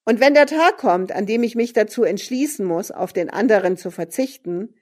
Und 0.05 0.21
wenn 0.21 0.35
der 0.35 0.47
Tag 0.47 0.79
kommt, 0.79 1.13
an 1.13 1.27
dem 1.27 1.43
ich 1.43 1.55
mich 1.55 1.73
dazu 1.73 2.05
entschließen 2.05 2.65
muss, 2.65 2.91
auf 2.91 3.13
den 3.13 3.31
anderen 3.31 3.77
zu 3.77 3.91
verzichten, 3.91 4.75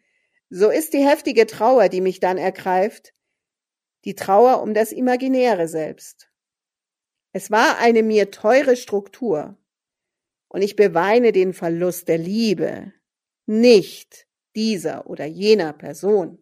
so 0.51 0.71
ist 0.71 0.93
die 0.93 1.07
heftige 1.07 1.47
Trauer, 1.47 1.89
die 1.89 2.01
mich 2.01 2.21
dann 2.21 2.39
ergreift, 2.39 3.15
die 4.05 4.15
Trauer 4.15 4.63
um 4.63 4.75
das 4.75 4.93
imaginäre 4.93 5.69
Selbst. 5.69 6.31
Es 7.33 7.51
war 7.51 7.79
eine 7.79 8.03
mir 8.03 8.31
teure 8.31 8.77
Struktur, 8.77 9.59
und 10.49 10.63
ich 10.63 10.77
beweine 10.77 11.33
den 11.33 11.53
Verlust 11.53 12.09
der 12.09 12.19
Liebe, 12.19 12.93
nicht 13.47 14.27
dieser 14.55 15.07
oder 15.07 15.27
jener 15.27 15.73
Person. 15.73 16.39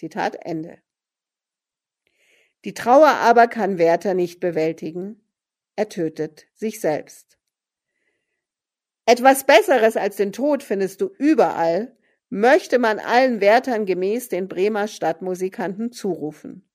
Zitat 0.00 0.46
Ende. 0.46 0.78
Die 2.64 2.72
Trauer 2.72 3.08
aber 3.08 3.48
kann 3.48 3.76
Werther 3.76 4.14
nicht 4.14 4.40
bewältigen, 4.40 5.22
er 5.76 5.90
tötet 5.90 6.46
sich 6.54 6.80
selbst. 6.80 7.38
Etwas 9.04 9.44
Besseres 9.44 9.98
als 9.98 10.16
den 10.16 10.32
Tod 10.32 10.62
findest 10.62 11.02
du 11.02 11.10
überall, 11.18 11.94
möchte 12.30 12.78
man 12.78 12.98
allen 12.98 13.42
Wärtern 13.42 13.84
gemäß 13.84 14.30
den 14.30 14.48
Bremer 14.48 14.88
Stadtmusikanten 14.88 15.92
zurufen. 15.92 16.66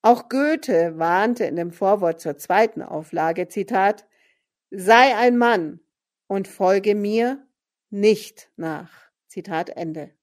Auch 0.00 0.28
Goethe 0.28 0.96
warnte 0.98 1.42
in 1.46 1.56
dem 1.56 1.72
Vorwort 1.72 2.20
zur 2.20 2.36
zweiten 2.36 2.82
Auflage, 2.82 3.48
Zitat, 3.48 4.06
sei 4.70 5.16
ein 5.16 5.36
Mann 5.36 5.80
und 6.28 6.46
folge 6.46 6.94
mir 6.94 7.44
nicht 7.90 8.48
nach. 8.54 9.10
Zitat 9.26 9.70
Ende. 9.70 10.15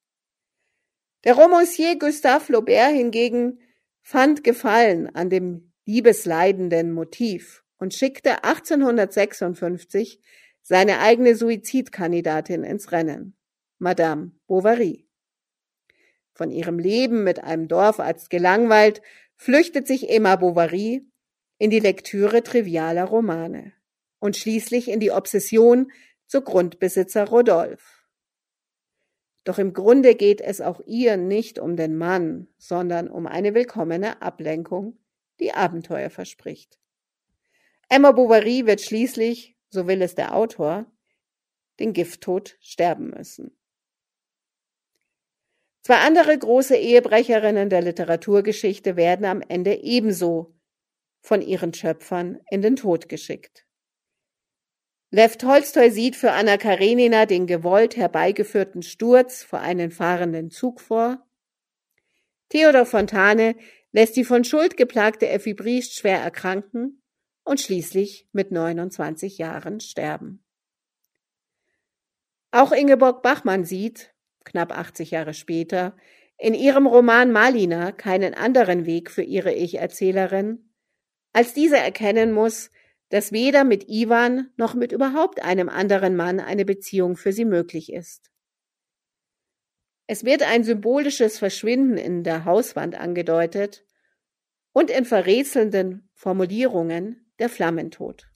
Der 1.23 1.35
Romancier 1.35 1.97
Gustave 1.97 2.43
Flaubert 2.43 2.91
hingegen 2.91 3.59
fand 4.01 4.43
Gefallen 4.43 5.13
an 5.15 5.29
dem 5.29 5.71
liebesleidenden 5.85 6.91
Motiv 6.91 7.63
und 7.77 7.93
schickte 7.93 8.43
1856 8.43 10.19
seine 10.61 10.99
eigene 10.99 11.35
Suizidkandidatin 11.35 12.63
ins 12.63 12.91
Rennen. 12.91 13.37
Madame 13.79 14.31
Bovary. 14.47 15.07
Von 16.33 16.51
ihrem 16.51 16.79
Leben 16.79 17.23
mit 17.23 17.43
einem 17.43 17.67
Dorfarzt 17.67 18.29
gelangweilt, 18.29 19.01
flüchtet 19.35 19.87
sich 19.87 20.09
Emma 20.09 20.35
Bovary 20.35 21.05
in 21.57 21.69
die 21.69 21.79
Lektüre 21.79 22.43
trivialer 22.43 23.05
Romane 23.05 23.73
und 24.19 24.35
schließlich 24.35 24.89
in 24.89 24.99
die 24.99 25.11
Obsession 25.11 25.91
zu 26.27 26.41
Grundbesitzer 26.41 27.27
Rodolphe. 27.27 27.92
Doch 29.43 29.59
im 29.59 29.73
Grunde 29.73 30.15
geht 30.15 30.39
es 30.41 30.61
auch 30.61 30.81
ihr 30.85 31.17
nicht 31.17 31.59
um 31.59 31.75
den 31.75 31.97
Mann, 31.97 32.47
sondern 32.57 33.09
um 33.09 33.27
eine 33.27 33.53
willkommene 33.53 34.21
Ablenkung, 34.21 34.97
die 35.39 35.53
Abenteuer 35.53 36.09
verspricht. 36.09 36.79
Emma 37.89 38.11
Bovary 38.11 38.65
wird 38.65 38.81
schließlich, 38.81 39.57
so 39.69 39.87
will 39.87 40.01
es 40.01 40.15
der 40.15 40.35
Autor, 40.35 40.85
den 41.79 41.93
Gifttod 41.93 42.57
sterben 42.61 43.09
müssen. 43.09 43.57
Zwei 45.81 45.97
andere 45.97 46.37
große 46.37 46.77
Ehebrecherinnen 46.77 47.69
der 47.69 47.81
Literaturgeschichte 47.81 48.95
werden 48.95 49.25
am 49.25 49.41
Ende 49.41 49.75
ebenso 49.75 50.55
von 51.19 51.41
ihren 51.41 51.73
Schöpfern 51.73 52.39
in 52.49 52.61
den 52.61 52.77
Tod 52.77 53.09
geschickt. 53.09 53.62
Lev 55.15 55.37
Tolstoi 55.37 55.91
sieht 55.91 56.15
für 56.15 56.31
Anna 56.31 56.57
Karenina 56.57 57.27
den 57.27 57.45
gewollt 57.45 57.95
herbeigeführten 57.95 58.81
Sturz 58.81 59.43
vor 59.43 59.59
einen 59.59 59.91
fahrenden 59.91 60.49
Zug 60.49 60.81
vor. 60.81 61.23
Theodor 62.49 62.87
Fontane 62.87 63.55
lässt 63.91 64.15
die 64.15 64.23
von 64.23 64.43
Schuld 64.43 64.75
geplagte 64.75 65.29
Effi 65.29 65.53
Briest 65.53 65.93
schwer 65.93 66.17
erkranken 66.17 67.03
und 67.43 67.61
schließlich 67.61 68.27
mit 68.31 68.51
29 68.51 69.37
Jahren 69.37 69.81
sterben. 69.81 70.43
Auch 72.49 72.71
Ingeborg 72.71 73.21
Bachmann 73.21 73.65
sieht, 73.65 74.15
knapp 74.43 74.75
80 74.75 75.11
Jahre 75.11 75.35
später, 75.35 75.95
in 76.39 76.55
ihrem 76.55 76.87
Roman 76.87 77.31
Malina 77.31 77.91
keinen 77.91 78.33
anderen 78.33 78.87
Weg 78.87 79.11
für 79.11 79.21
ihre 79.21 79.53
Ich-Erzählerin, 79.53 80.73
als 81.33 81.53
diese 81.53 81.77
erkennen 81.77 82.31
muss, 82.31 82.71
dass 83.13 83.31
weder 83.31 83.63
mit 83.63 83.89
Ivan 83.89 84.49
noch 84.57 84.73
mit 84.73 84.91
überhaupt 84.91 85.43
einem 85.43 85.69
anderen 85.69 86.15
Mann 86.15 86.39
eine 86.39 86.65
Beziehung 86.65 87.15
für 87.15 87.31
sie 87.31 87.45
möglich 87.45 87.93
ist. 87.93 88.31
Es 90.07 90.23
wird 90.23 90.41
ein 90.41 90.63
symbolisches 90.63 91.37
Verschwinden 91.37 91.99
in 91.99 92.23
der 92.23 92.45
Hauswand 92.45 92.95
angedeutet 92.95 93.85
und 94.71 94.89
in 94.89 95.05
verrätselnden 95.05 96.09
Formulierungen 96.15 97.31
der 97.37 97.49
Flammentod. 97.49 98.31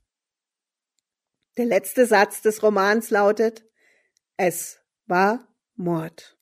Der 1.58 1.66
letzte 1.66 2.06
Satz 2.06 2.44
des 2.44 2.62
Romans 2.62 3.10
lautet 3.10 3.66
Es 4.38 4.80
war 5.08 5.52
Mord. 5.74 6.38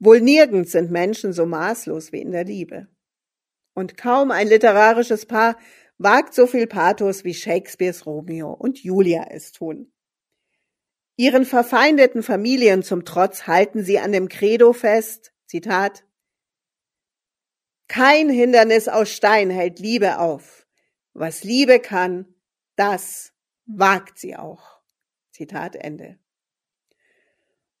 Wohl 0.00 0.20
nirgends 0.20 0.72
sind 0.72 0.90
Menschen 0.90 1.32
so 1.32 1.46
maßlos 1.46 2.10
wie 2.10 2.20
in 2.20 2.32
der 2.32 2.42
Liebe. 2.42 2.88
Und 3.74 3.96
kaum 3.96 4.32
ein 4.32 4.48
literarisches 4.48 5.26
Paar 5.26 5.56
wagt 5.98 6.34
so 6.34 6.46
viel 6.46 6.66
Pathos 6.66 7.24
wie 7.24 7.34
Shakespeares 7.34 8.06
Romeo 8.06 8.52
und 8.52 8.82
Julia 8.82 9.26
es 9.30 9.52
tun. 9.52 9.92
Ihren 11.16 11.46
verfeindeten 11.46 12.22
Familien 12.22 12.82
zum 12.82 13.04
Trotz 13.04 13.46
halten 13.46 13.82
sie 13.82 13.98
an 13.98 14.12
dem 14.12 14.28
Credo 14.28 14.72
fest, 14.72 15.32
Zitat, 15.46 16.04
kein 17.88 18.28
Hindernis 18.28 18.88
aus 18.88 19.10
Stein 19.10 19.48
hält 19.48 19.78
Liebe 19.78 20.18
auf. 20.18 20.66
Was 21.14 21.44
Liebe 21.44 21.78
kann, 21.78 22.26
das 22.74 23.32
wagt 23.64 24.18
sie 24.18 24.36
auch. 24.36 24.80
Zitat 25.30 25.76
Ende. 25.76 26.18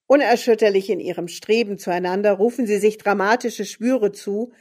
Unerschütterlich 0.06 0.88
in 0.88 1.00
ihrem 1.00 1.26
Streben 1.26 1.78
zueinander 1.78 2.32
rufen 2.32 2.66
sie 2.66 2.78
sich 2.78 2.96
dramatische 2.96 3.64
Schwüre 3.64 4.12
zu 4.12 4.52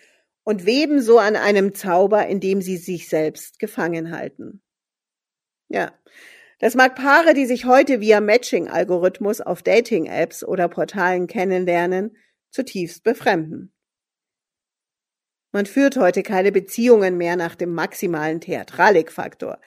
und 0.45 0.65
weben 0.65 1.01
so 1.01 1.19
an 1.19 1.35
einem 1.35 1.73
Zauber, 1.73 2.27
in 2.27 2.39
dem 2.39 2.61
sie 2.61 2.77
sich 2.77 3.09
selbst 3.09 3.59
gefangen 3.59 4.15
halten. 4.15 4.61
Ja, 5.67 5.91
das 6.59 6.75
mag 6.75 6.95
Paare, 6.95 7.33
die 7.33 7.47
sich 7.47 7.65
heute 7.65 7.99
via 7.99 8.21
Matching-Algorithmus 8.21 9.41
auf 9.41 9.63
Dating-Apps 9.63 10.45
oder 10.45 10.69
Portalen 10.69 11.27
kennenlernen, 11.27 12.15
zutiefst 12.51 13.03
befremden. 13.03 13.73
Man 15.51 15.65
führt 15.65 15.97
heute 15.97 16.21
keine 16.21 16.51
Beziehungen 16.51 17.17
mehr 17.17 17.35
nach 17.35 17.55
dem 17.55 17.73
maximalen 17.73 18.39
Theatralikfaktor. 18.39 19.59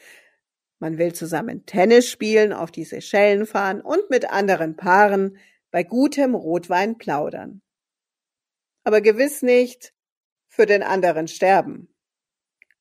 Man 0.78 0.96
will 0.96 1.12
zusammen 1.12 1.66
Tennis 1.66 2.08
spielen, 2.08 2.52
auf 2.52 2.70
die 2.70 2.84
Seychellen 2.84 3.46
fahren 3.46 3.80
und 3.80 4.08
mit 4.10 4.30
anderen 4.30 4.76
Paaren 4.76 5.38
bei 5.72 5.82
gutem 5.82 6.36
Rotwein 6.36 6.98
plaudern. 6.98 7.62
Aber 8.84 9.00
gewiss 9.00 9.42
nicht 9.42 9.92
für 10.58 10.66
den 10.66 10.82
anderen 10.82 11.28
sterben. 11.28 11.88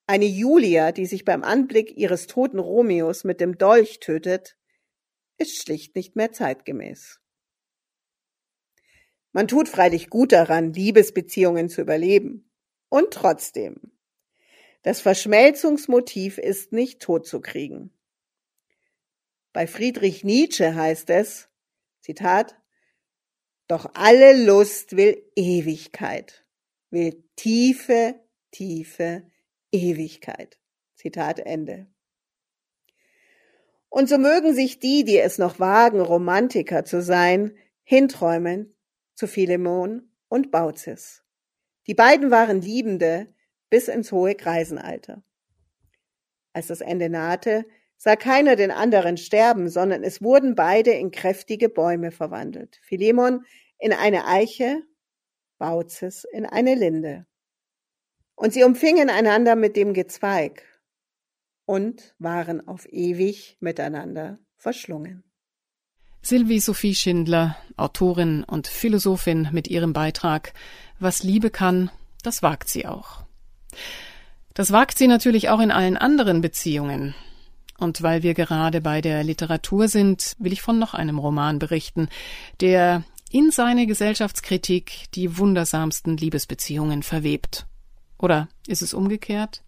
Eine 0.08 0.26
Julia, 0.26 0.92
die 0.92 1.06
sich 1.06 1.26
beim 1.26 1.44
Anblick 1.44 1.96
ihres 1.96 2.26
toten 2.26 2.58
Romeos 2.58 3.24
mit 3.24 3.40
dem 3.40 3.60
Dolch 3.60 4.00
tötet, 4.00 4.58
ist 5.38 5.62
schlicht 5.62 5.96
nicht 5.96 6.16
mehr 6.16 6.32
zeitgemäß. 6.32 7.20
Man 9.32 9.48
tut 9.48 9.70
freilich 9.70 10.10
gut 10.10 10.32
daran, 10.32 10.74
Liebesbeziehungen 10.74 11.70
zu 11.70 11.82
überleben. 11.82 12.52
Und 12.90 13.14
trotzdem. 13.14 13.92
Das 14.82 15.00
Verschmelzungsmotiv 15.00 16.40
ist 16.40 16.72
nicht 16.72 17.00
totzukriegen. 17.00 17.96
Bei 19.54 19.68
Friedrich 19.68 20.24
Nietzsche 20.24 20.74
heißt 20.74 21.12
es, 21.12 21.48
Zitat, 22.02 22.58
doch 23.68 23.92
alle 23.94 24.46
Lust 24.46 24.98
will 24.98 25.22
Ewigkeit, 25.36 26.47
will 26.90 27.24
tiefe, 27.36 28.16
tiefe 28.52 29.24
Ewigkeit. 29.72 30.58
Zitat 30.96 31.40
Ende. 31.40 31.88
Und 33.90 34.10
so 34.10 34.18
mögen 34.18 34.54
sich 34.54 34.80
die, 34.80 35.04
die 35.04 35.20
es 35.20 35.38
noch 35.38 35.60
wagen, 35.60 36.02
Romantiker 36.02 36.84
zu 36.84 37.02
sein, 37.02 37.56
hinträumen 37.84 38.76
zu 39.14 39.28
Philemon 39.28 40.12
und 40.28 40.52
Baucis. 40.52 41.24
Die 41.88 41.94
beiden 41.94 42.32
waren 42.32 42.62
Liebende 42.62 43.34
bis 43.70 43.88
ins 43.88 44.12
hohe 44.12 44.36
Greisenalter. 44.36 45.24
Als 46.54 46.68
das 46.68 46.82
Ende 46.82 47.10
nahte, 47.10 47.66
sah 47.98 48.16
keiner 48.16 48.56
den 48.56 48.72
anderen 48.72 49.18
sterben, 49.18 49.70
sondern 49.70 50.04
es 50.04 50.22
wurden 50.22 50.56
beide 50.56 50.92
in 50.92 51.12
kräftige 51.12 51.70
Bäume 51.70 52.12
verwandelt. 52.12 52.80
Philemon 52.84 53.46
in 53.80 53.94
eine 53.94 54.26
Eiche, 54.28 54.84
Baucis 55.58 56.24
in 56.24 56.46
eine 56.46 56.76
Linde. 56.76 57.26
Und 58.36 58.54
sie 58.54 58.64
umfingen 58.64 59.10
einander 59.10 59.56
mit 59.56 59.76
dem 59.76 59.94
Gezweig 59.94 60.64
und 61.66 62.16
waren 62.20 62.68
auf 62.68 62.88
ewig 62.92 63.58
miteinander 63.60 64.40
verschlungen. 64.56 65.24
Sylvie 66.22 66.60
Sophie 66.60 66.96
Schindler, 66.96 67.56
Autorin 67.78 68.44
und 68.44 68.68
Philosophin 68.68 69.50
mit 69.52 69.68
ihrem 69.68 69.94
Beitrag 69.94 70.54
Was 71.00 71.24
Liebe 71.24 71.50
kann, 71.50 71.90
das 72.24 72.44
wagt 72.44 72.70
sie 72.70 72.86
auch. 72.86 73.24
Das 74.54 74.72
wagt 74.72 74.98
sie 74.98 75.08
natürlich 75.08 75.50
auch 75.50 75.60
in 75.60 75.72
allen 75.72 75.98
anderen 75.98 76.42
Beziehungen. 76.42 77.16
Und 77.78 78.02
weil 78.02 78.24
wir 78.24 78.34
gerade 78.34 78.82
bei 78.82 79.02
der 79.02 79.24
Literatur 79.24 79.88
sind, 79.88 80.36
will 80.40 80.52
ich 80.52 80.62
von 80.62 80.80
noch 80.80 80.96
einem 80.96 81.20
Roman 81.20 81.60
berichten, 81.60 82.10
der 82.60 83.04
in 83.32 83.52
seine 83.52 83.88
Gesellschaftskritik 83.88 85.06
die 85.14 85.38
wundersamsten 85.38 86.18
Liebesbeziehungen 86.18 87.04
verwebt. 87.04 87.66
Oder 88.18 88.48
ist 88.68 88.82
es 88.82 88.94
umgekehrt? 88.94 89.64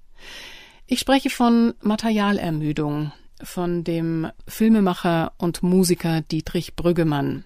Ich 0.88 0.99
spreche 0.99 1.30
von 1.30 1.74
Materialermüdung, 1.82 3.12
von 3.41 3.84
dem 3.84 4.32
Filmemacher 4.47 5.34
und 5.38 5.62
Musiker 5.64 6.22
Dietrich 6.22 6.76
Brüggemann. 6.76 7.45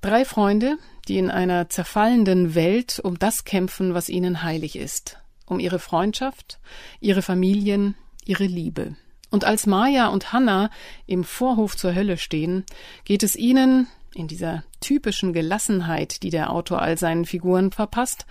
Drei 0.00 0.24
Freunde, 0.24 0.78
die 1.08 1.18
in 1.18 1.30
einer 1.30 1.68
zerfallenden 1.68 2.54
Welt 2.54 3.00
um 3.02 3.18
das 3.18 3.44
kämpfen, 3.44 3.94
was 3.94 4.08
ihnen 4.08 4.42
heilig 4.42 4.76
ist, 4.76 5.18
um 5.46 5.58
ihre 5.58 5.78
Freundschaft, 5.78 6.60
ihre 7.00 7.22
Familien, 7.22 7.94
ihre 8.24 8.44
Liebe. 8.44 8.96
Und 9.30 9.44
als 9.44 9.66
Maya 9.66 10.06
und 10.08 10.32
Hannah 10.32 10.70
im 11.06 11.24
Vorhof 11.24 11.76
zur 11.76 11.94
Hölle 11.94 12.16
stehen, 12.16 12.64
geht 13.04 13.22
es 13.22 13.36
ihnen, 13.36 13.88
in 14.14 14.28
dieser 14.28 14.64
typischen 14.80 15.32
Gelassenheit, 15.32 16.22
die 16.22 16.30
der 16.30 16.50
Autor 16.50 16.82
all 16.82 16.98
seinen 16.98 17.24
Figuren 17.24 17.72
verpasst, 17.72 18.26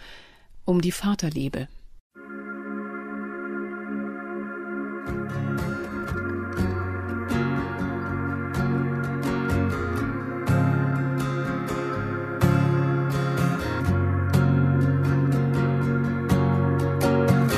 um 0.65 0.81
die 0.81 0.91
Vaterliebe. 0.91 1.67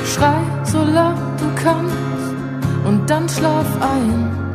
Schrei 0.04 0.42
so 0.64 0.82
laut 0.82 1.16
du 1.40 1.54
kannst 1.62 1.94
und 2.84 3.08
dann 3.08 3.28
schlaf 3.28 3.80
ein. 3.80 4.47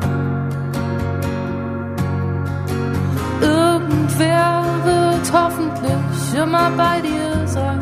Irgendwer 3.43 4.63
wird 4.85 5.33
hoffentlich 5.33 6.39
immer 6.41 6.71
bei 6.71 7.01
dir 7.01 7.47
sein. 7.47 7.79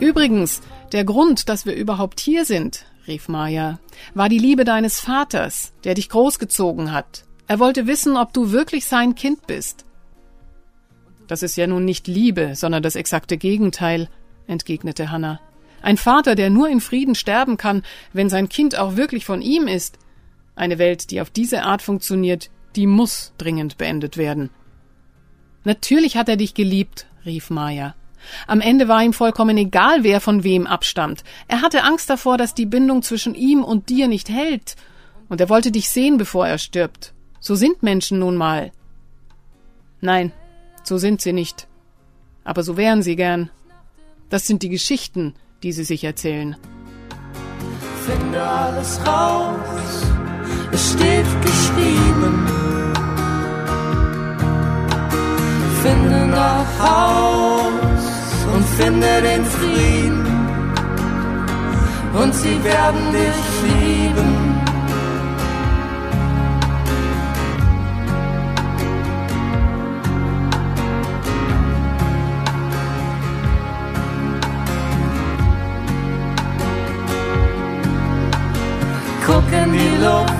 Übrigens, 0.00 0.60
der 0.92 1.04
Grund, 1.04 1.48
dass 1.48 1.66
wir 1.66 1.74
überhaupt 1.74 2.20
hier 2.20 2.44
sind, 2.44 2.84
rief 3.06 3.28
Maya, 3.28 3.78
war 4.14 4.28
die 4.28 4.38
Liebe 4.38 4.64
deines 4.64 5.00
Vaters, 5.00 5.72
der 5.84 5.94
dich 5.94 6.08
großgezogen 6.08 6.92
hat. 6.92 7.24
Er 7.46 7.58
wollte 7.58 7.86
wissen, 7.86 8.16
ob 8.16 8.32
du 8.32 8.52
wirklich 8.52 8.86
sein 8.86 9.14
Kind 9.14 9.46
bist. 9.46 9.84
Das 11.26 11.42
ist 11.42 11.56
ja 11.56 11.66
nun 11.66 11.84
nicht 11.84 12.06
Liebe, 12.06 12.54
sondern 12.54 12.82
das 12.82 12.96
exakte 12.96 13.38
Gegenteil, 13.38 14.08
entgegnete 14.46 15.10
Hannah. 15.10 15.40
Ein 15.82 15.96
Vater, 15.96 16.34
der 16.34 16.50
nur 16.50 16.68
in 16.68 16.80
Frieden 16.80 17.14
sterben 17.14 17.56
kann, 17.56 17.82
wenn 18.12 18.30
sein 18.30 18.48
Kind 18.48 18.78
auch 18.78 18.96
wirklich 18.96 19.24
von 19.24 19.42
ihm 19.42 19.68
ist. 19.68 19.98
Eine 20.56 20.78
Welt, 20.78 21.10
die 21.10 21.20
auf 21.20 21.30
diese 21.30 21.62
Art 21.62 21.82
funktioniert, 21.82 22.50
die 22.76 22.86
muss 22.86 23.32
dringend 23.38 23.78
beendet 23.78 24.16
werden. 24.16 24.50
Natürlich 25.64 26.16
hat 26.16 26.28
er 26.28 26.36
dich 26.36 26.54
geliebt, 26.54 27.06
rief 27.24 27.50
Maya. 27.50 27.94
Am 28.46 28.60
Ende 28.60 28.88
war 28.88 29.02
ihm 29.02 29.12
vollkommen 29.12 29.56
egal, 29.56 30.02
wer 30.02 30.20
von 30.20 30.44
wem 30.44 30.66
abstammt. 30.66 31.24
Er 31.48 31.62
hatte 31.62 31.84
Angst 31.84 32.08
davor, 32.08 32.38
dass 32.38 32.54
die 32.54 32.66
Bindung 32.66 33.02
zwischen 33.02 33.34
ihm 33.34 33.62
und 33.62 33.88
dir 33.88 34.08
nicht 34.08 34.28
hält. 34.28 34.76
Und 35.28 35.40
er 35.40 35.48
wollte 35.48 35.70
dich 35.70 35.90
sehen, 35.90 36.16
bevor 36.16 36.46
er 36.46 36.58
stirbt. 36.58 37.12
So 37.40 37.54
sind 37.54 37.82
Menschen 37.82 38.18
nun 38.18 38.36
mal. 38.36 38.72
Nein, 40.00 40.32
so 40.82 40.98
sind 40.98 41.20
sie 41.20 41.32
nicht. 41.32 41.66
Aber 42.44 42.62
so 42.62 42.76
wären 42.76 43.02
sie 43.02 43.16
gern. 43.16 43.50
Das 44.28 44.46
sind 44.46 44.62
die 44.62 44.68
Geschichten, 44.68 45.34
die 45.62 45.72
sie 45.72 45.84
sich 45.84 46.04
erzählen. 46.04 46.56
Finde 48.06 48.42
alles 48.42 49.00
raus, 49.06 50.04
es 50.72 50.92
steht 50.92 51.26
geschrieben. 51.42 52.43
Finde 55.84 56.26
nach 56.28 56.64
Haus 56.80 58.04
und 58.54 58.64
finde 58.78 59.20
den 59.20 59.44
Frieden. 59.44 60.26
Und 62.14 62.34
sie 62.34 62.64
werden 62.64 63.12
dich 63.12 63.40
lieben. 63.64 64.32
Guck 79.26 79.52
in 79.52 79.72
die 79.72 79.96
Luft 80.02 80.32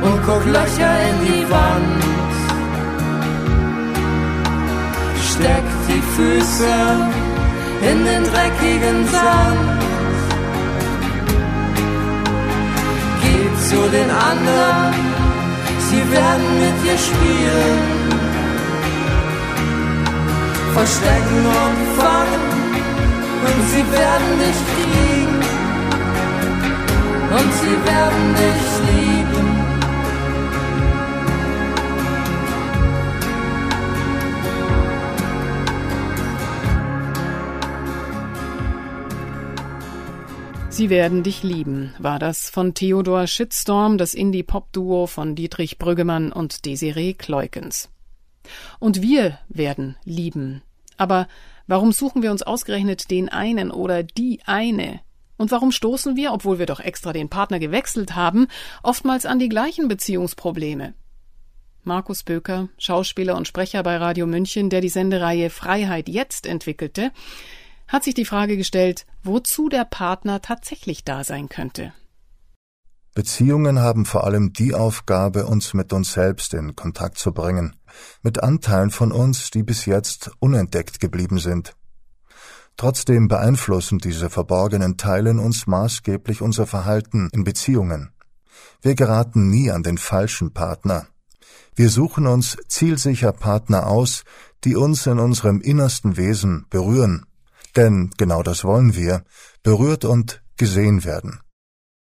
und 0.00 0.18
guck 0.24 0.46
Löcher 0.46 0.94
in 1.10 1.26
die 1.26 1.50
Wand. 1.50 2.05
Steck 5.38 5.64
die 5.86 6.02
Füße 6.16 6.76
in 7.90 7.98
den 8.06 8.22
dreckigen 8.24 9.06
Sand. 9.12 9.82
Geh 13.22 13.44
zu 13.68 13.80
den 13.90 14.10
anderen, 14.10 14.94
sie 15.88 16.02
werden 16.10 16.48
mit 16.62 16.76
dir 16.84 16.98
spielen. 17.08 17.84
Verstecken 20.72 21.42
und 21.62 21.78
fangen 22.00 22.44
und 23.46 23.60
sie 23.72 23.84
werden 23.92 24.32
dich 24.42 24.60
kriegen 24.72 25.38
und 27.36 27.50
sie 27.60 27.76
werden 27.90 28.24
dich 28.42 28.64
lieben. 28.88 29.25
Sie 40.76 40.90
werden 40.90 41.22
dich 41.22 41.42
lieben, 41.42 41.94
war 41.98 42.18
das 42.18 42.50
von 42.50 42.74
Theodor 42.74 43.26
Shitstorm, 43.26 43.96
das 43.96 44.12
Indie-Pop-Duo 44.12 45.06
von 45.06 45.34
Dietrich 45.34 45.78
Brüggemann 45.78 46.32
und 46.32 46.66
Desiree 46.66 47.14
Kleukens. 47.14 47.88
Und 48.78 49.00
wir 49.00 49.38
werden 49.48 49.96
lieben. 50.04 50.60
Aber 50.98 51.28
warum 51.66 51.92
suchen 51.92 52.22
wir 52.22 52.30
uns 52.30 52.42
ausgerechnet 52.42 53.10
den 53.10 53.30
einen 53.30 53.70
oder 53.70 54.02
die 54.02 54.40
eine? 54.44 55.00
Und 55.38 55.50
warum 55.50 55.72
stoßen 55.72 56.14
wir, 56.14 56.34
obwohl 56.34 56.58
wir 56.58 56.66
doch 56.66 56.80
extra 56.80 57.14
den 57.14 57.30
Partner 57.30 57.58
gewechselt 57.58 58.14
haben, 58.14 58.46
oftmals 58.82 59.24
an 59.24 59.38
die 59.38 59.48
gleichen 59.48 59.88
Beziehungsprobleme? 59.88 60.92
Markus 61.84 62.22
Böker, 62.22 62.68
Schauspieler 62.76 63.38
und 63.38 63.48
Sprecher 63.48 63.82
bei 63.82 63.96
Radio 63.96 64.26
München, 64.26 64.68
der 64.68 64.82
die 64.82 64.90
Sendereihe 64.90 65.48
Freiheit 65.48 66.10
jetzt 66.10 66.44
entwickelte, 66.46 67.12
hat 67.88 68.04
sich 68.04 68.14
die 68.14 68.24
Frage 68.24 68.56
gestellt, 68.56 69.06
wozu 69.26 69.68
der 69.68 69.84
Partner 69.84 70.40
tatsächlich 70.40 71.04
da 71.04 71.24
sein 71.24 71.48
könnte. 71.48 71.92
Beziehungen 73.14 73.78
haben 73.78 74.04
vor 74.04 74.24
allem 74.24 74.52
die 74.52 74.74
Aufgabe, 74.74 75.46
uns 75.46 75.72
mit 75.72 75.92
uns 75.92 76.12
selbst 76.12 76.52
in 76.52 76.76
Kontakt 76.76 77.18
zu 77.18 77.32
bringen, 77.32 77.74
mit 78.22 78.42
Anteilen 78.42 78.90
von 78.90 79.10
uns, 79.10 79.50
die 79.50 79.62
bis 79.62 79.86
jetzt 79.86 80.30
unentdeckt 80.38 81.00
geblieben 81.00 81.38
sind. 81.38 81.74
Trotzdem 82.76 83.28
beeinflussen 83.28 83.98
diese 83.98 84.28
verborgenen 84.28 84.98
Teile 84.98 85.30
in 85.30 85.38
uns 85.38 85.66
maßgeblich 85.66 86.42
unser 86.42 86.66
Verhalten 86.66 87.30
in 87.32 87.42
Beziehungen. 87.42 88.10
Wir 88.82 88.94
geraten 88.94 89.48
nie 89.48 89.70
an 89.70 89.82
den 89.82 89.96
falschen 89.96 90.52
Partner. 90.52 91.06
Wir 91.74 91.90
suchen 91.90 92.26
uns 92.26 92.56
zielsicher 92.68 93.32
Partner 93.32 93.86
aus, 93.86 94.24
die 94.64 94.76
uns 94.76 95.06
in 95.06 95.18
unserem 95.18 95.60
innersten 95.60 96.16
Wesen 96.16 96.66
berühren. 96.70 97.25
Denn 97.76 98.10
genau 98.16 98.42
das 98.42 98.64
wollen 98.64 98.94
wir, 98.94 99.24
berührt 99.62 100.04
und 100.04 100.42
gesehen 100.56 101.04
werden. 101.04 101.40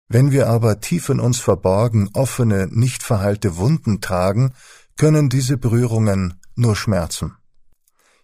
Wenn 0.09 0.33
wir 0.33 0.49
aber 0.49 0.81
tief 0.81 1.09
in 1.09 1.21
uns 1.21 1.39
verborgen 1.39 2.11
offene, 2.15 2.67
nicht 2.71 3.05
verheilte 3.05 3.57
Wunden 3.57 4.01
tragen, 4.01 4.53
können 4.97 5.29
diese 5.29 5.57
Berührungen 5.57 6.41
nur 6.57 6.75
schmerzen. 6.75 7.37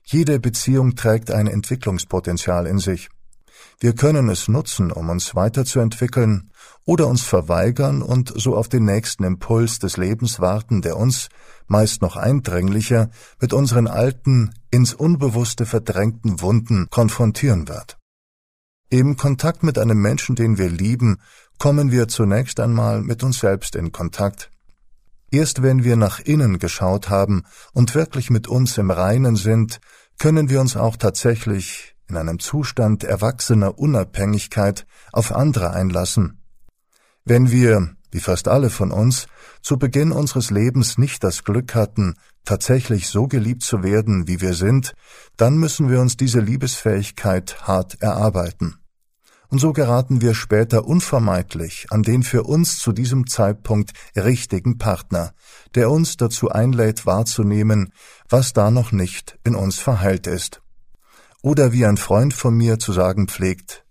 Jede 0.03 0.41
Beziehung 0.41 0.97
trägt 0.97 1.31
ein 1.31 1.47
Entwicklungspotenzial 1.47 2.67
in 2.67 2.79
sich. 2.79 3.09
Wir 3.79 3.95
können 3.95 4.29
es 4.31 4.49
nutzen, 4.49 4.91
um 4.91 5.11
uns 5.11 5.35
weiterzuentwickeln, 5.35 6.51
oder 6.87 7.09
uns 7.09 7.23
verweigern 7.23 8.01
und 8.01 8.33
so 8.37 8.57
auf 8.57 8.69
den 8.69 8.85
nächsten 8.85 9.25
Impuls 9.25 9.81
des 9.81 9.97
Lebens 9.97 10.41
warten, 10.41 10.83
der 10.83 10.97
uns, 10.97 11.29
meist 11.67 12.01
noch 12.01 12.17
eindringlicher, 12.17 13.11
mit 13.41 13.53
unseren 13.53 13.89
alten, 13.89 14.55
ins 14.71 14.95
Unbewusste 14.95 15.67
verdrängten 15.67 16.41
Wunden 16.41 16.89
konfrontieren 16.89 17.69
wird. 17.69 17.99
Im 18.89 19.17
Kontakt 19.17 19.65
mit 19.65 19.79
einem 19.79 20.01
Menschen, 20.01 20.37
den 20.37 20.59
wir 20.59 20.71
lieben, 20.71 21.19
kommen 21.59 21.91
wir 21.91 22.07
zunächst 22.07 22.61
einmal 22.61 23.03
mit 23.03 23.25
uns 23.25 23.41
selbst 23.41 23.75
in 23.75 23.91
Kontakt. 23.91 24.51
Erst 25.33 25.63
wenn 25.63 25.83
wir 25.83 25.97
nach 25.97 26.21
innen 26.21 26.61
geschaut 26.61 27.11
haben 27.11 27.43
und 27.73 27.97
wirklich 27.97 28.31
mit 28.31 28.47
uns 28.47 28.79
im 28.79 28.93
Reinen 28.93 29.35
sind, 29.35 29.81
können 30.21 30.49
wir 30.49 30.61
uns 30.61 30.77
auch 30.77 30.97
tatsächlich 30.97 31.96
in 32.09 32.17
einem 32.17 32.39
Zustand 32.39 33.05
erwachsener 33.05 33.79
Unabhängigkeit 33.79 34.87
auf 35.13 35.33
andere 35.33 35.71
einlassen. 35.71 36.41
Wenn 37.25 37.51
wir, 37.51 37.95
wie 38.11 38.21
fast 38.21 38.49
alle 38.49 38.71
von 38.71 38.93
uns, 38.93 39.27
zu 39.63 39.79
Beginn 39.79 40.13
unseres 40.13 40.51
Lebens 40.51 40.99
nicht 40.99 41.25
das 41.25 41.45
Glück 41.45 41.75
hatten, 41.75 42.15
tatsächlich 42.45 43.09
so 43.09 43.27
geliebt 43.27 43.63
zu 43.63 43.83
werden, 43.83 44.29
wie 44.29 44.41
wir 44.41 44.55
sind, 44.55 44.95
dann 45.37 45.57
müssen 45.59 45.91
wir 45.91 46.01
uns 46.01 46.17
diese 46.17 46.41
Liebesfähigkeit 46.41 47.67
hart 47.67 48.01
erarbeiten 48.01 48.79
und 49.49 49.61
so 49.61 49.73
geraten 49.73 50.21
wir 50.21 50.35
später 50.35 50.87
unvermeidlich 50.87 51.87
an 51.91 52.03
den 52.03 52.23
für 52.23 52.43
uns 52.43 52.79
zu 52.79 52.93
diesem 52.93 53.27
Zeitpunkt 53.27 53.93
richtigen 54.17 54.79
Partner, 54.79 55.33
der 55.75 55.91
uns 55.91 56.17
dazu 56.17 56.51
einlädt 56.51 57.07
wahrzunehmen, 57.07 57.93
was 58.29 58.53
da 58.53 58.71
noch 58.71 58.93
nicht 58.93 59.39
in 59.45 59.55
uns 59.55 59.79
verheilt 59.79 60.27
ist. 60.27 60.63
Oder 61.47 61.71
wie 61.73 61.87
ein 61.87 61.97
Freund 61.97 62.35
von 62.35 62.57
mir 62.57 62.81
zu 62.81 62.93
sagen 62.93 63.29
pflegt, 63.29 63.85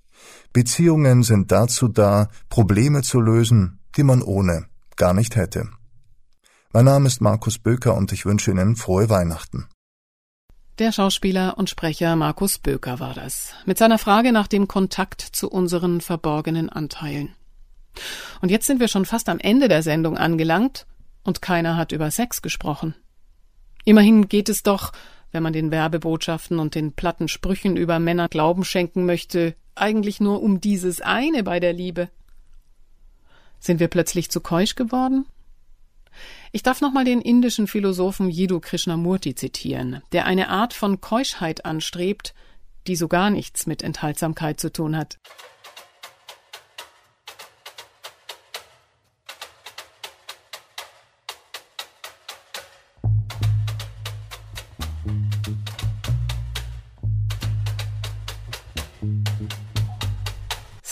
Beziehungen 0.51 1.24
sind 1.24 1.53
dazu 1.53 1.88
da, 1.88 2.28
Probleme 2.49 3.01
zu 3.01 3.22
lösen, 3.22 3.80
die 3.95 4.03
man 4.03 4.22
ohne 4.22 4.66
gar 4.97 5.14
nicht 5.14 5.38
hätte. 5.38 5.70
Mein 6.74 6.84
Name 6.84 7.08
ist 7.08 7.22
Markus 7.22 7.58
Böker 7.58 7.95
und 7.95 8.12
ich 8.12 8.26
wünsche 8.26 8.51
Ihnen 8.51 8.76
frohe 8.76 9.10
Weihnachten. 9.10 9.70
Der 10.80 10.91
Schauspieler 10.91 11.58
und 11.58 11.70
Sprecher 11.70 12.18
Markus 12.18 12.58
Böker 12.58 12.99
war 12.99 13.14
das, 13.14 13.53
mit 13.66 13.78
seiner 13.78 13.99
Frage 13.99 14.34
nach 14.34 14.47
dem 14.47 14.68
Kontakt 14.68 15.22
zu 15.22 15.49
unseren 15.49 16.01
verborgenen 16.01 16.70
Anteilen. 16.70 17.36
Und 18.41 18.51
jetzt 18.51 18.68
sind 18.68 18.82
wir 18.82 18.89
schon 18.89 19.06
fast 19.06 19.30
am 19.30 19.39
Ende 19.39 19.70
der 19.70 19.82
Sendung 19.82 20.18
angelangt 20.18 20.88
und 21.24 21.41
keiner 21.41 21.78
hat 21.78 21.93
über 21.93 22.12
Sex 22.12 22.41
gesprochen. 22.41 22.95
Immerhin 23.86 24.28
geht 24.28 24.49
es 24.49 24.62
doch, 24.62 24.91
wenn 25.36 25.43
man 25.43 25.53
den 25.53 25.69
Werbebotschaften 25.69 26.59
und 26.59 26.75
den 26.75 26.93
platten 26.93 27.27
Sprüchen 27.27 27.75
über 27.75 27.99
Männer 27.99 28.29
Glauben 28.29 28.63
schenken 28.63 29.05
möchte, 29.05 29.53
eigentlich 29.75 30.21
nur 30.21 30.41
um 30.41 30.61
dieses 30.61 31.01
eine 31.01 31.43
bei 31.43 31.59
der 31.59 31.73
Liebe. 31.73 32.09
Sind 33.59 33.81
wir 33.81 33.89
plötzlich 33.89 34.31
zu 34.31 34.39
keusch 34.39 34.75
geworden? 34.75 35.25
Ich 36.53 36.63
darf 36.63 36.79
nochmal 36.79 37.03
den 37.03 37.19
indischen 37.19 37.67
Philosophen 37.67 38.29
Jiddu 38.29 38.61
Krishnamurti 38.61 39.36
zitieren, 39.36 40.01
der 40.13 40.25
eine 40.25 40.47
Art 40.47 40.73
von 40.73 41.01
Keuschheit 41.01 41.65
anstrebt, 41.65 42.33
die 42.88 42.95
so 42.95 43.09
gar 43.09 43.29
nichts 43.29 43.67
mit 43.67 43.83
Enthaltsamkeit 43.83 44.61
zu 44.61 44.71
tun 44.71 44.95
hat. 44.95 45.19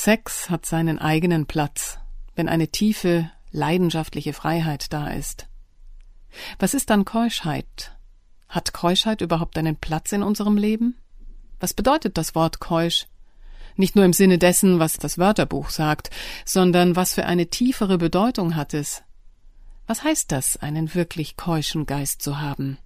Sex 0.04 0.50
hat 0.50 0.66
seinen 0.66 1.00
eigenen 1.00 1.46
Platz, 1.46 1.98
wenn 2.36 2.50
eine 2.50 2.68
tiefe, 2.68 3.32
leidenschaftliche 3.52 4.34
Freiheit 4.34 4.92
da 4.92 5.08
ist. 5.08 5.48
Was 6.60 6.74
ist 6.74 6.90
dann 6.90 7.06
Keuschheit? 7.06 7.96
Hat 8.50 8.74
Keuschheit 8.74 9.22
überhaupt 9.22 9.58
einen 9.58 9.78
Platz 9.78 10.12
in 10.12 10.22
unserem 10.22 10.58
Leben? 10.58 10.98
Was 11.62 11.74
bedeutet 11.74 12.18
das 12.18 12.36
Wort 12.36 12.60
keusch? 12.60 13.08
Nicht 13.78 13.96
nur 13.96 14.04
im 14.04 14.12
Sinne 14.12 14.38
dessen, 14.38 14.78
was 14.78 14.98
das 14.98 15.20
Wörterbuch 15.20 15.70
sagt, 15.70 16.10
sondern 16.44 16.98
was 16.98 17.14
für 17.14 17.26
eine 17.26 17.48
tiefere 17.48 17.98
Bedeutung 17.98 18.58
hat 18.58 18.74
es? 18.74 19.04
Was 19.88 20.04
heißt 20.04 20.34
das, 20.34 20.58
einen 20.58 20.94
wirklich 20.96 21.38
keuschen 21.38 21.86
Geist 21.86 22.22
zu 22.22 22.42
haben? 22.42 22.78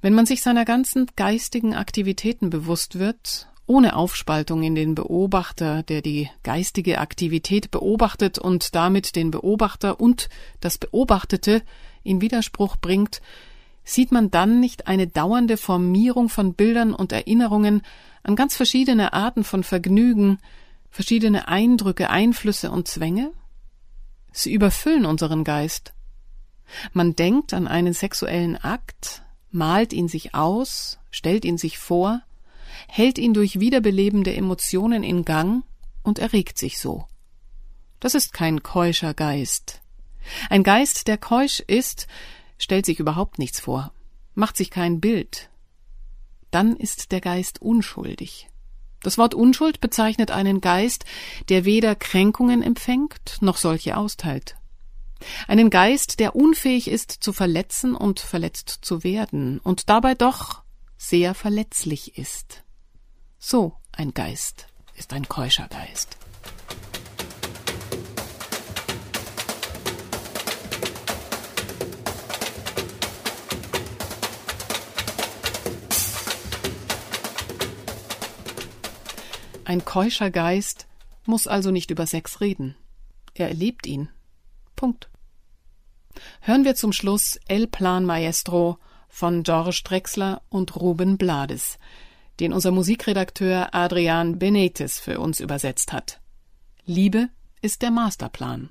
Wenn 0.00 0.14
man 0.14 0.24
sich 0.24 0.40
seiner 0.40 0.64
ganzen 0.64 1.04
geistigen 1.16 1.74
Aktivitäten 1.74 2.48
bewusst 2.48 2.98
wird 2.98 3.50
ohne 3.66 3.96
Aufspaltung 3.96 4.62
in 4.62 4.74
den 4.74 4.94
Beobachter, 4.94 5.82
der 5.82 6.02
die 6.02 6.28
geistige 6.42 6.98
Aktivität 6.98 7.70
beobachtet 7.70 8.38
und 8.38 8.74
damit 8.74 9.16
den 9.16 9.30
Beobachter 9.30 10.00
und 10.00 10.28
das 10.60 10.76
Beobachtete 10.78 11.62
in 12.02 12.20
Widerspruch 12.20 12.76
bringt, 12.76 13.22
sieht 13.84 14.12
man 14.12 14.30
dann 14.30 14.60
nicht 14.60 14.86
eine 14.86 15.06
dauernde 15.06 15.56
Formierung 15.56 16.28
von 16.28 16.54
Bildern 16.54 16.94
und 16.94 17.12
Erinnerungen 17.12 17.82
an 18.22 18.36
ganz 18.36 18.56
verschiedene 18.56 19.12
Arten 19.12 19.44
von 19.44 19.62
Vergnügen, 19.62 20.38
verschiedene 20.90 21.48
Eindrücke, 21.48 22.10
Einflüsse 22.10 22.70
und 22.70 22.88
Zwänge? 22.88 23.30
Sie 24.32 24.52
überfüllen 24.52 25.06
unseren 25.06 25.44
Geist. 25.44 25.92
Man 26.92 27.14
denkt 27.14 27.54
an 27.54 27.68
einen 27.68 27.92
sexuellen 27.92 28.56
Akt, 28.56 29.22
malt 29.50 29.92
ihn 29.92 30.08
sich 30.08 30.34
aus, 30.34 30.98
stellt 31.10 31.44
ihn 31.44 31.58
sich 31.58 31.78
vor, 31.78 32.22
hält 32.88 33.18
ihn 33.18 33.34
durch 33.34 33.60
wiederbelebende 33.60 34.34
Emotionen 34.34 35.02
in 35.02 35.24
Gang 35.24 35.64
und 36.02 36.18
erregt 36.18 36.58
sich 36.58 36.78
so. 36.78 37.06
Das 38.00 38.14
ist 38.14 38.32
kein 38.32 38.62
keuscher 38.62 39.14
Geist. 39.14 39.80
Ein 40.50 40.62
Geist, 40.62 41.08
der 41.08 41.18
keusch 41.18 41.60
ist, 41.60 42.06
stellt 42.58 42.86
sich 42.86 42.98
überhaupt 42.98 43.38
nichts 43.38 43.60
vor, 43.60 43.92
macht 44.34 44.56
sich 44.56 44.70
kein 44.70 45.00
Bild. 45.00 45.50
Dann 46.50 46.76
ist 46.76 47.12
der 47.12 47.20
Geist 47.20 47.60
unschuldig. 47.60 48.48
Das 49.02 49.18
Wort 49.18 49.34
Unschuld 49.34 49.80
bezeichnet 49.80 50.30
einen 50.30 50.60
Geist, 50.60 51.04
der 51.50 51.64
weder 51.64 51.94
Kränkungen 51.94 52.62
empfängt 52.62 53.38
noch 53.40 53.58
solche 53.58 53.96
austeilt. 53.96 54.56
Einen 55.46 55.70
Geist, 55.70 56.20
der 56.20 56.34
unfähig 56.34 56.88
ist 56.88 57.10
zu 57.10 57.32
verletzen 57.32 57.94
und 57.94 58.20
verletzt 58.20 58.78
zu 58.82 59.04
werden 59.04 59.58
und 59.60 59.88
dabei 59.88 60.14
doch 60.14 60.62
sehr 60.96 61.34
verletzlich 61.34 62.18
ist. 62.18 62.63
So 63.46 63.74
ein 63.92 64.14
Geist 64.14 64.68
ist 64.96 65.12
ein 65.12 65.28
keuscher 65.28 65.68
Geist. 65.68 66.16
Ein 79.66 79.84
keuscher 79.84 80.30
Geist 80.30 80.86
muss 81.26 81.46
also 81.46 81.70
nicht 81.70 81.90
über 81.90 82.06
Sex 82.06 82.40
reden. 82.40 82.74
Er 83.34 83.48
erlebt 83.48 83.86
ihn. 83.86 84.08
Punkt. 84.74 85.10
Hören 86.40 86.64
wir 86.64 86.76
zum 86.76 86.94
Schluss 86.94 87.38
El 87.46 87.66
Plan 87.66 88.06
Maestro 88.06 88.78
von 89.10 89.42
George 89.42 89.82
Drexler 89.84 90.40
und 90.48 90.76
Ruben 90.76 91.18
Blades 91.18 91.78
den 92.40 92.52
unser 92.52 92.70
Musikredakteur 92.70 93.68
Adrian 93.72 94.38
Benetes 94.38 94.98
für 95.00 95.20
uns 95.20 95.40
übersetzt 95.40 95.92
hat. 95.92 96.20
Liebe 96.84 97.28
ist 97.62 97.82
der 97.82 97.90
Masterplan. 97.90 98.70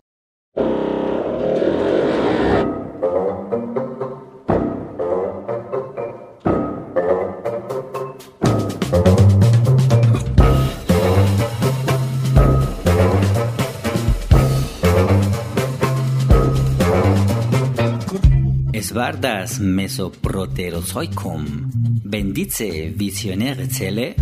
Es 18.86 18.94
war 18.94 19.14
das 19.14 19.60
Mesoproterozoikum, 19.60 21.72
wenn 22.04 22.34
diese 22.34 23.00
visionäre 23.00 23.70
Zelle 23.70 24.14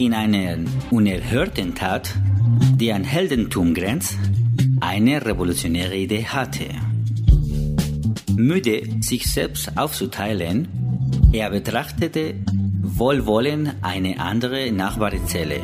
in 0.00 0.14
einer 0.14 0.64
unerhörten 0.90 1.74
Tat, 1.74 2.14
die 2.76 2.90
an 2.90 3.04
Heldentum 3.04 3.74
grenzt, 3.74 4.16
eine 4.80 5.22
revolutionäre 5.22 5.94
Idee 5.94 6.24
hatte. 6.24 6.68
Müde, 8.34 8.80
sich 9.02 9.30
selbst 9.30 9.76
aufzuteilen, 9.76 10.68
er 11.34 11.50
betrachtete 11.50 12.36
wohlwollend 12.80 13.74
eine 13.82 14.20
andere 14.20 14.72
Nachbarzelle, 14.72 15.60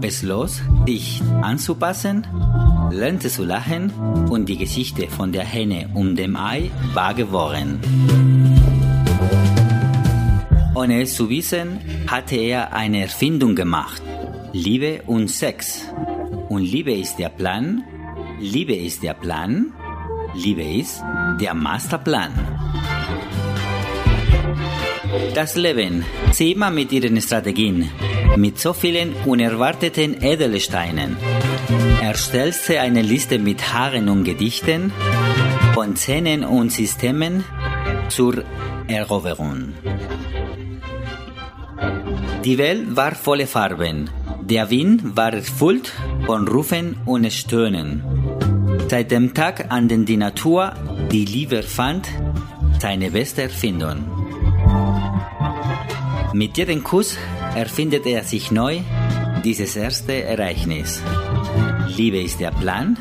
beschloss, 0.00 0.62
sich 0.86 1.20
anzupassen, 1.42 2.24
lernte 2.90 3.28
zu 3.28 3.44
lachen 3.44 3.90
und 4.30 4.48
die 4.48 4.56
Geschichte 4.56 5.08
von 5.08 5.32
der 5.32 5.44
Henne 5.44 5.88
und 5.94 6.16
dem 6.16 6.36
Ei 6.36 6.70
war 6.94 7.14
geworden. 7.14 7.80
Ohne 10.74 11.02
es 11.02 11.14
zu 11.14 11.28
wissen, 11.30 11.80
hatte 12.06 12.36
er 12.36 12.72
eine 12.72 13.02
Erfindung 13.02 13.54
gemacht. 13.54 14.02
Liebe 14.52 15.02
und 15.06 15.28
Sex. 15.28 15.82
Und 16.48 16.62
Liebe 16.62 16.92
ist 16.92 17.16
der 17.16 17.30
Plan, 17.30 17.82
Liebe 18.40 18.74
ist 18.74 19.02
der 19.02 19.14
Plan, 19.14 19.72
Liebe 20.34 20.62
ist 20.62 21.02
der 21.40 21.54
Masterplan. 21.54 22.32
Das 25.34 25.56
Leben, 25.56 26.04
sie 26.32 26.52
immer 26.52 26.70
mit 26.70 26.92
ihren 26.92 27.20
Strategien, 27.20 27.90
mit 28.36 28.58
so 28.58 28.72
vielen 28.72 29.14
unerwarteten 29.24 30.22
Edelsteinen. 30.22 31.16
Er 32.02 32.14
stellte 32.14 32.80
eine 32.80 33.02
Liste 33.02 33.38
mit 33.38 33.72
Haaren 33.72 34.08
und 34.08 34.24
Gedichten, 34.24 34.92
von 35.74 35.96
Szenen 35.96 36.44
und 36.44 36.72
Systemen 36.72 37.44
zur 38.08 38.44
Eroberung. 38.88 39.74
Die 42.44 42.58
Welt 42.58 42.96
war 42.96 43.14
voller 43.14 43.46
Farben. 43.46 44.08
Der 44.40 44.70
Wind 44.70 45.16
war 45.16 45.32
erfüllt 45.32 45.92
von 46.24 46.46
Rufen 46.48 46.96
und 47.04 47.30
Stöhnen. 47.32 48.02
Seit 48.88 49.10
dem 49.10 49.34
Tag, 49.34 49.66
an 49.70 49.88
dem 49.88 50.06
die 50.06 50.16
Natur 50.16 50.72
die 51.10 51.24
Liebe 51.24 51.62
fand, 51.62 52.08
seine 52.78 53.10
beste 53.10 53.42
Erfindung. 53.42 53.98
Mit 56.32 56.56
jedem 56.56 56.84
Kuss 56.84 57.18
erfindet 57.56 58.04
er 58.04 58.22
sich 58.22 58.50
neu 58.50 58.80
dieses 59.42 59.76
erste 59.76 60.22
Ereignis. 60.24 61.02
Liebe 61.96 62.20
ist 62.20 62.38
der 62.38 62.50
Plan, 62.50 62.98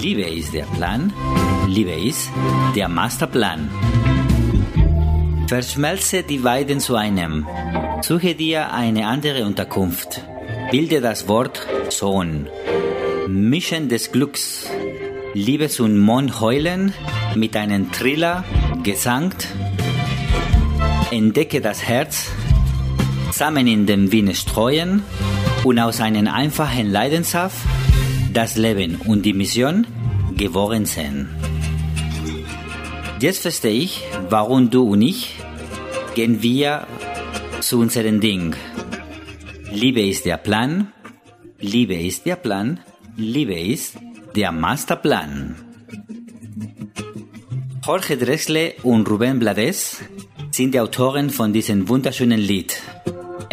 Liebe 0.00 0.22
ist 0.22 0.54
der 0.54 0.64
Plan, 0.64 1.12
Liebe 1.68 1.92
ist 1.92 2.30
der 2.74 2.88
Masterplan. 2.88 3.70
Verschmelze 5.46 6.22
die 6.22 6.38
beiden 6.38 6.80
zu 6.80 6.96
einem. 6.96 7.46
Suche 8.00 8.34
dir 8.34 8.72
eine 8.72 9.06
andere 9.06 9.44
Unterkunft. 9.44 10.22
Bilde 10.70 11.02
das 11.02 11.28
Wort 11.28 11.66
Sohn. 11.90 12.48
Mischen 13.28 13.90
des 13.90 14.10
Glücks. 14.10 14.70
Liebes 15.34 15.80
und 15.80 15.98
Mond 15.98 16.40
heulen 16.40 16.94
mit 17.34 17.54
einem 17.56 17.92
Triller, 17.92 18.44
Gesang. 18.82 19.34
Entdecke 21.10 21.60
das 21.60 21.82
Herz, 21.82 22.30
Samen 23.32 23.66
in 23.66 23.86
dem 23.86 24.12
Wind 24.12 24.36
streuen 24.36 25.02
und 25.64 25.78
aus 25.78 26.00
einem 26.00 26.28
einfachen 26.28 26.90
Leidenschaft 26.90 27.56
das 28.32 28.56
Leben 28.56 28.96
und 29.06 29.22
die 29.22 29.32
Mission 29.32 29.86
geboren 30.36 30.86
sind. 30.86 31.28
Jetzt 33.20 33.42
verstehe 33.42 33.80
ich, 33.80 34.02
warum 34.28 34.70
du 34.70 34.82
und 34.82 35.02
ich 35.02 35.36
gehen 36.14 36.42
wir 36.42 36.86
zu 37.60 37.78
unserem 37.78 38.20
Ding. 38.20 38.54
Liebe 39.72 40.02
ist 40.02 40.26
der 40.26 40.36
Plan, 40.36 40.92
Liebe 41.58 41.94
ist 41.94 42.26
der 42.26 42.36
Plan, 42.36 42.80
Liebe 43.16 43.58
ist 43.58 43.96
der 44.34 44.52
Masterplan. 44.52 45.56
Jorge 47.86 48.16
Drexler 48.16 48.72
und 48.82 49.08
Rubén 49.08 49.38
Blades 49.38 49.98
sind 50.50 50.74
die 50.74 50.80
Autoren 50.80 51.30
von 51.30 51.52
diesem 51.52 51.88
wunderschönen 51.88 52.38
Lied, 52.38 52.80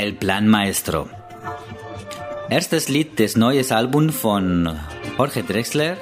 El 0.10 0.16
Plan 0.16 0.48
Maestro. 0.48 1.08
Erstes 2.50 2.90
Lied 2.90 3.20
des 3.20 3.38
neuen 3.38 3.72
Albums 3.72 4.16
von 4.16 4.68
Jorge 5.20 5.44
Drexler 5.44 5.98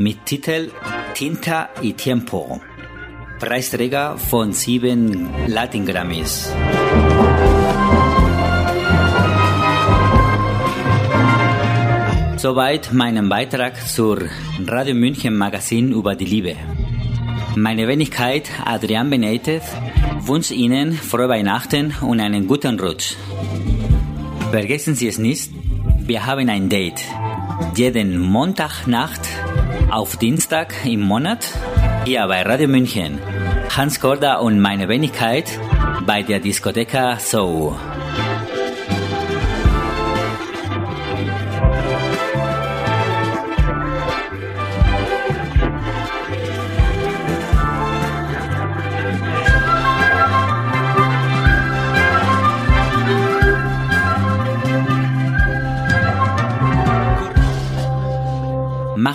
mit 0.00 0.26
Titel 0.26 0.72
Tinta 1.14 1.70
y 1.80 1.92
Tiempo. 1.92 2.60
Preisträger 3.38 4.18
von 4.18 4.52
sieben 4.52 5.30
Latin 5.46 5.86
Grammys. 5.86 6.52
Soweit 12.38 12.92
meinen 12.92 13.28
Beitrag 13.28 13.76
zur 13.86 14.18
Radio 14.66 14.96
München 14.96 15.36
Magazin 15.36 15.92
über 15.92 16.16
die 16.16 16.24
Liebe. 16.24 16.56
Meine 17.54 17.86
Wenigkeit 17.86 18.50
Adrian 18.64 19.08
Benitez 19.10 19.62
wünscht 20.28 20.50
Ihnen 20.50 20.92
frohe 20.92 21.28
Weihnachten 21.28 21.94
und 22.02 22.20
einen 22.20 22.46
guten 22.46 22.78
Rutsch. 22.78 23.14
Vergessen 24.50 24.94
Sie 24.94 25.08
es 25.08 25.18
nicht, 25.18 25.50
wir 26.00 26.26
haben 26.26 26.48
ein 26.48 26.68
Date. 26.68 27.00
Jeden 27.74 28.18
Montagnacht 28.18 29.26
auf 29.90 30.16
Dienstag 30.16 30.74
im 30.84 31.00
Monat 31.00 31.46
hier 32.04 32.26
bei 32.26 32.42
Radio 32.42 32.68
München. 32.68 33.18
Hans 33.76 34.00
Korda 34.00 34.36
und 34.36 34.60
meine 34.60 34.88
Wenigkeit 34.88 35.58
bei 36.06 36.22
der 36.22 36.40
Diskotheka 36.40 37.18
Soul. 37.18 37.76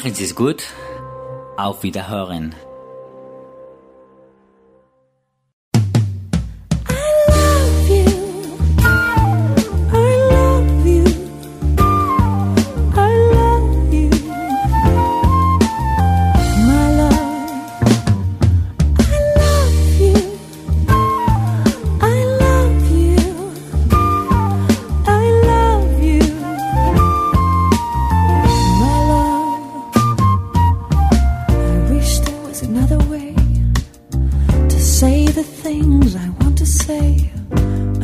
Machen 0.03 0.15
Sie 0.15 0.25
es 0.25 0.35
gut. 0.35 0.63
Auf 1.55 1.83
Wiederhören. 1.83 2.53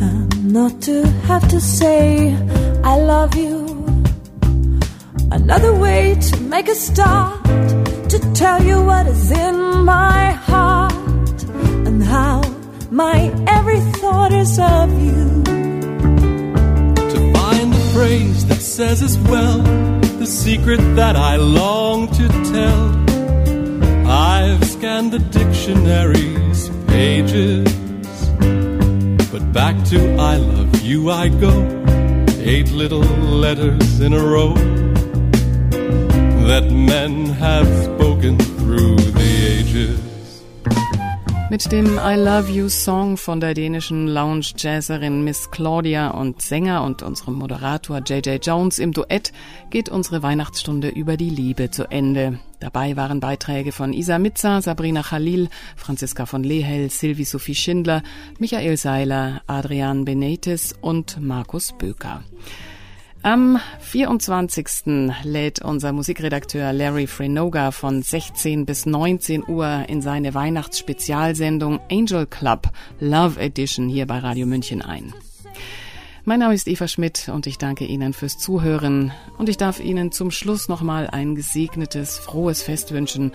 Um, 0.02 0.28
not 0.52 0.82
to 0.82 1.06
have 1.28 1.48
to 1.48 1.60
say 1.60 2.34
I 2.84 2.96
love 2.96 3.34
you. 3.36 3.58
Another 5.30 5.74
way 5.74 6.14
to 6.14 6.40
make 6.40 6.68
a 6.68 6.74
start, 6.74 7.42
to 8.12 8.18
tell 8.34 8.62
you 8.62 8.82
what 8.84 9.06
is 9.06 9.30
in 9.30 9.56
my 9.84 10.32
heart 10.32 11.42
and 11.86 12.02
how 12.02 12.42
my 12.90 13.32
every 13.46 13.80
thought 14.00 14.32
is 14.32 14.58
of 14.58 14.88
you. 15.06 15.42
To 17.12 17.18
find 17.34 17.72
the 17.72 17.90
phrase 17.94 18.46
that 18.46 18.60
says 18.60 19.02
as 19.02 19.16
well 19.30 19.58
the 20.18 20.26
secret 20.26 20.80
that 20.96 21.16
I 21.16 21.36
long 21.36 22.08
to 22.08 22.28
tell. 22.54 22.82
I've 24.06 24.62
scanned 24.64 25.12
the 25.12 25.20
dictionary's 25.38 26.49
but 29.32 29.52
back 29.54 29.74
to 29.86 30.16
I 30.18 30.36
love 30.36 30.82
you 30.82 31.10
I 31.10 31.28
go. 31.28 31.50
Eight 32.40 32.70
little 32.72 33.00
letters 33.00 34.00
in 34.00 34.12
a 34.12 34.22
row 34.22 34.52
that 36.46 36.70
men 36.70 37.24
have 37.24 37.68
spoken 37.84 38.36
through. 38.38 39.09
Mit 41.50 41.72
dem 41.72 41.98
I 41.98 42.14
Love 42.14 42.48
You 42.52 42.68
Song 42.68 43.16
von 43.16 43.40
der 43.40 43.54
dänischen 43.54 44.06
Lounge-Jazzerin 44.06 45.24
Miss 45.24 45.50
Claudia 45.50 46.10
und 46.10 46.40
Sänger 46.40 46.84
und 46.84 47.02
unserem 47.02 47.34
Moderator 47.34 48.00
JJ 48.06 48.36
Jones 48.40 48.78
im 48.78 48.92
Duett 48.92 49.32
geht 49.70 49.88
unsere 49.88 50.22
Weihnachtsstunde 50.22 50.90
über 50.90 51.16
die 51.16 51.28
Liebe 51.28 51.72
zu 51.72 51.90
Ende. 51.90 52.38
Dabei 52.60 52.96
waren 52.96 53.18
Beiträge 53.18 53.72
von 53.72 53.92
Isa 53.92 54.20
Mitza, 54.20 54.62
Sabrina 54.62 55.02
Khalil, 55.02 55.48
Franziska 55.74 56.24
von 56.24 56.44
Lehel, 56.44 56.88
Sylvie 56.88 57.24
Sophie 57.24 57.56
Schindler, 57.56 58.04
Michael 58.38 58.76
Seiler, 58.76 59.42
Adrian 59.48 60.04
Benetes 60.04 60.76
und 60.80 61.20
Markus 61.20 61.72
Böker. 61.76 62.22
Am 63.22 63.60
24. 63.80 65.12
lädt 65.24 65.60
unser 65.60 65.92
Musikredakteur 65.92 66.72
Larry 66.72 67.06
Frenoga 67.06 67.70
von 67.70 68.00
16 68.00 68.64
bis 68.64 68.86
19 68.86 69.46
Uhr 69.46 69.84
in 69.88 70.00
seine 70.00 70.32
Weihnachtsspezialsendung 70.32 71.80
Angel 71.90 72.24
Club 72.24 72.70
Love 72.98 73.38
Edition 73.38 73.90
hier 73.90 74.06
bei 74.06 74.20
Radio 74.20 74.46
München 74.46 74.80
ein. 74.80 75.12
Mein 76.24 76.40
Name 76.40 76.54
ist 76.54 76.66
Eva 76.66 76.88
Schmidt 76.88 77.28
und 77.28 77.46
ich 77.46 77.58
danke 77.58 77.84
Ihnen 77.84 78.14
fürs 78.14 78.38
Zuhören 78.38 79.12
und 79.36 79.50
ich 79.50 79.58
darf 79.58 79.80
Ihnen 79.80 80.12
zum 80.12 80.30
Schluss 80.30 80.68
nochmal 80.68 81.06
ein 81.10 81.34
gesegnetes, 81.34 82.16
frohes 82.16 82.62
Fest 82.62 82.90
wünschen 82.90 83.32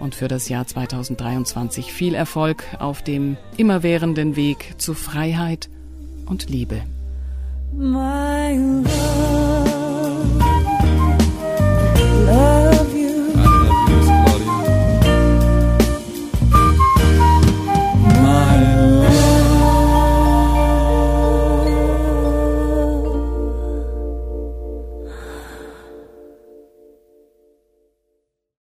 und 0.00 0.14
für 0.14 0.28
das 0.28 0.48
Jahr 0.48 0.66
2023 0.66 1.92
viel 1.92 2.14
Erfolg 2.14 2.64
auf 2.78 3.02
dem 3.02 3.36
immerwährenden 3.58 4.34
Weg 4.34 4.76
zu 4.78 4.94
Freiheit 4.94 5.68
und 6.24 6.48
Liebe. 6.48 6.82
my 7.72 8.52
love, 8.56 10.36
love. 12.26 12.55